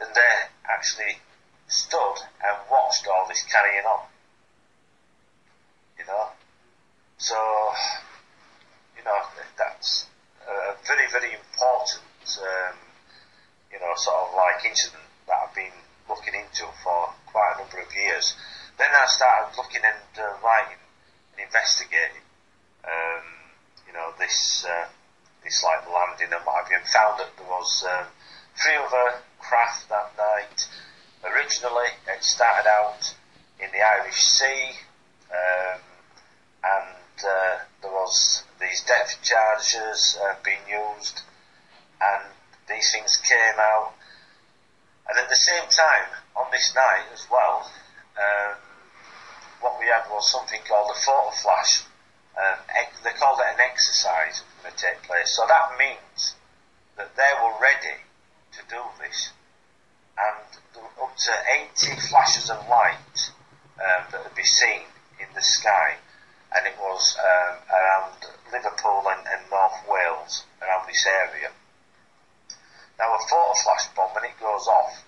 And 0.00 0.14
they 0.14 0.34
actually 0.64 1.20
stood 1.68 2.18
and 2.42 2.56
watched 2.70 3.06
all 3.06 3.28
this 3.28 3.44
carrying 3.44 3.84
on. 3.84 4.08
You 5.98 6.06
know? 6.06 6.28
So, 7.18 7.36
you 8.96 9.04
know, 9.04 9.20
that's 9.58 10.06
a 10.48 10.74
very, 10.86 11.06
very 11.12 11.34
important, 11.34 12.02
um, 12.40 12.76
you 13.70 13.78
know, 13.78 13.92
sort 13.96 14.16
of 14.16 14.34
like 14.34 14.64
incident 14.64 15.04
that 15.28 15.36
I've 15.46 15.54
been 15.54 15.76
looking 16.08 16.34
into 16.34 16.64
for 16.82 17.12
quite 17.26 17.54
a 17.54 17.60
number 17.60 17.78
of 17.78 17.94
years. 17.94 18.34
Then 18.80 18.96
I 18.96 19.04
started 19.08 19.58
looking 19.58 19.82
and 19.84 20.24
uh, 20.24 20.40
writing 20.42 20.80
and 21.36 21.44
investigating, 21.44 22.24
um, 22.82 23.24
you 23.86 23.92
know, 23.92 24.14
this, 24.18 24.64
uh, 24.64 24.88
this 25.44 25.62
like 25.62 25.84
landing 25.84 26.32
and 26.32 26.40
what 26.46 26.64
have 26.64 26.70
you, 26.72 26.78
and 26.78 26.86
found 26.88 27.20
that 27.20 27.28
there 27.36 27.46
was 27.46 27.84
um, 27.84 28.06
three 28.56 28.76
other 28.80 29.20
craft 29.38 29.90
that 29.90 30.16
night. 30.16 30.64
Originally, 31.28 31.92
it 32.08 32.24
started 32.24 32.66
out 32.70 33.12
in 33.60 33.68
the 33.70 33.84
Irish 33.84 34.16
Sea, 34.16 34.72
um, 35.28 35.80
and 36.64 37.18
uh, 37.20 37.58
there 37.82 37.92
was 37.92 38.44
these 38.62 38.80
depth 38.84 39.20
charges 39.22 40.16
uh, 40.24 40.36
being 40.42 40.64
used, 40.66 41.20
and 42.00 42.24
these 42.66 42.90
things 42.92 43.18
came 43.28 43.60
out. 43.60 43.92
And 45.06 45.18
at 45.18 45.28
the 45.28 45.36
same 45.36 45.68
time, 45.68 46.08
on 46.34 46.46
this 46.50 46.74
night 46.74 47.04
as 47.12 47.26
well, 47.30 47.70
um, 48.16 48.56
what 49.60 49.78
we 49.78 49.86
had 49.86 50.08
was 50.10 50.30
something 50.30 50.60
called 50.68 50.90
a 50.90 50.98
photo 51.00 51.30
flash. 51.30 51.84
Um, 52.36 52.58
they 53.04 53.12
called 53.12 53.40
it 53.40 53.54
an 53.54 53.60
exercise 53.60 54.42
going 54.62 54.74
to 54.74 54.80
take 54.80 55.02
place. 55.02 55.30
So 55.30 55.46
that 55.48 55.76
means 55.78 56.34
that 56.96 57.16
they 57.16 57.32
were 57.42 57.54
ready 57.60 57.96
to 58.52 58.60
do 58.68 58.82
this. 59.00 59.30
And 60.18 60.44
there 60.74 60.82
were 60.82 61.04
up 61.04 61.16
to 61.16 61.32
80 61.74 62.00
flashes 62.08 62.50
of 62.50 62.68
light 62.68 63.32
um, 63.80 64.04
that 64.12 64.24
would 64.24 64.34
be 64.34 64.44
seen 64.44 64.84
in 65.18 65.26
the 65.34 65.42
sky. 65.42 65.96
And 66.54 66.66
it 66.66 66.74
was 66.80 67.16
um, 67.18 67.56
around 67.70 68.14
Liverpool 68.52 69.04
and, 69.06 69.26
and 69.26 69.50
North 69.50 69.80
Wales, 69.88 70.44
around 70.60 70.88
this 70.88 71.06
area. 71.06 71.50
Now, 72.98 73.14
a 73.14 73.18
photo 73.30 73.54
flash 73.64 73.86
bomb, 73.96 74.12
when 74.14 74.24
it 74.24 74.36
goes 74.40 74.66
off, 74.66 75.04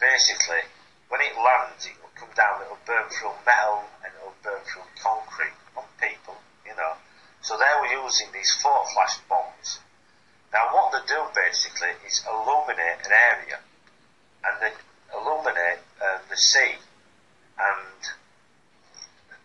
basically, 0.00 0.64
when 1.08 1.20
it 1.20 1.36
lands, 1.36 1.84
it 1.84 1.96
come 2.18 2.28
down, 2.34 2.62
it 2.62 2.68
will 2.68 2.84
burn 2.86 3.08
through 3.10 3.32
metal 3.44 3.84
and 4.04 4.12
it 4.12 4.20
will 4.24 4.40
burn 4.42 4.60
through 4.64 4.88
concrete 5.00 5.56
on 5.76 5.84
people, 6.00 6.36
you 6.64 6.74
know. 6.76 6.94
So 7.42 7.56
they 7.56 7.72
were 7.80 8.02
using 8.04 8.28
these 8.32 8.54
photo 8.60 8.84
flash 8.94 9.18
bombs. 9.28 9.80
Now, 10.52 10.72
what 10.72 10.92
they 10.92 11.04
do 11.06 11.20
basically 11.34 11.92
is 12.06 12.24
illuminate 12.26 13.04
an 13.04 13.12
area 13.12 13.58
and 14.44 14.54
they 14.60 14.72
illuminate 15.12 15.80
uh, 16.00 16.18
the 16.28 16.36
sea 16.36 16.74
and 17.58 18.00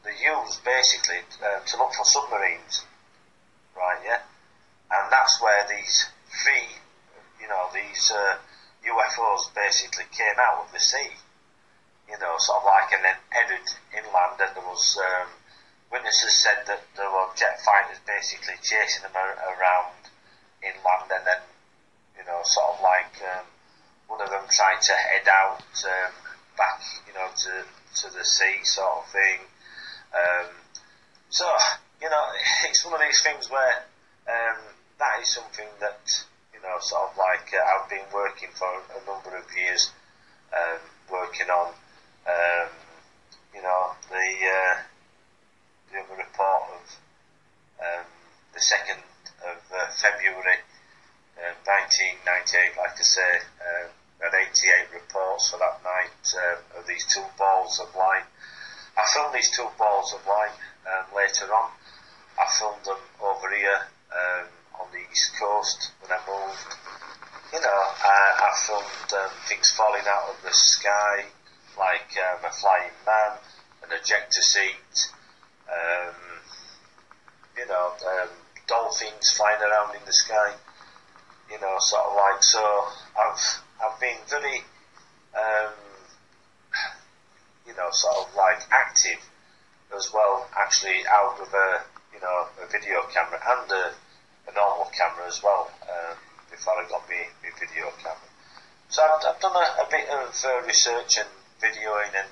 they 0.03 0.15
use 0.17 0.59
basically 0.65 1.22
uh, 1.43 1.59
to 1.65 1.78
look 1.78 1.93
for 1.93 2.05
submarines, 2.05 2.86
right? 3.76 3.99
Yeah, 4.05 4.22
and 4.91 5.11
that's 5.11 5.41
where 5.41 5.67
these 5.69 6.07
three 6.43 6.82
you 7.41 7.47
know, 7.49 7.65
these 7.74 8.11
uh, 8.11 8.38
UFOs 8.86 9.53
basically 9.55 10.05
came 10.11 10.38
out 10.38 10.65
of 10.65 10.72
the 10.72 10.80
sea. 10.80 11.09
You 12.12 12.20
know, 12.20 12.36
sort 12.38 12.59
of 12.59 12.66
like 12.66 12.91
and 12.91 13.03
then 13.03 13.16
headed 13.32 13.66
inland, 13.95 14.36
and 14.43 14.51
there 14.51 14.68
was 14.68 14.99
um, 14.99 15.32
witnesses 15.91 16.36
said 16.36 16.68
that 16.68 16.84
there 16.95 17.09
were 17.09 17.32
jet 17.36 17.59
fighters 17.64 18.03
basically 18.05 18.59
chasing 18.62 19.03
them 19.03 19.16
around 19.16 19.95
inland, 20.62 21.07
and 21.07 21.26
then 21.26 21.41
you 22.20 22.24
know, 22.28 22.41
sort 22.43 22.76
of 22.76 22.82
like 22.84 23.16
um, 23.32 23.45
one 24.07 24.22
of 24.22 24.30
them 24.30 24.43
trying 24.51 24.82
to 24.82 24.93
head 24.93 25.28
out 25.28 25.64
um, 25.88 26.14
back, 26.57 26.84
you 27.07 27.14
know, 27.14 27.28
to 27.32 27.64
to 28.03 28.14
the 28.14 28.26
sea, 28.26 28.59
sort 28.64 28.91
of 28.91 29.07
thing. 29.12 29.39
Um, 30.12 30.51
so 31.30 31.47
you 32.01 32.09
know, 32.09 32.26
it's 32.68 32.84
one 32.84 32.95
of 32.95 33.01
these 33.01 33.22
things 33.22 33.49
where 33.49 33.88
um, 34.28 34.59
that 34.99 35.22
is 35.22 35.32
something 35.34 35.68
that 35.80 36.24
you 36.62 36.70
know, 36.70 36.78
sort 36.80 37.09
of 37.09 37.18
like 37.18 37.49
uh, 37.53 37.64
I've 37.64 37.89
been 37.89 38.05
working 38.14 38.49
for 38.53 38.70
a 38.70 39.01
number 39.09 39.36
of 39.36 39.45
years, 39.57 39.91
um, 40.53 40.80
working 41.09 41.49
on, 41.49 41.74
um, 42.28 42.69
you 43.53 43.61
know, 43.61 43.91
the 44.09 44.28
uh, 44.45 44.76
the 45.91 45.99
other 45.99 46.17
report 46.17 46.63
of 46.76 46.86
um, 47.80 48.05
the 48.53 48.61
second 48.61 48.99
of 49.45 49.57
uh, 49.74 49.89
February, 49.91 50.61
1998. 51.38 52.78
Like 52.78 52.97
I 52.97 53.03
say, 53.03 53.32
uh, 53.59 53.88
had 54.22 54.34
88 54.34 54.93
reports 54.93 55.49
for 55.49 55.57
that 55.57 55.82
night 55.84 56.22
uh, 56.38 56.80
of 56.80 56.88
these 56.88 57.05
two 57.05 57.26
balls 57.38 57.80
of 57.80 57.93
light. 57.95 58.26
I 58.97 59.03
filmed 59.13 59.34
these 59.34 59.49
two 59.49 59.67
balls 59.78 60.13
of 60.13 60.26
light 60.28 60.57
um, 60.86 61.05
later 61.15 61.49
on. 61.53 61.72
I 62.38 62.45
filmed 62.59 62.86
them 62.86 63.01
over 63.22 63.49
here. 63.49 63.88
Um, 64.11 64.47
on 64.82 64.89
the 64.91 65.03
east 65.11 65.32
coast 65.38 65.91
when 66.01 66.11
I 66.11 66.19
moved. 66.26 66.74
You 67.53 67.61
know, 67.61 67.82
I, 68.01 68.47
I 68.47 68.49
filmed 68.65 69.09
um, 69.13 69.32
things 69.47 69.72
falling 69.72 70.07
out 70.07 70.34
of 70.34 70.38
the 70.43 70.53
sky, 70.53 71.26
like 71.82 72.14
um, 72.22 72.46
a 72.46 72.54
flying 72.54 72.94
man, 73.10 73.42
an 73.82 73.90
ejector 73.98 74.42
seat, 74.42 75.10
um, 75.66 76.14
you 77.58 77.66
know, 77.66 77.94
um, 78.06 78.30
dolphins 78.68 79.32
flying 79.32 79.62
around 79.62 79.96
in 79.96 80.06
the 80.06 80.14
sky. 80.14 80.54
You 81.50 81.60
know, 81.60 81.76
sort 81.80 82.06
of 82.06 82.16
like 82.16 82.44
so. 82.44 82.64
I've 83.18 83.44
I've 83.82 84.00
been 84.00 84.22
very, 84.30 84.62
um, 85.36 85.74
you 87.68 87.74
know, 87.76 87.90
sort 87.92 88.16
of 88.18 88.36
like 88.38 88.62
active 88.72 89.20
as 89.98 90.14
well. 90.14 90.48
Actually, 90.56 91.02
out 91.10 91.40
with 91.40 91.50
a 91.50 91.82
you 92.14 92.22
know 92.22 92.48
a 92.64 92.68
video 92.72 93.02
camera 93.12 93.42
and 93.42 93.72
a 93.72 93.92
a 94.48 94.54
normal 94.54 94.90
camera 94.96 95.28
as 95.28 95.42
well 95.44 95.70
um, 95.84 96.16
before 96.50 96.74
I 96.74 96.88
got 96.88 97.04
my, 97.10 97.26
my 97.44 97.50
video 97.60 97.92
camera. 97.98 98.30
So 98.90 99.02
I've, 99.04 99.36
I've 99.36 99.42
done 99.42 99.56
a, 99.56 99.84
a, 99.84 99.88
bit 99.90 100.10
of 100.10 100.36
uh, 100.46 100.68
research 100.68 101.18
and 101.18 101.30
videoing 101.62 102.14
and, 102.16 102.28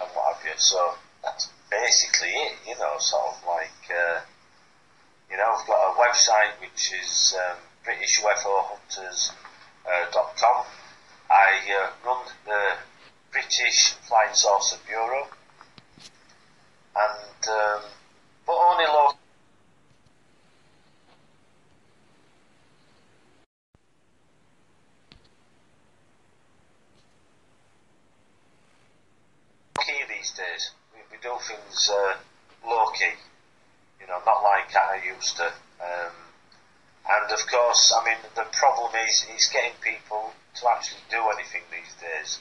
and 0.00 0.08
what 0.14 0.34
have 0.34 0.44
you. 0.44 0.56
So 0.56 0.96
that's 1.22 1.50
basically 1.70 2.30
it, 2.30 2.56
you 2.66 2.76
know, 2.78 2.98
sort 2.98 3.26
of 3.28 3.44
like, 3.46 3.90
uh, 3.90 4.20
you 5.30 5.36
know, 5.36 5.54
I've 5.56 5.66
got 5.66 5.90
a 5.90 5.94
website 5.94 6.58
which 6.60 6.92
is 6.92 7.34
um, 7.38 7.56
BritishUFOHunters.com. 7.86 10.66
I 11.30 11.60
uh, 11.80 11.90
run 12.04 12.26
the 12.44 12.76
British 13.32 13.94
Flying 14.06 14.34
Saucer 14.34 14.78
Bureau 14.86 15.28
and 16.96 17.48
um, 17.48 17.82
but 18.46 18.52
only 18.52 18.84
local 18.86 19.18
key 29.80 30.04
these 30.08 30.23
days. 30.36 30.70
We, 30.92 31.00
we 31.10 31.16
do 31.22 31.34
things 31.42 31.90
uh, 31.90 32.14
low 32.66 32.86
key, 32.92 33.14
you 34.00 34.06
know, 34.06 34.20
not 34.26 34.42
like 34.42 34.74
I 34.74 35.00
used 35.02 35.36
to. 35.38 35.48
Um, 35.80 36.14
and 37.04 37.32
of 37.32 37.42
course, 37.46 37.92
I 37.92 38.04
mean, 38.04 38.18
the 38.34 38.48
problem 38.52 38.92
is 39.06 39.26
it's 39.28 39.48
getting 39.48 39.76
people 39.80 40.32
to 40.60 40.62
actually 40.70 41.04
do 41.10 41.20
anything 41.36 41.62
these 41.70 41.92
days. 42.00 42.40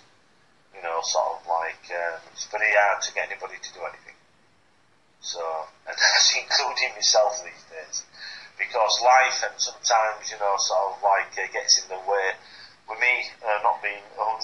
You 0.73 0.81
know, 0.81 0.99
sort 1.03 1.37
of 1.37 1.47
like 1.47 1.85
um, 1.93 2.19
it's 2.33 2.45
very 2.49 2.71
hard 2.73 3.01
to 3.03 3.13
get 3.13 3.29
anybody 3.29 3.61
to 3.61 3.73
do 3.73 3.81
anything. 3.85 4.17
So, 5.21 5.39
and 5.87 5.95
that's 5.95 6.33
including 6.33 6.95
myself 6.95 7.43
these 7.43 7.63
days, 7.69 8.03
because 8.57 9.01
life 9.03 9.43
and 9.45 9.55
sometimes 9.59 10.31
you 10.31 10.39
know 10.39 10.55
sort 10.57 10.97
of 10.97 11.03
like 11.03 11.31
uh, 11.37 11.47
gets 11.53 11.77
in 11.83 11.89
the 11.89 12.01
way. 12.09 12.33
With 12.89 12.99
me 12.99 13.31
uh, 13.39 13.63
not 13.63 13.81
being 13.81 14.03
100%. 14.19 14.43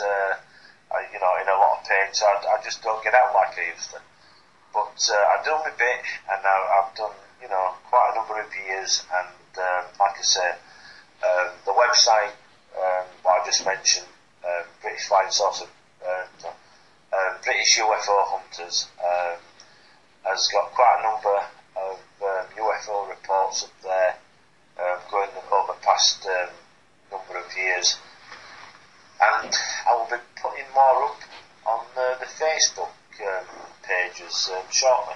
Uh, 0.00 0.40
You 1.12 1.20
know, 1.20 1.32
in 1.40 1.48
a 1.48 1.56
lot 1.56 1.80
of 1.80 1.88
pain, 1.88 2.12
so 2.12 2.26
I, 2.26 2.58
I 2.58 2.62
just 2.62 2.82
don't 2.82 3.02
get 3.02 3.14
out 3.14 3.32
like 3.34 3.56
I 3.58 3.72
used 3.72 3.90
to. 3.90 4.00
But 4.72 4.96
uh, 5.12 5.24
I've 5.32 5.44
done 5.44 5.60
my 5.64 5.72
bit, 5.76 6.00
and 6.30 6.42
now 6.42 6.60
I've 6.78 6.94
done, 6.96 7.16
you 7.40 7.48
know, 7.48 7.72
quite 7.88 8.12
a 8.12 8.16
number 8.16 8.40
of 8.40 8.48
years, 8.68 9.04
and 9.12 9.58
um, 9.58 9.84
like 10.00 10.18
I 10.18 10.22
said, 10.22 10.56
um, 11.24 11.48
the 11.64 11.72
website 11.72 12.32
um, 12.76 13.06
I 13.28 13.44
just 13.44 13.64
mentioned, 13.64 14.06
um, 14.44 14.64
British 14.80 15.06
Flying 15.08 15.30
Saucer, 15.30 15.66
uh, 16.04 16.24
British 17.44 17.78
UFO 17.78 18.24
Hunters, 18.32 18.88
um, 19.02 19.38
has 20.24 20.48
got 20.48 20.72
quite 20.72 21.00
a 21.00 21.02
number 21.02 21.36
of 21.76 21.98
um, 22.22 22.46
UFO 22.56 23.08
reports 23.08 23.64
up 23.64 23.70
there, 23.82 24.16
um, 24.80 24.98
going 25.10 25.28
over 25.52 25.72
the 25.72 25.78
past 25.84 26.24
um, 26.26 26.48
number 27.10 27.38
of 27.38 27.56
years 27.56 27.98
and 29.22 29.54
I 29.88 29.94
will 29.94 30.08
be 30.10 30.22
putting 30.40 30.66
more 30.74 31.04
up 31.04 31.20
on 31.66 31.80
uh, 31.96 32.18
the 32.18 32.26
Facebook 32.26 32.90
um, 33.22 33.46
pages 33.82 34.50
um, 34.52 34.64
shortly. 34.70 35.14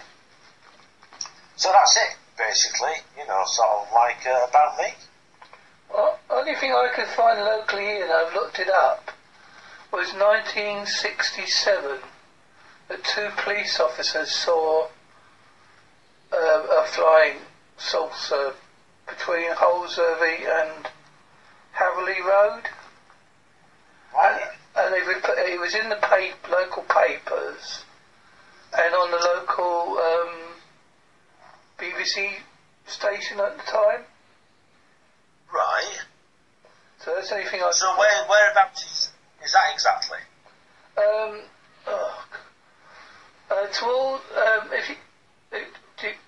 So 1.57 1.73
that's 1.73 1.97
it, 1.97 2.17
basically. 2.39 3.03
You 3.19 3.27
know, 3.27 3.43
sort 3.47 3.69
of 3.69 3.89
like 3.93 4.27
uh, 4.27 4.47
about 4.49 4.79
me. 4.79 4.95
Well, 5.93 6.19
only 6.31 6.55
thing 6.55 6.73
I 6.73 6.91
could 6.95 7.09
find 7.09 7.41
locally 7.41 7.85
here, 7.85 8.05
and 8.05 8.13
I've 8.13 8.35
looked 8.35 8.59
it 8.59 8.69
up, 8.69 9.11
was 9.93 10.13
1967. 10.13 11.99
That 12.89 13.03
two 13.03 13.31
police 13.39 13.81
officers 13.81 14.31
saw 14.31 14.87
uh, 16.33 16.37
a 16.37 16.85
flying 16.87 17.39
saucer 17.77 18.55
between 19.09 19.51
Holsworthy 19.51 20.47
and 20.47 20.89
Haverley 21.73 22.21
Road. 22.25 22.69
And, 24.23 24.41
and 24.77 24.95
they 24.95 25.21
put, 25.21 25.39
it 25.39 25.61
was 25.61 25.75
in 25.75 25.89
the 25.89 25.97
paper, 25.97 26.51
local 26.51 26.83
papers 26.85 27.85
and 28.77 28.95
on 28.95 29.11
the 29.11 29.17
local 29.17 29.99
um, 29.99 30.35
BBC 31.79 32.33
station 32.87 33.41
at 33.41 33.57
the 33.57 33.62
time. 33.62 34.05
Right. 35.53 35.99
So 36.99 37.14
that's 37.14 37.29
the 37.31 37.37
only 37.37 37.49
thing 37.49 37.62
I. 37.62 37.71
So 37.73 37.87
where 37.97 38.27
whereabouts 38.29 38.83
is, 38.83 39.11
is 39.45 39.53
that 39.53 39.73
exactly? 39.73 40.19
Um. 40.99 41.41
Oh, 41.89 42.25
uh, 43.51 43.67
toward 43.69 44.21
um, 44.37 44.69
if 44.73 44.89
you, 44.89 44.97
it, 45.53 45.69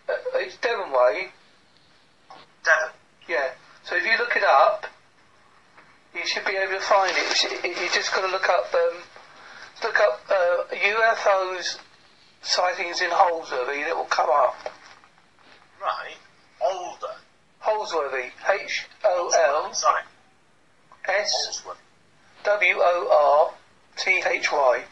uh, 0.08 0.12
it's 0.34 0.56
Devon 0.58 0.92
Way. 0.92 1.28
Devon. 2.64 2.94
Yeah. 3.28 3.50
So 3.84 3.96
if 3.96 4.04
you 4.04 4.16
look 4.18 4.36
it 4.36 4.44
up, 4.44 4.86
you 6.18 6.26
should 6.26 6.44
be 6.44 6.56
able 6.56 6.72
to 6.72 6.80
find 6.80 7.12
it. 7.14 7.64
You 7.64 7.88
just 7.92 8.12
got 8.12 8.22
to 8.22 8.28
look 8.28 8.48
up 8.48 8.72
um, 8.74 9.02
look 9.82 10.00
up 10.00 10.20
uh, 10.28 10.74
UFOs 10.74 11.78
sightings 12.42 13.00
in 13.00 13.10
Holsworthy. 13.10 13.88
It 13.88 13.96
will 13.96 14.04
come 14.04 14.28
up. 14.30 14.56
Right. 15.80 16.16
Older. 16.60 17.14
Holsworthy. 17.60 18.30
H 18.48 18.86
O 19.04 19.30
L. 19.34 19.72
S. 21.08 21.62
W 22.44 22.74
O 22.78 23.50
R 23.50 23.54
T 23.96 24.22
H 24.26 24.52
Y. 24.52 24.84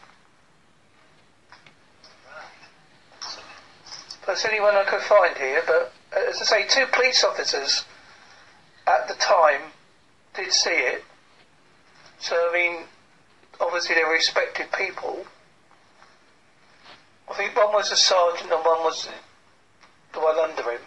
That's 4.25 4.43
the 4.43 4.49
only 4.49 4.59
one 4.59 4.75
I 4.75 4.83
could 4.83 5.01
find 5.01 5.37
here, 5.37 5.63
but 5.65 5.93
uh, 6.13 6.29
as 6.29 6.41
I 6.41 6.43
say, 6.43 6.67
two 6.67 6.85
police 6.91 7.23
officers 7.23 7.85
at 8.85 9.07
the 9.07 9.13
time 9.13 9.71
did 10.35 10.51
see 10.51 10.69
it. 10.69 11.03
So, 12.19 12.35
I 12.35 12.53
mean, 12.53 12.83
obviously 13.59 13.95
they're 13.95 14.09
respected 14.09 14.71
people. 14.71 15.25
I 17.29 17.33
think 17.33 17.55
one 17.55 17.73
was 17.73 17.91
a 17.91 17.95
sergeant 17.95 18.51
and 18.51 18.63
one 18.63 18.83
was 18.83 19.07
the 20.13 20.19
one 20.19 20.37
under 20.39 20.71
him. 20.71 20.81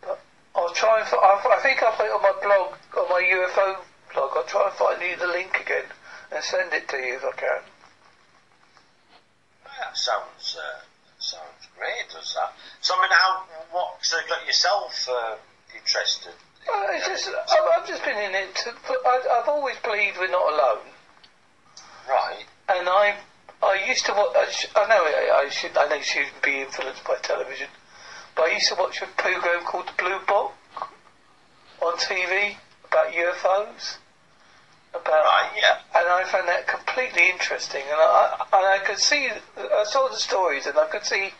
But 0.00 0.20
I'll 0.54 0.72
try 0.72 1.00
and 1.00 1.08
I 1.08 1.58
I 1.58 1.60
think 1.62 1.82
I'll 1.82 1.92
put 1.92 2.06
it 2.06 2.12
on 2.12 2.22
my 2.22 2.32
blog, 2.40 2.74
on 2.96 3.08
my 3.10 3.22
UFO 3.22 3.78
blog. 4.14 4.30
I'll 4.36 4.44
try 4.44 4.66
and 4.68 4.72
find 4.74 5.02
you 5.02 5.16
the 5.16 5.26
link 5.26 5.58
again 5.60 5.84
and 6.30 6.42
send 6.42 6.72
it 6.72 6.88
to 6.88 6.96
you 6.96 7.16
if 7.16 7.24
I 7.24 7.32
can. 7.32 7.62
That 9.64 9.96
sounds 9.96 10.56
uh, 10.56 10.80
sounds 11.18 11.68
great, 11.76 12.08
does 12.08 12.34
that? 12.34 12.52
So 12.80 12.94
I 12.96 13.02
mean, 13.02 13.10
how 13.10 13.44
what 13.72 13.98
so 14.02 14.16
got 14.28 14.46
yourself 14.46 15.08
uh, 15.10 15.36
interested? 15.74 16.32
It's 16.68 17.06
just, 17.06 17.28
I've, 17.28 17.80
I've 17.80 17.86
just 17.88 18.04
been 18.04 18.18
in 18.18 18.34
it. 18.34 18.54
To, 18.56 18.70
I, 18.88 19.40
I've 19.42 19.48
always 19.48 19.76
believed 19.84 20.18
we're 20.18 20.30
not 20.30 20.52
alone, 20.52 20.84
Right. 22.08 22.44
and 22.68 22.88
I, 22.88 23.16
I 23.62 23.84
used 23.88 24.06
to 24.06 24.12
watch. 24.12 24.66
I, 24.74 24.82
I 24.82 24.88
know 24.88 25.02
I, 25.04 25.44
I 25.44 25.48
should. 25.48 25.76
I 25.76 25.88
know 25.88 25.96
you 25.96 26.02
shouldn't 26.02 26.42
be 26.42 26.60
influenced 26.60 27.04
by 27.04 27.16
television, 27.22 27.68
but 28.34 28.46
I 28.46 28.54
used 28.54 28.68
to 28.68 28.74
watch 28.76 29.00
a 29.02 29.06
program 29.16 29.64
called 29.64 29.88
The 29.88 30.02
Blue 30.02 30.18
Book 30.26 30.52
on 31.82 31.96
TV 31.98 32.56
about 32.88 33.12
UFOs. 33.12 33.96
About 34.94 35.24
Right. 35.24 35.50
Yeah. 35.60 35.78
and 35.94 36.08
I 36.08 36.24
found 36.24 36.48
that 36.48 36.66
completely 36.66 37.28
interesting. 37.28 37.82
And 37.82 38.00
I, 38.00 38.36
I, 38.50 38.58
and 38.58 38.66
I 38.66 38.78
could 38.84 38.98
see, 38.98 39.28
I 39.58 39.84
saw 39.84 40.08
the 40.08 40.16
stories, 40.16 40.66
and 40.66 40.78
I 40.78 40.86
could 40.86 41.04
see 41.04 41.30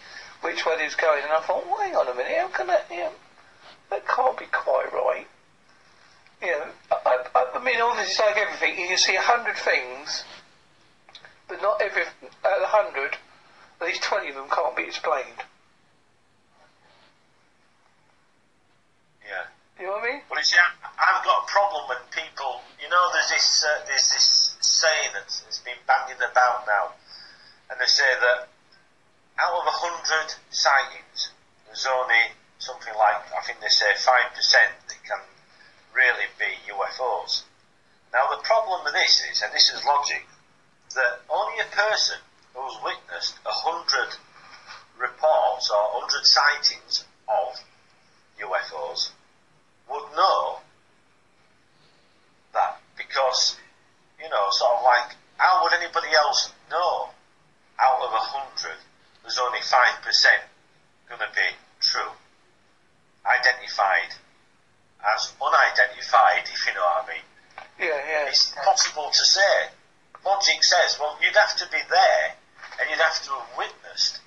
which 0.42 0.66
way 0.66 0.76
he 0.78 0.84
was 0.84 0.94
going. 0.94 1.22
And 1.22 1.32
I 1.32 1.40
thought, 1.40 1.64
well, 1.66 1.78
hang 1.80 1.96
on 1.96 2.06
a 2.08 2.14
minute, 2.14 2.36
how 2.36 2.48
can 2.48 2.66
that? 2.66 2.84
You 2.90 2.96
know, 2.98 3.12
that 3.90 4.06
can't 4.06 4.38
be 4.38 4.46
quite 4.46 4.92
right. 4.92 5.26
You 6.42 6.50
know, 6.50 6.66
I, 6.90 7.24
I, 7.34 7.46
I 7.54 7.64
mean, 7.64 7.80
obviously, 7.80 8.10
it's 8.10 8.20
like 8.20 8.36
everything. 8.36 8.78
You 8.78 8.88
can 8.88 8.98
see 8.98 9.16
a 9.16 9.22
hundred 9.22 9.56
things, 9.56 10.24
but 11.48 11.62
not 11.62 11.80
every 11.80 12.02
out 12.02 12.58
of 12.58 12.62
a 12.62 12.66
hundred, 12.66 13.16
at 13.80 13.86
least 13.86 14.02
twenty 14.02 14.28
of 14.28 14.34
them 14.34 14.48
can't 14.50 14.76
be 14.76 14.84
explained. 14.84 15.40
Yeah. 19.24 19.48
You 19.80 19.86
know 19.86 19.92
what 19.92 20.04
I 20.04 20.12
mean? 20.12 20.20
Well, 20.30 20.40
you 20.40 20.44
see, 20.44 20.56
I, 20.56 20.68
I've 20.84 21.24
got 21.24 21.44
a 21.44 21.46
problem 21.50 21.88
when 21.88 21.98
people, 22.12 22.60
you 22.80 22.88
know, 22.88 23.10
there's 23.12 23.30
this 23.30 23.64
uh, 23.64 23.84
there's 23.86 24.08
this 24.12 24.56
saying 24.60 25.10
that's, 25.14 25.40
that's 25.40 25.60
been 25.60 25.80
bandied 25.86 26.20
about 26.20 26.66
now, 26.66 26.92
and 27.70 27.80
they 27.80 27.86
say 27.86 28.08
that 28.20 28.48
out 29.38 29.52
of 29.52 29.64
a 29.66 29.72
hundred 29.72 30.34
sightings, 30.50 31.32
there's 31.66 31.86
only 31.86 32.32
something 32.58 32.94
like 32.94 33.22
I 33.32 33.42
think 33.44 33.60
they 33.60 33.68
say 33.68 33.92
five 33.98 34.34
percent 34.34 34.72
that 34.88 35.00
can 35.04 35.20
really 35.94 36.28
be 36.38 36.72
UFOs. 36.72 37.42
Now 38.12 38.28
the 38.30 38.42
problem 38.42 38.84
with 38.84 38.94
this 38.94 39.22
is, 39.30 39.42
and 39.42 39.52
this 39.52 39.70
is 39.70 39.84
logic, 39.84 40.26
that 40.94 41.20
only 41.28 41.58
a 41.60 41.68
person 41.74 42.16
who's 42.54 42.76
witnessed 42.82 43.36
a 43.44 43.52
hundred 43.52 44.16
reports 44.98 45.70
or 45.70 46.00
hundred 46.00 46.24
sightings 46.24 47.04
of 47.28 47.60
UFOs 48.40 49.10
would 49.90 50.08
know 50.16 50.58
that 52.54 52.80
because, 52.96 53.56
you 54.22 54.28
know, 54.28 54.48
sort 54.50 54.78
of 54.78 54.84
like, 54.84 55.16
how 55.36 55.62
would 55.62 55.72
anybody 55.74 56.08
else 56.16 56.52
know 56.70 57.10
out 57.78 58.00
of 58.00 58.12
a 58.12 58.24
hundred 58.24 58.78
there's 59.22 59.38
only 59.38 59.58
5% 59.58 60.24
going 61.08 61.20
to 61.20 61.34
be 61.34 61.48
true? 61.80 62.10
Identified 63.26 64.14
as 65.02 65.32
unidentified, 65.42 66.46
if 66.46 66.66
you 66.66 66.74
know 66.74 66.86
what 66.86 67.04
I 67.04 67.12
mean. 67.12 67.26
Yeah, 67.78 68.00
yeah. 68.08 68.28
It's 68.28 68.54
impossible 68.54 69.10
to 69.10 69.24
say. 69.24 69.70
Logic 70.24 70.62
says, 70.62 70.98
well, 70.98 71.18
you'd 71.22 71.36
have 71.36 71.56
to 71.56 71.66
be 71.70 71.78
there 71.90 72.34
and 72.80 72.90
you'd 72.90 72.98
have 72.98 73.22
to 73.22 73.30
have 73.30 73.50
witnessed 73.58 74.20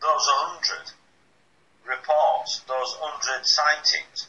those 0.00 0.24
100 0.60 0.92
reports, 1.88 2.60
those 2.68 2.96
100 3.00 3.46
sightings. 3.46 4.28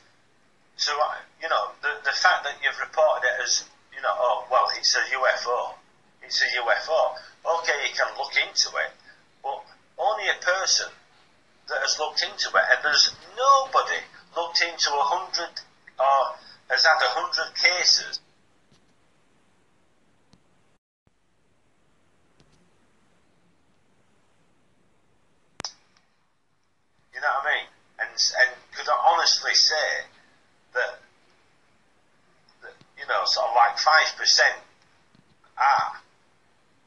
So, 0.77 0.95
uh, 0.95 1.19
you 1.41 1.49
know, 1.49 1.75
the, 1.81 1.91
the 2.07 2.15
fact 2.15 2.47
that 2.47 2.55
you've 2.63 2.79
reported 2.79 3.27
it 3.27 3.43
as, 3.43 3.67
you 3.93 4.01
know, 4.01 4.15
oh, 4.15 4.47
well, 4.49 4.67
it's 4.77 4.95
a 4.95 5.03
UFO. 5.11 5.75
It's 6.23 6.41
a 6.41 6.47
UFO. 6.63 7.15
Okay, 7.59 7.77
you 7.83 7.93
can 7.95 8.07
look 8.17 8.31
into 8.39 8.69
it, 8.79 8.91
but 9.43 9.59
only 9.97 10.23
a 10.29 10.39
person 10.39 10.87
that 11.69 11.81
has 11.81 11.97
looked 11.99 12.23
into 12.23 12.49
it, 12.49 12.65
and 12.73 12.79
there's 12.83 13.13
nobody 13.37 14.01
looked 14.35 14.61
into 14.61 14.89
a 14.89 15.05
hundred 15.05 15.53
or 15.99 16.35
has 16.69 16.83
had 16.85 16.97
a 17.01 17.09
hundred 17.13 17.53
cases. 17.55 18.19
You 27.13 27.21
know 27.21 27.27
what 27.27 27.45
I 27.45 27.53
mean? 27.53 27.67
And 27.99 28.09
and 28.09 28.49
could 28.75 28.87
I 28.89 28.97
honestly 29.13 29.53
say 29.53 29.87
that, 30.73 30.99
that 32.63 32.73
you 32.97 33.05
know, 33.07 33.21
sort 33.25 33.47
of 33.49 33.55
like 33.55 33.77
five 33.77 34.07
percent 34.17 34.55
are 35.57 35.99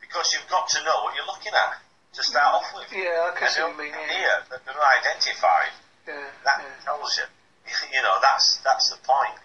because 0.00 0.32
you've 0.32 0.48
got 0.48 0.68
to 0.68 0.82
know 0.84 1.04
what 1.04 1.14
you're 1.14 1.26
looking 1.26 1.52
at 1.52 1.82
to 2.14 2.22
start 2.22 2.54
off 2.60 2.68
with. 2.76 2.88
Yeah, 2.92 3.30
I 3.30 3.38
can 3.38 3.48
see 3.48 3.62
what 3.62 3.72
you 3.72 3.76
they'll 3.76 3.92
mean. 3.92 4.20
Yeah, 4.20 4.44
they're 4.48 4.88
identified. 5.00 5.72
yeah, 6.06 6.28
That 6.44 6.60
yeah. 6.60 6.84
tells 6.84 7.16
you, 7.16 7.24
you 7.96 8.02
know, 8.02 8.16
that's 8.20 8.58
that's 8.64 8.90
the 8.90 9.00
point. 9.04 9.38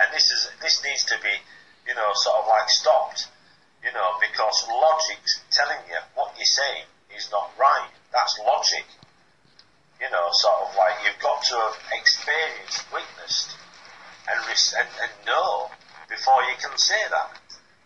And 0.00 0.08
this 0.12 0.30
is 0.32 0.48
this 0.60 0.82
needs 0.82 1.04
to 1.06 1.16
be, 1.22 1.34
you 1.86 1.94
know, 1.94 2.10
sort 2.14 2.42
of 2.42 2.48
like 2.48 2.68
stopped, 2.68 3.28
you 3.84 3.92
know, 3.92 4.16
because 4.20 4.66
logic's 4.68 5.40
telling 5.52 5.78
you 5.88 6.00
what 6.14 6.32
you're 6.36 6.48
saying 6.48 6.88
is 7.16 7.28
not 7.30 7.52
right. 7.60 7.92
That's 8.12 8.38
logic. 8.40 8.86
You 10.00 10.10
know, 10.10 10.28
sort 10.32 10.68
of 10.68 10.76
like 10.76 10.96
you've 11.04 11.20
got 11.22 11.42
to 11.44 11.54
have 11.54 11.76
experienced, 11.92 12.84
witnessed, 12.92 13.56
and 14.28 14.40
and, 14.48 14.88
and 15.02 15.12
know 15.26 15.70
before 16.08 16.42
you 16.48 16.56
can 16.60 16.76
say 16.78 17.00
that. 17.10 17.38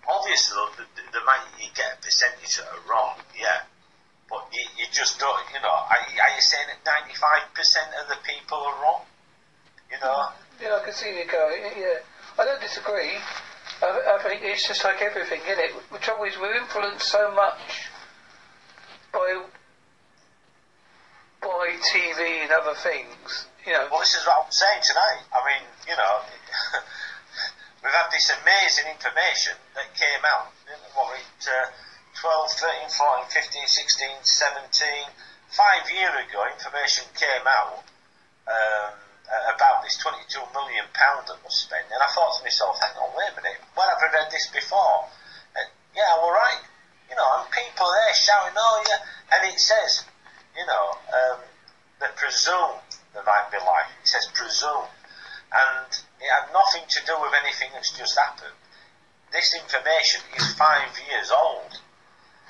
Obviously, 0.09 0.57
the, 0.79 0.85
the, 0.97 1.03
the 1.13 1.25
might 1.27 1.45
you 1.61 1.69
get 1.77 1.99
a 2.01 2.03
percentage 2.03 2.57
that 2.57 2.65
are 2.65 2.81
wrong, 2.89 3.13
yeah. 3.37 3.61
But 4.29 4.45
you, 4.53 4.61
you 4.77 4.85
just 4.93 5.19
don't, 5.19 5.41
you 5.55 5.61
know, 5.61 5.73
are, 5.73 5.99
you- 6.13 6.21
are 6.21 6.35
you 6.35 6.41
saying 6.41 6.67
that 6.69 6.85
95% 6.85 8.03
of 8.03 8.09
the 8.09 8.17
people 8.25 8.59
are 8.59 8.83
wrong? 8.83 9.03
You 9.91 9.99
know? 10.01 10.29
Yeah, 10.61 10.77
I 10.81 10.85
can 10.85 10.93
see 10.93 11.17
you 11.19 11.25
going. 11.25 11.63
Yeah, 11.79 12.05
I 12.39 12.45
don't 12.45 12.61
disagree. 12.61 13.17
I, 13.81 14.19
I 14.19 14.23
think 14.23 14.43
it's 14.43 14.67
just 14.67 14.85
like 14.85 15.01
everything, 15.01 15.41
isn't 15.47 15.59
it? 15.65 15.73
The 15.93 15.99
trouble 15.99 16.25
is 16.25 16.37
we're 16.39 16.57
influenced 16.57 17.07
so 17.09 17.33
much 17.35 17.89
by 19.13 19.45
by 21.41 21.77
TV 21.95 22.43
and 22.43 22.51
other 22.51 22.75
things. 22.75 23.47
You 23.65 23.73
know, 23.73 23.87
Well, 23.91 24.01
this 24.01 24.15
is 24.17 24.27
what 24.27 24.45
I'm 24.47 24.51
saying 24.53 24.83
tonight. 24.83 25.23
I 25.31 25.41
mean, 25.47 25.65
you 25.87 25.97
know, 25.97 26.15
we've 27.85 27.93
had 27.95 28.11
this 28.11 28.29
amazing 28.43 28.91
information 28.91 29.55
that 29.75 29.87
came 29.95 30.25
out, 30.27 30.51
what, 30.95 31.15
it, 31.17 31.47
uh, 31.47 31.71
12, 32.21 32.51
13, 32.51 32.91
14, 32.91 33.31
15, 33.31 33.67
16, 33.67 34.09
17, 34.23 35.07
five 35.55 35.85
years 35.91 36.15
ago, 36.29 36.45
information 36.51 37.05
came 37.17 37.47
out 37.47 37.81
um, 38.49 38.93
uh, 39.29 39.55
about 39.55 39.85
this 39.85 39.97
22 39.99 40.41
million 40.53 40.85
pound 40.93 41.29
that 41.29 41.41
was 41.45 41.55
spent, 41.57 41.85
and 41.89 42.01
I 42.01 42.09
thought 42.13 42.37
to 42.39 42.45
myself, 42.45 42.77
hang 42.81 42.97
on, 43.01 43.13
wait 43.17 43.33
a 43.33 43.37
minute, 43.41 43.61
where 43.75 43.89
have 43.89 44.03
I 44.03 44.09
read 44.13 44.31
this 44.31 44.49
before? 44.53 45.09
And, 45.57 45.69
yeah, 45.97 46.17
all 46.21 46.33
right, 46.33 46.61
you 47.09 47.17
know, 47.17 47.29
and 47.41 47.47
people 47.53 47.89
there 47.89 48.15
shouting, 48.15 48.57
oh 48.57 48.85
yeah, 48.89 49.01
and 49.37 49.41
it 49.49 49.61
says, 49.61 50.05
you 50.57 50.67
know, 50.67 50.85
um, 51.13 51.41
they 52.01 52.11
presume 52.17 52.77
there 53.15 53.25
might 53.25 53.49
be 53.51 53.59
life. 53.59 53.89
It 54.03 54.09
says 54.09 54.29
presume, 54.35 54.87
and 55.53 55.89
it 56.21 56.29
had 56.29 56.53
nothing 56.53 56.85
to 56.89 57.01
do 57.07 57.15
with 57.21 57.33
anything 57.43 57.71
that's 57.73 57.97
just 57.97 58.19
happened. 58.19 58.55
This 59.33 59.55
information 59.55 60.21
is 60.37 60.55
five 60.55 60.93
years 61.09 61.31
old. 61.31 61.81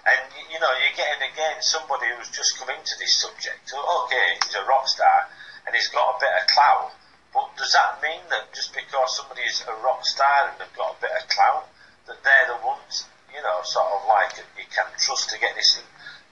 And 0.06 0.20
you 0.52 0.58
know, 0.60 0.70
you're 0.78 0.96
getting 0.96 1.22
again 1.32 1.60
somebody 1.60 2.06
who's 2.16 2.30
just 2.30 2.58
come 2.58 2.70
into 2.70 2.94
this 2.98 3.14
subject. 3.14 3.72
Okay, 3.72 4.28
he's 4.42 4.54
a 4.54 4.64
rock 4.64 4.88
star 4.88 5.28
and 5.66 5.76
he's 5.76 5.88
got 5.88 6.16
a 6.16 6.20
bit 6.20 6.32
of 6.32 6.48
clout, 6.48 6.92
But 7.34 7.52
does 7.60 7.72
that 7.76 8.00
mean 8.00 8.24
that 8.30 8.52
just 8.54 8.72
because 8.72 9.16
somebody's 9.16 9.60
a 9.68 9.74
rock 9.84 10.00
star 10.04 10.48
and 10.48 10.56
they've 10.56 10.76
got 10.76 10.96
a 10.96 11.00
bit 11.00 11.12
of 11.12 11.28
clout, 11.28 11.68
that 12.08 12.24
they're 12.24 12.48
the 12.56 12.64
ones, 12.64 13.04
you 13.28 13.42
know, 13.42 13.60
sort 13.64 13.92
of 13.92 14.08
like 14.08 14.32
you 14.56 14.64
can 14.72 14.88
trust 14.96 15.28
to 15.30 15.38
get 15.38 15.54
this? 15.54 15.76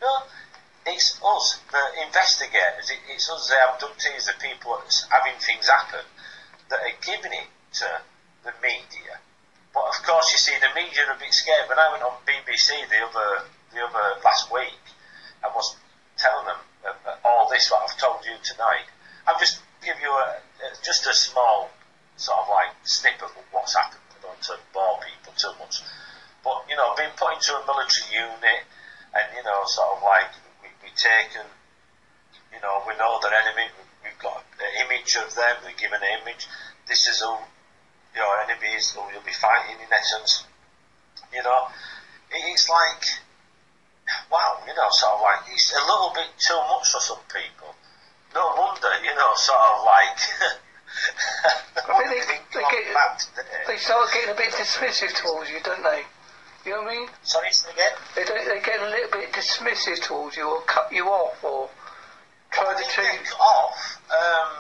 No, 0.00 0.24
it's 0.86 1.20
us, 1.22 1.60
the 1.70 1.84
investigators, 2.00 2.88
it, 2.88 3.00
it's 3.12 3.28
us, 3.28 3.48
the 3.52 3.60
abductees, 3.60 4.24
the 4.24 4.40
people 4.40 4.80
having 5.10 5.36
things 5.38 5.68
happen, 5.68 6.04
that 6.70 6.80
are 6.80 6.98
giving 7.04 7.32
it 7.36 7.50
to 7.74 8.00
the 8.44 8.54
media. 8.62 9.20
But 9.74 9.84
of 9.92 10.00
course, 10.00 10.32
you 10.32 10.38
see, 10.38 10.56
the 10.56 10.72
media 10.72 11.04
are 11.04 11.12
a 11.12 11.18
bit 11.20 11.34
scared. 11.34 11.68
When 11.68 11.78
I 11.78 11.92
went 11.92 12.02
on 12.02 12.16
BBC 12.24 12.88
the 12.88 13.04
other 13.04 13.44
the 13.76 13.84
other 13.84 14.16
last 14.24 14.48
week 14.48 14.80
and 15.44 15.52
was 15.52 15.76
telling 16.16 16.48
them 16.48 16.56
all 17.24 17.48
this, 17.52 17.70
what 17.70 17.84
I've 17.84 17.98
told 18.00 18.24
you 18.24 18.32
tonight, 18.42 18.88
I'll 19.28 19.38
just 19.38 19.60
give 19.84 20.00
you 20.00 20.08
a, 20.08 20.40
just 20.82 21.06
a 21.06 21.12
small 21.12 21.68
sort 22.16 22.38
of 22.40 22.48
like 22.48 22.72
snippet 22.84 23.28
of 23.28 23.44
what's 23.52 23.76
happened. 23.76 24.00
I 24.16 24.24
don't 24.24 24.40
to 24.48 24.56
bore 24.72 24.96
people 25.04 25.36
too 25.36 25.52
much. 25.60 25.84
But, 26.40 26.64
you 26.70 26.76
know, 26.76 26.96
being 26.96 27.12
put 27.20 27.36
into 27.36 27.52
a 27.52 27.62
military 27.68 28.08
unit 28.16 28.64
and, 29.12 29.26
you 29.36 29.44
know, 29.44 29.60
sort 29.68 29.98
of 29.98 30.02
like 30.02 30.32
we, 30.64 30.72
we 30.80 30.88
taken, 30.96 31.44
you 32.54 32.60
know, 32.64 32.80
we 32.88 32.96
know 32.96 33.20
their 33.20 33.34
enemy, 33.34 33.68
we've 34.00 34.16
got 34.22 34.40
an 34.56 34.72
image 34.88 35.20
of 35.20 35.34
them, 35.36 35.60
we 35.68 35.76
give 35.76 35.92
an 35.92 36.06
image. 36.22 36.48
This 36.88 37.08
is 37.12 37.20
who 37.20 37.36
your 38.16 38.40
enemy 38.40 38.72
is, 38.78 38.96
who 38.96 39.04
you'll 39.12 39.26
be 39.26 39.36
fighting 39.36 39.76
in 39.76 39.92
essence. 39.92 40.46
You 41.34 41.42
know, 41.42 41.68
it's 42.30 42.70
like, 42.70 43.04
wow, 44.30 44.58
you 44.66 44.74
know, 44.74 44.88
sort 44.90 45.14
of 45.14 45.20
like, 45.22 45.40
it's 45.50 45.72
a 45.72 45.82
little 45.86 46.12
bit 46.14 46.28
too 46.38 46.58
much 46.68 46.90
for 46.90 47.00
some 47.00 47.22
people. 47.30 47.74
No 48.34 48.52
wonder, 48.56 48.90
you 49.02 49.14
know, 49.14 49.32
sort 49.34 49.58
of 49.58 49.84
like. 49.84 50.18
I 51.88 52.02
think 52.08 52.08
they, 52.08 52.60
they, 52.60 52.64
get, 52.70 52.84
they 53.66 53.76
start 53.76 54.08
getting 54.12 54.30
a 54.30 54.38
bit 54.38 54.52
dismissive 54.52 55.12
towards 55.14 55.50
you, 55.50 55.60
don't 55.62 55.82
they? 55.82 56.02
You 56.64 56.72
know 56.72 56.82
what 56.82 56.92
I 56.92 56.98
mean? 56.98 57.08
Sorry, 57.22 57.52
say 57.52 57.70
again? 57.70 57.94
They, 58.16 58.24
don't, 58.24 58.42
they 58.42 58.60
get 58.60 58.80
a 58.80 58.90
little 58.90 59.10
bit 59.12 59.32
dismissive 59.32 60.02
towards 60.02 60.36
you 60.36 60.48
or 60.48 60.62
cut 60.62 60.90
you 60.90 61.06
off 61.06 61.38
or 61.44 61.70
try 62.50 62.64
well, 62.64 62.78
to 62.78 62.82
get 62.82 63.32
off, 63.38 64.02
um, 64.10 64.50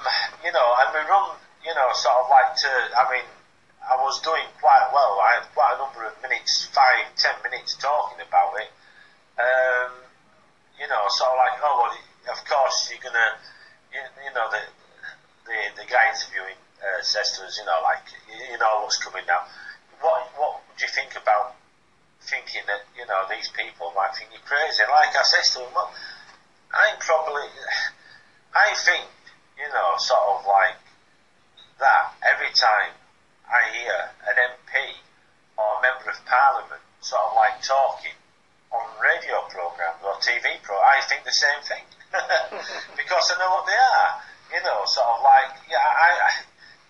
you 0.44 0.52
know, 0.52 0.68
and 0.84 0.88
we 0.94 1.00
run, 1.08 1.34
you 1.64 1.74
know, 1.74 1.88
sort 1.94 2.14
of 2.22 2.30
like 2.30 2.54
to, 2.62 2.70
I 2.94 3.04
mean, 3.10 3.26
I 3.82 3.96
was 4.02 4.20
doing 4.22 4.46
quite 4.60 4.90
well. 4.92 5.18
I 5.22 5.40
had 5.40 5.46
quite 5.54 5.74
a 5.74 5.78
number 5.78 6.06
of 6.06 6.14
minutes, 6.22 6.66
five, 6.74 7.06
ten 7.16 7.34
minutes 7.42 7.74
talking 7.74 8.18
about 8.18 8.54
it. 8.58 8.70
Um, 9.36 9.92
you 10.80 10.88
know, 10.88 11.04
sort 11.08 11.32
of 11.32 11.36
like, 11.36 11.56
oh, 11.60 11.76
well, 11.84 12.32
of 12.32 12.40
course 12.44 12.88
you're 12.90 13.02
gonna, 13.02 13.36
you, 13.92 14.00
you 14.24 14.32
know, 14.32 14.48
the, 14.50 14.62
the 15.44 15.58
the 15.82 15.86
guy 15.88 16.08
interviewing 16.08 16.56
uh, 16.80 17.00
says 17.02 17.36
to 17.36 17.44
us, 17.44 17.58
you 17.60 17.64
know, 17.64 17.80
like, 17.84 18.04
you, 18.28 18.52
you 18.52 18.58
know 18.58 18.80
what's 18.82 18.96
coming 18.96 19.24
now. 19.26 19.44
What 20.00 20.28
what 20.36 20.60
would 20.68 20.80
you 20.80 20.88
think 20.88 21.16
about 21.16 21.56
thinking 22.20 22.62
that 22.66 22.84
you 22.96 23.06
know 23.06 23.24
these 23.28 23.48
people 23.52 23.92
might 23.96 24.16
think 24.16 24.32
you're 24.32 24.44
crazy? 24.44 24.84
Like 24.88 25.16
I 25.16 25.24
said 25.24 25.44
to 25.56 25.68
him, 25.68 25.72
well, 25.74 25.92
I'm 26.72 26.96
probably, 27.00 27.48
I 28.54 28.74
think, 28.74 29.04
you 29.56 29.68
know, 29.68 29.96
sort 29.98 30.20
of 30.36 30.46
like 30.46 30.80
that 31.80 32.12
every 32.24 32.52
time 32.52 32.92
I 33.48 33.60
hear 33.72 33.96
an 34.28 34.36
MP 34.36 34.96
or 35.56 35.78
a 35.78 35.82
member 35.82 36.10
of 36.10 36.18
Parliament 36.24 36.82
sort 37.00 37.22
of 37.22 37.36
like 37.36 37.62
talking 37.62 38.16
on 38.76 38.86
radio 39.00 39.40
programs 39.48 40.00
or 40.04 40.14
TV 40.20 40.60
pro, 40.62 40.76
I 40.76 41.00
think 41.08 41.24
the 41.24 41.34
same 41.34 41.60
thing 41.64 41.84
because 43.00 43.24
I 43.32 43.40
know 43.40 43.50
what 43.60 43.66
they 43.66 43.76
are. 43.76 44.10
You 44.46 44.62
know, 44.62 44.86
sort 44.86 45.10
of 45.10 45.18
like 45.26 45.58
yeah, 45.66 45.82
I, 45.82 46.10
I, 46.22 46.30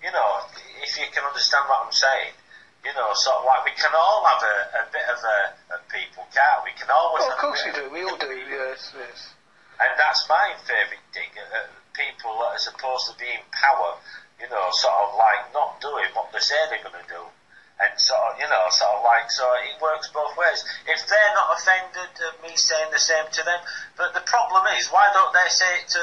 you 0.05 0.13
know, 0.13 0.45
if 0.85 0.93
you 1.01 1.09
can 1.09 1.25
understand 1.25 1.65
what 1.73 1.89
I'm 1.89 1.95
saying, 1.95 2.37
you 2.85 2.93
know, 2.93 3.11
sort 3.17 3.41
of 3.41 3.45
like 3.49 3.65
we 3.65 3.75
can 3.75 3.91
all 3.97 4.23
have 4.29 4.43
a, 4.45 4.57
a 4.79 4.85
bit 4.93 5.07
of 5.09 5.19
a, 5.19 5.39
a 5.75 5.79
people, 5.89 6.29
can't 6.31 6.63
we? 6.69 6.71
Can 6.77 6.93
always. 6.93 7.25
Well, 7.25 7.33
of 7.33 7.41
have 7.41 7.43
a 7.43 7.47
course 7.49 7.63
you 7.65 7.73
do. 7.73 7.89
We 7.89 8.05
all 8.05 8.21
do. 8.21 8.29
Yes, 8.29 8.93
yes. 8.93 9.33
and 9.81 9.91
that's 9.97 10.29
my 10.29 10.53
favourite 10.69 11.03
thing. 11.17 11.33
Uh, 11.35 11.67
people 11.97 12.37
that 12.45 12.61
are 12.61 12.63
supposed 12.63 13.09
to 13.09 13.15
be 13.17 13.27
in 13.27 13.43
power, 13.51 13.97
you 14.37 14.47
know, 14.53 14.69
sort 14.77 14.95
of 15.09 15.17
like 15.17 15.49
not 15.57 15.81
doing 15.81 16.13
what 16.13 16.29
they 16.31 16.45
say 16.45 16.61
they're 16.69 16.85
going 16.85 17.01
to 17.01 17.09
do. 17.09 17.25
And 17.77 17.93
sort 18.01 18.33
of, 18.33 18.41
you 18.41 18.49
know, 18.49 18.65
sort 18.73 18.89
of 18.97 19.05
like, 19.05 19.31
so 19.31 19.45
it 19.69 19.77
works 19.83 20.09
both 20.09 20.33
ways. 20.37 20.65
If 20.89 21.05
they're 21.07 21.35
not 21.37 21.61
offended 21.61 22.09
at 22.09 22.41
me 22.41 22.57
saying 22.57 22.89
the 22.91 22.99
same 22.99 23.29
to 23.29 23.43
them, 23.45 23.61
but 23.97 24.15
the 24.15 24.25
problem 24.25 24.65
is, 24.81 24.89
why 24.89 25.13
don't 25.13 25.33
they 25.37 25.49
say 25.53 25.85
it 25.85 25.89
to, 25.93 26.03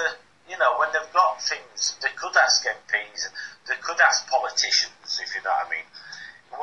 you 0.50 0.58
know, 0.62 0.78
when 0.78 0.94
they've 0.94 1.14
got 1.14 1.42
things, 1.42 1.98
they 2.02 2.14
could 2.14 2.38
ask 2.38 2.62
MPs, 2.62 3.26
they 3.68 3.76
could 3.82 4.00
ask 4.02 4.28
politicians, 4.30 5.18
if 5.18 5.34
you 5.34 5.42
know 5.42 5.50
what 5.50 5.66
I 5.66 5.70
mean. 5.72 5.88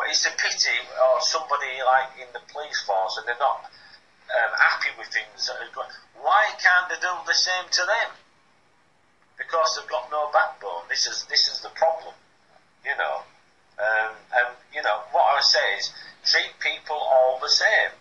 It's 0.06 0.26
a 0.26 0.30
pity, 0.30 0.78
or 1.02 1.20
somebody 1.20 1.82
like 1.82 2.14
in 2.22 2.30
the 2.32 2.40
police 2.52 2.80
force, 2.86 3.18
and 3.18 3.26
they're 3.26 3.42
not 3.42 3.66
um, 3.66 4.52
happy 4.54 4.90
with 4.98 5.08
things. 5.08 5.50
Why 6.22 6.50
can't 6.62 6.88
they 6.88 7.00
do 7.00 7.10
the 7.26 7.34
same 7.34 7.66
to 7.70 7.82
them? 7.82 8.10
Because 9.38 9.76
they've 9.76 9.90
got 9.90 10.10
no 10.10 10.30
backbone. 10.32 10.86
This 10.88 11.06
is 11.06 11.24
this 11.26 11.48
is 11.48 11.60
the 11.60 11.70
problem, 11.70 12.14
you 12.84 12.94
know. 12.96 13.22
Um, 13.80 14.12
and 14.36 14.48
you 14.76 14.82
know 14.84 15.00
what 15.12 15.24
I 15.24 15.34
would 15.40 15.48
say 15.48 15.64
is 15.80 15.88
treat 16.24 16.52
people 16.60 16.96
all 17.00 17.38
the 17.40 17.48
same. 17.48 17.96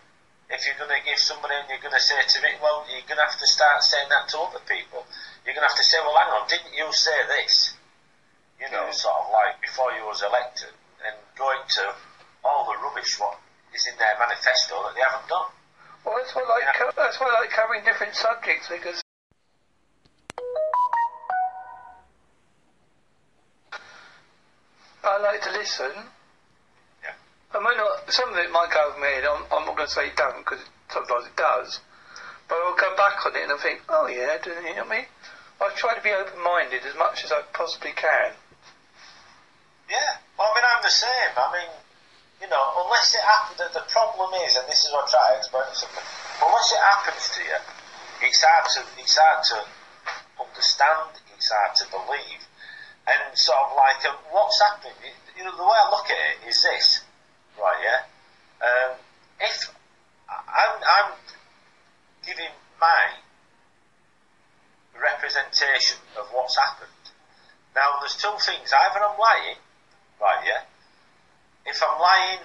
If 0.50 0.66
you're 0.66 0.76
going 0.76 0.92
to 0.92 1.00
give 1.06 1.16
somebody 1.18 1.54
and 1.56 1.64
you're 1.70 1.80
going 1.80 1.94
to 1.94 2.02
say 2.02 2.18
to 2.20 2.38
me, 2.42 2.58
well, 2.60 2.84
you're 2.90 3.06
going 3.06 3.22
to 3.22 3.24
have 3.24 3.38
to 3.38 3.46
start 3.46 3.80
saying 3.86 4.10
that 4.10 4.28
to 4.34 4.38
other 4.44 4.58
people. 4.66 5.06
You're 5.46 5.54
going 5.54 5.62
to 5.64 5.70
have 5.72 5.78
to 5.78 5.86
say, 5.86 5.96
well, 6.02 6.18
hang 6.18 6.26
on, 6.34 6.44
didn't 6.50 6.74
you 6.74 6.90
say 6.92 7.14
this? 7.38 7.72
You 8.60 8.68
know, 8.68 8.90
sort 8.92 9.14
of 9.24 9.32
like 9.32 9.62
before 9.62 9.88
you 9.96 10.04
was 10.04 10.20
elected, 10.20 10.74
and 11.06 11.16
going 11.38 11.64
to 11.80 11.94
all 12.44 12.68
the 12.68 12.76
rubbish 12.82 13.16
what 13.18 13.38
is 13.72 13.86
in 13.88 13.96
their 13.96 14.12
manifesto 14.20 14.74
that 14.84 14.92
they 14.94 15.00
haven't 15.00 15.28
done. 15.32 15.48
Well, 16.04 16.16
that's 16.20 16.34
why 16.36 16.42
I 16.44 16.48
like 16.48 16.64
Yeah. 16.68 16.76
co- 16.76 16.92
that's 16.96 17.16
why 17.20 17.28
I 17.32 17.40
like 17.40 17.50
covering 17.56 17.84
different 17.84 18.14
subjects 18.16 18.68
because 18.68 18.99
listen. 25.60 25.92
Yeah. 27.04 27.12
I 27.52 27.60
might 27.60 27.76
not. 27.76 28.08
Some 28.08 28.32
of 28.32 28.36
it 28.40 28.48
might 28.48 28.72
go 28.72 28.80
over 28.88 28.96
my 28.96 29.12
head. 29.12 29.28
I'm, 29.28 29.44
I'm 29.52 29.68
not 29.68 29.76
going 29.76 29.88
to 29.88 29.92
say 29.92 30.08
it 30.08 30.16
doesn't 30.16 30.48
because 30.48 30.64
sometimes 30.88 31.28
it 31.28 31.36
does. 31.36 31.80
But 32.48 32.56
I'll 32.64 32.80
go 32.80 32.96
back 32.96 33.20
on 33.28 33.36
it 33.36 33.44
and 33.44 33.52
I 33.52 33.60
think, 33.60 33.84
oh 33.92 34.08
yeah, 34.08 34.40
do 34.40 34.50
you 34.50 34.56
know 34.74 34.88
what 34.88 34.88
I 34.88 35.04
mean? 35.04 35.08
I 35.60 35.68
try 35.76 35.92
to 35.92 36.00
be 36.00 36.10
open-minded 36.10 36.88
as 36.88 36.96
much 36.96 37.22
as 37.22 37.30
I 37.30 37.44
possibly 37.52 37.92
can. 37.92 38.32
Yeah, 39.92 40.24
well, 40.40 40.48
I 40.48 40.56
mean, 40.56 40.64
I'm 40.64 40.80
the 40.80 40.88
same. 40.88 41.32
I 41.36 41.46
mean, 41.52 41.70
you 42.40 42.48
know, 42.48 42.64
unless 42.80 43.12
it 43.12 43.20
happens, 43.20 43.60
the, 43.60 43.68
the 43.76 43.84
problem 43.92 44.32
is, 44.48 44.56
and 44.56 44.64
this 44.64 44.88
is 44.88 44.90
what 44.90 45.04
I 45.04 45.12
try 45.12 45.26
to 45.28 45.38
explain 45.44 45.68
to 45.68 45.76
something, 45.76 46.06
unless 46.40 46.72
it 46.72 46.80
happens 46.80 47.22
to 47.36 47.40
you, 47.44 47.60
it's 48.24 48.40
hard 48.40 48.64
to, 48.72 48.80
it's 48.96 49.18
hard 49.20 49.44
to 49.52 49.58
understand, 50.40 51.12
it's 51.36 51.52
hard 51.52 51.76
to 51.76 51.84
believe. 51.92 52.40
And 53.06 53.36
sort 53.36 53.58
of 53.58 53.76
like, 53.76 54.04
um, 54.06 54.16
what's 54.30 54.60
happening, 54.60 54.92
you 55.36 55.44
know, 55.44 55.56
the 55.56 55.64
way 55.64 55.76
I 55.76 55.90
look 55.90 56.06
at 56.10 56.16
it 56.16 56.48
is 56.48 56.62
this, 56.62 57.00
right, 57.58 57.80
yeah? 57.82 58.04
Um, 58.60 58.96
if 59.40 59.72
I'm, 60.28 60.74
I'm 60.84 61.12
giving 62.26 62.52
my 62.80 63.16
representation 64.94 65.96
of 66.18 66.28
what's 66.32 66.56
happened, 66.56 66.90
now 67.74 67.98
there's 68.00 68.16
two 68.16 68.36
things, 68.38 68.70
either 68.70 69.00
I'm 69.00 69.18
lying, 69.18 69.56
right, 70.20 70.44
yeah? 70.44 70.62
If 71.66 71.82
I'm 71.82 72.00
lying, 72.00 72.38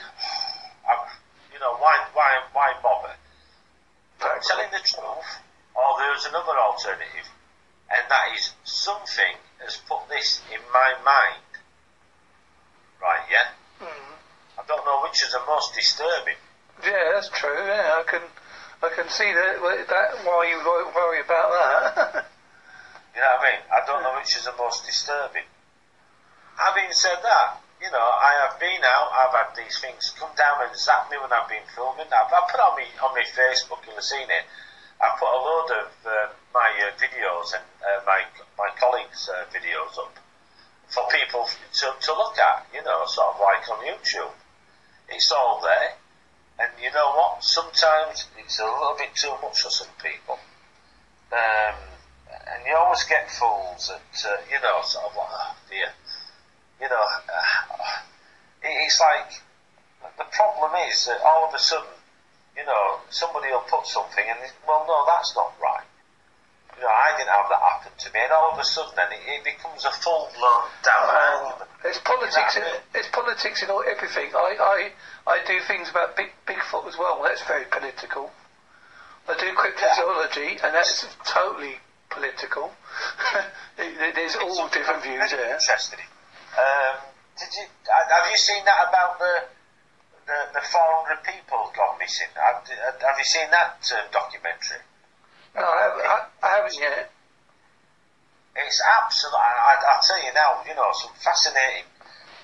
I'm, 0.89 1.03
you 1.53 1.59
know, 1.59 1.75
why, 1.77 1.99
why, 2.13 2.41
why 2.53 2.73
bother? 2.81 3.15
I'm 4.21 4.41
telling 4.41 4.71
the 4.71 4.79
truth, 4.79 5.29
or 5.75 5.99
there's 5.99 6.25
another 6.25 6.57
alternative, 6.57 7.27
and 7.91 8.03
that 8.09 8.33
is 8.35 8.53
something 8.63 9.35
has 9.65 9.77
put 9.89 10.07
this 10.09 10.41
in 10.53 10.61
my 10.71 10.93
mind. 11.03 11.43
Right, 13.01 13.25
yeah? 13.29 13.51
Mm. 13.81 14.13
I 14.57 14.63
don't 14.67 14.85
know 14.85 15.01
which 15.03 15.21
is 15.21 15.31
the 15.31 15.41
most 15.47 15.75
disturbing. 15.75 16.39
Yeah, 16.83 17.11
that's 17.13 17.29
true. 17.29 17.53
Yeah, 17.53 17.99
I 17.99 18.03
can, 18.07 18.21
I 18.81 18.89
can 18.95 19.09
see 19.09 19.31
that. 19.33 19.59
That 19.89 20.25
why 20.25 20.47
you 20.49 20.57
wo- 20.63 20.91
worry 20.95 21.21
about 21.21 21.49
that. 21.51 22.25
You 23.15 23.21
know 23.23 23.31
what 23.39 23.47
I 23.47 23.51
mean? 23.55 23.61
I 23.71 23.79
don't 23.87 24.03
know 24.03 24.11
which 24.19 24.35
is 24.35 24.43
the 24.43 24.51
most 24.59 24.83
disturbing. 24.83 25.47
Having 26.59 26.91
said 26.91 27.15
that, 27.23 27.63
you 27.79 27.87
know, 27.87 28.03
I 28.03 28.43
have 28.43 28.59
been 28.59 28.83
out, 28.83 29.07
I've 29.15 29.31
had 29.31 29.55
these 29.55 29.79
things 29.79 30.11
come 30.19 30.35
down 30.35 30.67
and 30.67 30.75
zap 30.75 31.07
me 31.07 31.15
when 31.23 31.31
I've 31.31 31.47
been 31.47 31.63
filming. 31.71 32.11
I've, 32.11 32.27
I 32.27 32.43
put 32.51 32.59
on 32.59 32.75
me 32.75 32.83
on 32.99 33.15
my 33.15 33.23
Facebook, 33.23 33.87
you'll 33.87 33.95
have 33.95 34.03
seen 34.03 34.27
it. 34.27 34.43
I 35.01 35.15
put 35.19 35.27
a 35.27 35.41
load 35.41 35.69
of 35.83 35.91
uh, 36.05 36.27
my 36.53 36.71
uh, 36.87 36.95
videos 36.97 37.53
and 37.53 37.63
uh, 37.83 38.01
my 38.05 38.23
my 38.57 38.69
colleagues' 38.79 39.29
uh, 39.29 39.45
videos 39.51 39.97
up 39.99 40.17
for 40.87 41.03
people 41.11 41.45
to, 41.73 41.93
to 41.99 42.13
look 42.13 42.37
at, 42.39 42.67
you 42.73 42.83
know, 42.83 43.05
sort 43.07 43.35
of 43.35 43.41
like 43.41 43.69
on 43.69 43.85
YouTube. 43.85 44.31
It's 45.09 45.31
all 45.31 45.61
there. 45.61 45.93
And 46.57 46.71
you 46.81 46.91
know 46.93 47.11
what? 47.15 47.43
Sometimes 47.43 48.27
it's 48.37 48.59
a 48.59 48.63
little 48.63 48.95
bit 48.97 49.13
too 49.13 49.33
much 49.41 49.59
for 49.61 49.69
some 49.69 49.91
people. 50.01 50.39
Um, 51.33 51.75
and 52.29 52.65
you 52.65 52.75
always 52.75 53.03
get 53.03 53.29
fools 53.29 53.89
that, 53.89 54.29
uh, 54.31 54.37
you 54.49 54.61
know, 54.61 54.79
sort 54.83 55.05
of 55.05 55.15
like, 55.17 55.27
oh 55.31 55.55
dear. 55.69 55.91
you 56.81 56.89
know, 56.89 57.01
uh, 57.01 58.01
it's 58.63 58.99
like 58.99 59.41
the 60.17 60.23
problem 60.31 60.71
is 60.89 61.05
that 61.07 61.19
all 61.25 61.47
of 61.47 61.53
a 61.53 61.59
sudden, 61.59 61.89
you 62.57 62.65
know, 62.65 62.99
somebody 63.09 63.51
will 63.51 63.67
put 63.67 63.85
something 63.85 64.23
and 64.23 64.39
well, 64.67 64.85
no, 64.87 65.05
that's 65.07 65.35
not 65.35 65.53
right. 65.61 65.85
You 66.75 66.83
know, 66.83 66.91
I 66.91 67.15
didn't 67.17 67.31
have 67.31 67.47
that 67.47 67.61
happen 67.63 67.91
to 67.95 68.07
me, 68.11 68.19
and 68.19 68.31
all 68.33 68.51
of 68.51 68.59
a 68.59 68.63
sudden, 68.63 68.91
then 68.95 69.07
it, 69.15 69.23
it 69.23 69.43
becomes 69.43 69.85
a 69.85 69.91
full 69.91 70.27
blown 70.35 70.67
damn 70.83 71.07
oh, 71.07 71.63
It's 71.85 71.99
politics. 71.99 72.57
in, 72.57 72.63
it's 72.93 73.07
politics 73.15 73.63
in 73.63 73.69
all 73.69 73.83
everything. 73.87 74.35
I, 74.35 74.59
I 74.59 75.31
I 75.31 75.39
do 75.47 75.59
things 75.67 75.89
about 75.89 76.17
big 76.17 76.31
Bigfoot 76.45 76.87
as 76.87 76.97
well. 76.97 77.23
That's 77.23 77.43
very 77.43 77.63
political. 77.71 78.31
I 79.27 79.37
do 79.39 79.55
cryptozoology, 79.55 80.59
yeah. 80.59 80.67
and 80.67 80.75
that's 80.75 81.07
totally 81.25 81.79
political. 82.09 82.71
There's 83.77 84.35
all 84.35 84.67
different 84.67 85.03
views 85.03 85.31
there. 85.31 85.55
Interesting. 85.55 85.99
Um, 86.59 86.95
did 87.39 87.51
you 87.55 87.65
have 87.87 88.31
you 88.31 88.37
seen 88.37 88.63
that 88.65 88.89
about 88.89 89.19
the 89.19 89.43
the, 90.25 90.37
the 90.53 90.61
400 90.61 91.23
people 91.23 91.71
gone 91.75 91.97
missing? 91.99 92.29
Have, 92.35 92.65
have 92.67 93.17
you 93.17 93.25
seen 93.25 93.49
that 93.51 93.81
uh, 93.93 94.05
documentary? 94.11 94.81
No, 95.55 95.63
I 95.63 95.81
haven't, 95.87 96.05
I, 96.05 96.19
I 96.43 96.49
haven't 96.59 96.77
yet. 96.79 97.11
It's 98.55 98.81
absolutely. 98.81 99.39
I, 99.39 99.75
I 99.77 99.95
tell 100.01 100.21
you 100.23 100.33
now, 100.33 100.63
you 100.67 100.75
know, 100.75 100.89
some 100.93 101.11
fascinating 101.19 101.87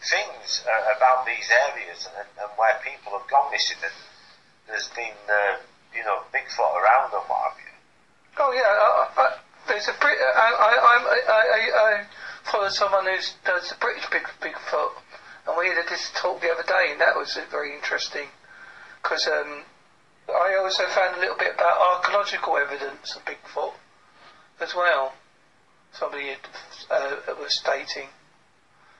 things 0.04 0.64
uh, 0.66 0.96
about 0.98 1.26
these 1.26 1.48
areas 1.70 2.08
and, 2.18 2.28
and, 2.40 2.52
where 2.58 2.76
people 2.84 3.18
have 3.18 3.28
gone 3.30 3.52
missing. 3.52 3.78
And 3.84 3.94
there's 4.68 4.90
been, 4.96 5.16
uh, 5.30 5.58
you 5.96 6.04
know, 6.04 6.24
Bigfoot 6.34 6.74
around 6.76 7.14
and 7.14 7.24
what 7.30 7.52
have 7.52 7.58
you. 7.60 7.72
Oh 8.40 8.52
yeah, 8.52 8.64
I, 8.66 9.38
there's 9.68 9.88
a 9.88 9.96
Brit. 10.00 10.18
I, 10.20 10.48
I, 10.52 10.72
I, 10.82 10.98
I, 11.28 11.60
I 11.80 12.06
follow 12.44 12.70
someone 12.70 13.06
who 13.06 13.18
does 13.46 13.70
the 13.70 13.76
British 13.80 14.10
Big 14.10 14.24
Bigfoot, 14.42 14.92
and 15.48 15.58
we 15.58 15.68
had 15.68 15.78
this 15.90 16.12
talk 16.16 16.42
the 16.42 16.52
other 16.52 16.64
day, 16.64 16.92
and 16.92 17.02
that 17.02 17.16
was 17.16 17.38
very 17.50 17.74
interesting 17.74 18.28
because 19.02 19.28
um, 19.28 19.64
I 20.30 20.56
also 20.62 20.86
found 20.88 21.18
a 21.18 21.20
little 21.20 21.38
bit 21.38 21.56
about 21.56 21.82
archaeological 21.82 22.58
evidence 22.58 23.16
of 23.16 23.26
Bigfoot 23.26 23.74
as 24.62 24.76
well. 24.76 25.14
Somebody 25.94 26.30
had, 26.30 26.46
uh, 26.90 27.36
was 27.40 27.58
stating. 27.58 28.08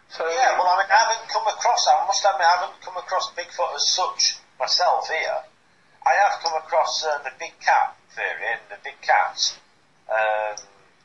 So 0.10 0.28
yeah, 0.28 0.58
well, 0.58 0.68
I 0.68 0.84
mean, 0.84 0.92
I 0.92 1.14
haven't 1.14 1.30
come 1.30 1.48
across. 1.48 1.88
I 1.88 2.06
must 2.08 2.26
admit, 2.26 2.48
I 2.48 2.56
haven't 2.60 2.82
come 2.82 2.98
across 2.98 3.32
Bigfoot 3.32 3.76
as 3.76 3.88
such 3.88 4.40
myself 4.60 5.08
here. 5.08 5.46
I 6.06 6.14
have 6.26 6.42
come 6.44 6.58
across 6.58 7.06
uh, 7.06 7.24
the 7.24 7.32
big 7.40 7.54
cat 7.60 7.96
theory 8.16 8.58
and 8.58 8.62
the 8.70 8.82
big 8.84 9.00
cats 9.02 9.56
um, 10.10 10.58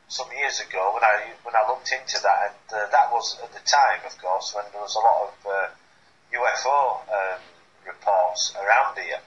some 0.07 0.27
years 0.31 0.59
ago 0.59 0.91
when 0.93 1.03
I 1.03 1.35
when 1.43 1.55
I 1.55 1.67
looked 1.67 1.91
into 1.91 2.19
that, 2.23 2.55
and 2.55 2.79
uh, 2.79 2.87
that 2.91 3.11
was 3.11 3.37
at 3.43 3.51
the 3.51 3.63
time, 3.67 3.99
of 4.05 4.17
course, 4.19 4.53
when 4.55 4.63
there 4.71 4.81
was 4.81 4.95
a 4.95 5.03
lot 5.03 5.27
of 5.27 5.35
uh, 5.45 5.67
UFO 6.31 7.03
um, 7.11 7.41
reports 7.85 8.53
around 8.55 8.97
here, 8.97 9.19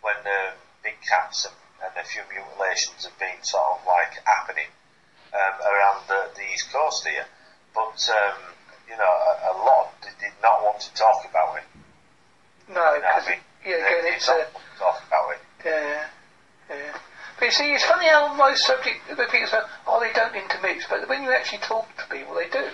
when 0.00 0.16
um, 0.16 0.56
big 0.82 0.96
cats 1.04 1.44
and, 1.44 1.54
and, 1.84 1.92
a 1.96 2.04
few 2.04 2.22
mutilations 2.32 3.04
have 3.04 3.18
been 3.18 3.42
sort 3.42 3.64
of 3.76 3.86
like 3.86 4.16
happening 4.24 4.72
um, 5.34 5.54
around 5.60 6.00
the, 6.08 6.30
the, 6.34 6.44
east 6.52 6.72
coast 6.72 7.06
here, 7.06 7.26
but 7.74 8.00
um, 8.08 8.38
you 8.88 8.96
know 8.96 9.12
a, 9.12 9.52
a, 9.52 9.54
lot 9.64 9.92
did 10.00 10.32
not 10.42 10.62
want 10.64 10.80
to 10.80 10.92
talk 10.94 11.28
about 11.28 11.56
it. 11.58 11.64
No, 12.68 12.96
because 12.96 13.28
you 13.28 13.36
know, 13.36 13.76
yeah, 13.76 14.00
again, 14.00 14.14
it's 14.16 14.28
a 14.28 14.46
talk 14.78 15.02
about 15.06 15.32
it. 15.32 15.40
Yeah, 15.64 16.06
yeah. 16.70 16.98
But 17.42 17.50
you 17.50 17.58
see, 17.58 17.74
it's 17.74 17.82
funny 17.82 18.06
how 18.06 18.32
most 18.38 18.64
subject 18.64 19.02
the 19.08 19.26
people 19.26 19.50
say, 19.50 19.58
"Oh, 19.84 19.98
they 19.98 20.12
don't 20.12 20.30
intermix," 20.30 20.86
but 20.86 21.08
when 21.08 21.24
you 21.24 21.32
actually 21.32 21.58
talk 21.58 21.90
to 21.98 22.06
people, 22.06 22.38
they 22.38 22.46
do. 22.46 22.70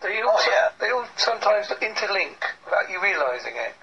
They 0.00 0.22
oh, 0.22 0.32
also, 0.32 0.48
oh, 0.48 0.56
yeah. 0.56 0.72
they 0.80 0.88
all 0.88 1.04
sometimes 1.18 1.68
interlink 1.68 2.40
without 2.64 2.88
you 2.88 2.96
realising 3.02 3.52
it. 3.52 3.76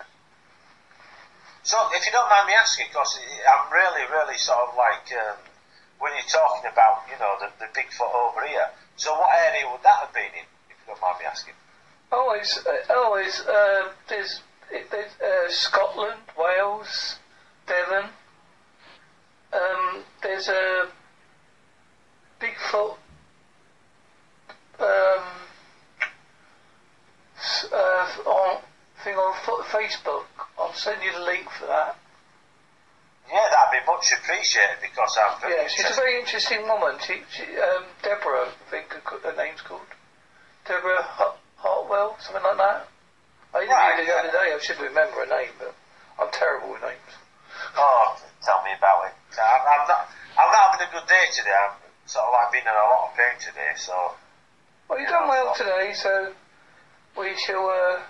So, 1.62 1.78
if 1.94 2.04
you 2.08 2.12
don't 2.12 2.28
mind 2.28 2.48
me 2.48 2.54
asking, 2.58 2.88
because 2.90 3.20
I'm 3.46 3.72
really, 3.72 4.02
really 4.10 4.36
sort 4.40 4.66
of 4.66 4.76
like 4.76 5.14
um, 5.14 5.38
when 6.00 6.14
you're 6.18 6.26
talking 6.26 6.66
about, 6.66 7.06
you 7.06 7.20
know, 7.22 7.38
the, 7.38 7.54
the 7.62 7.70
Bigfoot 7.70 8.16
over 8.18 8.48
here. 8.48 8.66
So, 8.98 9.14
what 9.14 9.30
area 9.30 9.70
would 9.70 9.84
that 9.84 10.10
have 10.10 10.14
been 10.16 10.34
in, 10.34 10.50
if 10.74 10.76
you 10.82 10.98
don't 10.98 11.02
mind 11.04 11.20
me 11.20 11.26
asking? 11.30 11.54
Always, 12.12 12.66
uh, 12.66 12.94
always. 12.98 13.42
Uh, 13.42 13.94
there's, 14.10 14.42
there's 14.72 15.14
uh, 15.22 15.54
Scotland, 15.54 16.22
Wales, 16.36 17.20
Devon 17.68 18.10
um, 19.56 20.04
there's 20.22 20.48
a 20.50 20.88
Bigfoot 22.40 22.98
um, 24.80 25.24
uh, 27.72 28.08
on, 28.26 28.62
thing 29.04 29.16
on 29.16 29.34
Facebook. 29.66 30.26
I'll 30.60 30.74
send 30.74 31.02
you 31.04 31.12
the 31.14 31.24
link 31.24 31.50
for 31.50 31.68
that. 31.68 31.98
Yeah, 33.32 33.48
that'd 33.50 33.82
be 33.82 33.92
much 33.92 34.12
appreciated 34.12 34.78
because 34.82 35.18
I'm 35.18 35.42
very 35.42 35.56
Yeah, 35.56 35.68
she's 35.68 35.90
a 35.90 35.94
very 35.94 36.20
interesting 36.20 36.62
woman. 36.64 36.96
She, 37.02 37.22
she 37.32 37.44
um, 37.58 37.86
Deborah, 38.04 38.50
I 38.50 38.70
think 38.70 38.92
her 38.92 39.36
name's 39.36 39.62
called. 39.62 39.82
Deborah 40.68 41.02
Hartwell, 41.58 42.18
something 42.20 42.44
like 42.44 42.58
that. 42.58 42.88
I 43.54 43.64
interviewed 43.64 43.72
right, 43.72 43.96
her 43.98 44.06
the 44.06 44.14
other 44.20 44.32
day. 44.32 44.54
I 44.54 44.60
should 44.60 44.80
remember 44.80 45.26
her 45.26 45.26
name, 45.26 45.52
but 45.58 45.74
I'm 46.20 46.30
terrible 46.32 46.74
with 46.74 46.82
names. 46.82 47.25
Oh, 47.78 48.18
tell 48.44 48.64
me 48.64 48.72
about 48.78 49.08
it. 49.08 49.14
I'm, 49.38 49.62
I'm 49.68 49.88
not. 49.88 50.10
I'm 50.38 50.52
not 50.52 50.72
having 50.72 50.88
a 50.88 50.92
good 50.92 51.08
day 51.08 51.26
today. 51.32 51.52
I'm 51.52 51.76
sort 52.06 52.26
of 52.26 52.32
like 52.34 52.52
been 52.52 52.62
in 52.62 52.68
a 52.68 52.88
lot 52.88 53.12
of 53.12 53.18
pain 53.18 53.40
today. 53.40 53.72
So. 53.76 53.94
Well, 54.88 55.00
you've 55.00 55.10
done 55.10 55.28
well 55.28 55.54
today, 55.56 55.94
so 55.96 56.34
we 57.18 57.36
shall 57.46 57.68
uh, 57.68 58.02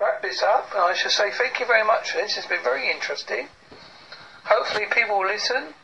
wrap 0.00 0.22
this 0.22 0.42
up. 0.42 0.70
And 0.74 0.82
I 0.82 0.94
shall 0.94 1.10
say 1.10 1.30
thank 1.30 1.60
you 1.60 1.66
very 1.66 1.84
much 1.84 2.10
for 2.10 2.18
this. 2.18 2.36
It's 2.36 2.46
been 2.46 2.64
very 2.64 2.90
interesting. 2.90 3.48
Hopefully, 4.44 4.86
people 4.90 5.18
will 5.18 5.26
listen. 5.26 5.74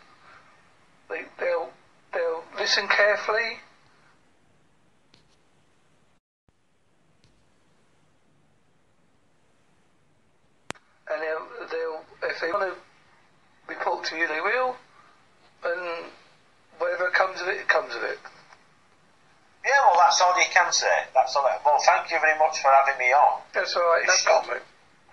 They, 1.08 1.22
they'll 1.38 1.70
they'll 2.12 2.44
listen 2.58 2.88
carefully. 2.88 3.60
And 11.10 11.20
they'll, 11.20 11.68
they'll 11.70 12.30
if 12.30 12.40
they 12.40 12.50
want 12.50 12.72
to 12.72 12.80
report 13.72 14.04
to 14.06 14.16
you, 14.16 14.28
they 14.28 14.40
will, 14.40 14.76
and 15.64 16.10
whatever 16.78 17.10
comes 17.10 17.40
of 17.40 17.48
it, 17.48 17.64
it 17.64 17.68
comes 17.68 17.94
of 17.94 18.02
it. 18.02 18.18
Yeah, 19.64 19.78
well, 19.86 19.98
that's 20.02 20.20
all 20.20 20.34
you 20.34 20.50
can 20.50 20.72
say. 20.72 21.06
That's 21.14 21.36
all. 21.36 21.46
Well, 21.64 21.78
thank 21.86 22.10
you 22.10 22.18
very 22.18 22.38
much 22.38 22.58
for 22.58 22.70
having 22.74 22.98
me 22.98 23.14
on. 23.14 23.40
That's 23.54 23.74
all 23.76 23.86
right. 23.94 24.02
No 24.06 24.14
problem. 24.24 24.58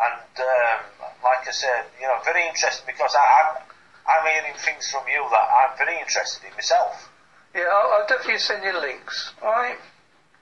And 0.02 0.34
um, 0.42 0.80
like 1.22 1.46
I 1.46 1.52
said, 1.52 1.86
you 2.02 2.08
know, 2.08 2.18
very 2.26 2.48
interesting 2.48 2.88
because 2.88 3.14
I, 3.14 3.22
am 3.22 3.48
I'm, 3.54 3.62
I'm 4.10 4.26
hearing 4.26 4.58
things 4.58 4.90
from 4.90 5.06
you 5.06 5.22
that 5.30 5.46
I'm 5.54 5.78
very 5.78 6.00
interested 6.02 6.50
in 6.50 6.54
myself. 6.56 7.12
Yeah, 7.54 7.70
I'll, 7.70 8.02
I'll 8.02 8.08
definitely 8.08 8.40
send 8.40 8.64
you 8.64 8.74
links. 8.74 9.34
All 9.44 9.54
right. 9.54 9.78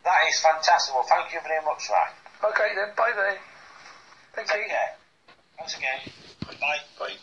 That 0.06 0.20
is 0.30 0.40
fantastic. 0.40 0.96
Well, 0.96 1.04
thank 1.04 1.34
you 1.34 1.40
very 1.44 1.60
much, 1.66 1.84
Ryan. 1.92 2.16
Okay 2.54 2.70
then. 2.80 2.96
Bye 2.96 3.12
then. 3.12 3.36
Thank 4.36 4.48
Take 4.48 4.64
you. 4.64 4.70
Care. 4.70 4.96
Thanks 5.58 5.76
again. 5.76 6.00
Bye. 6.62 6.80
Bye. 7.00 7.18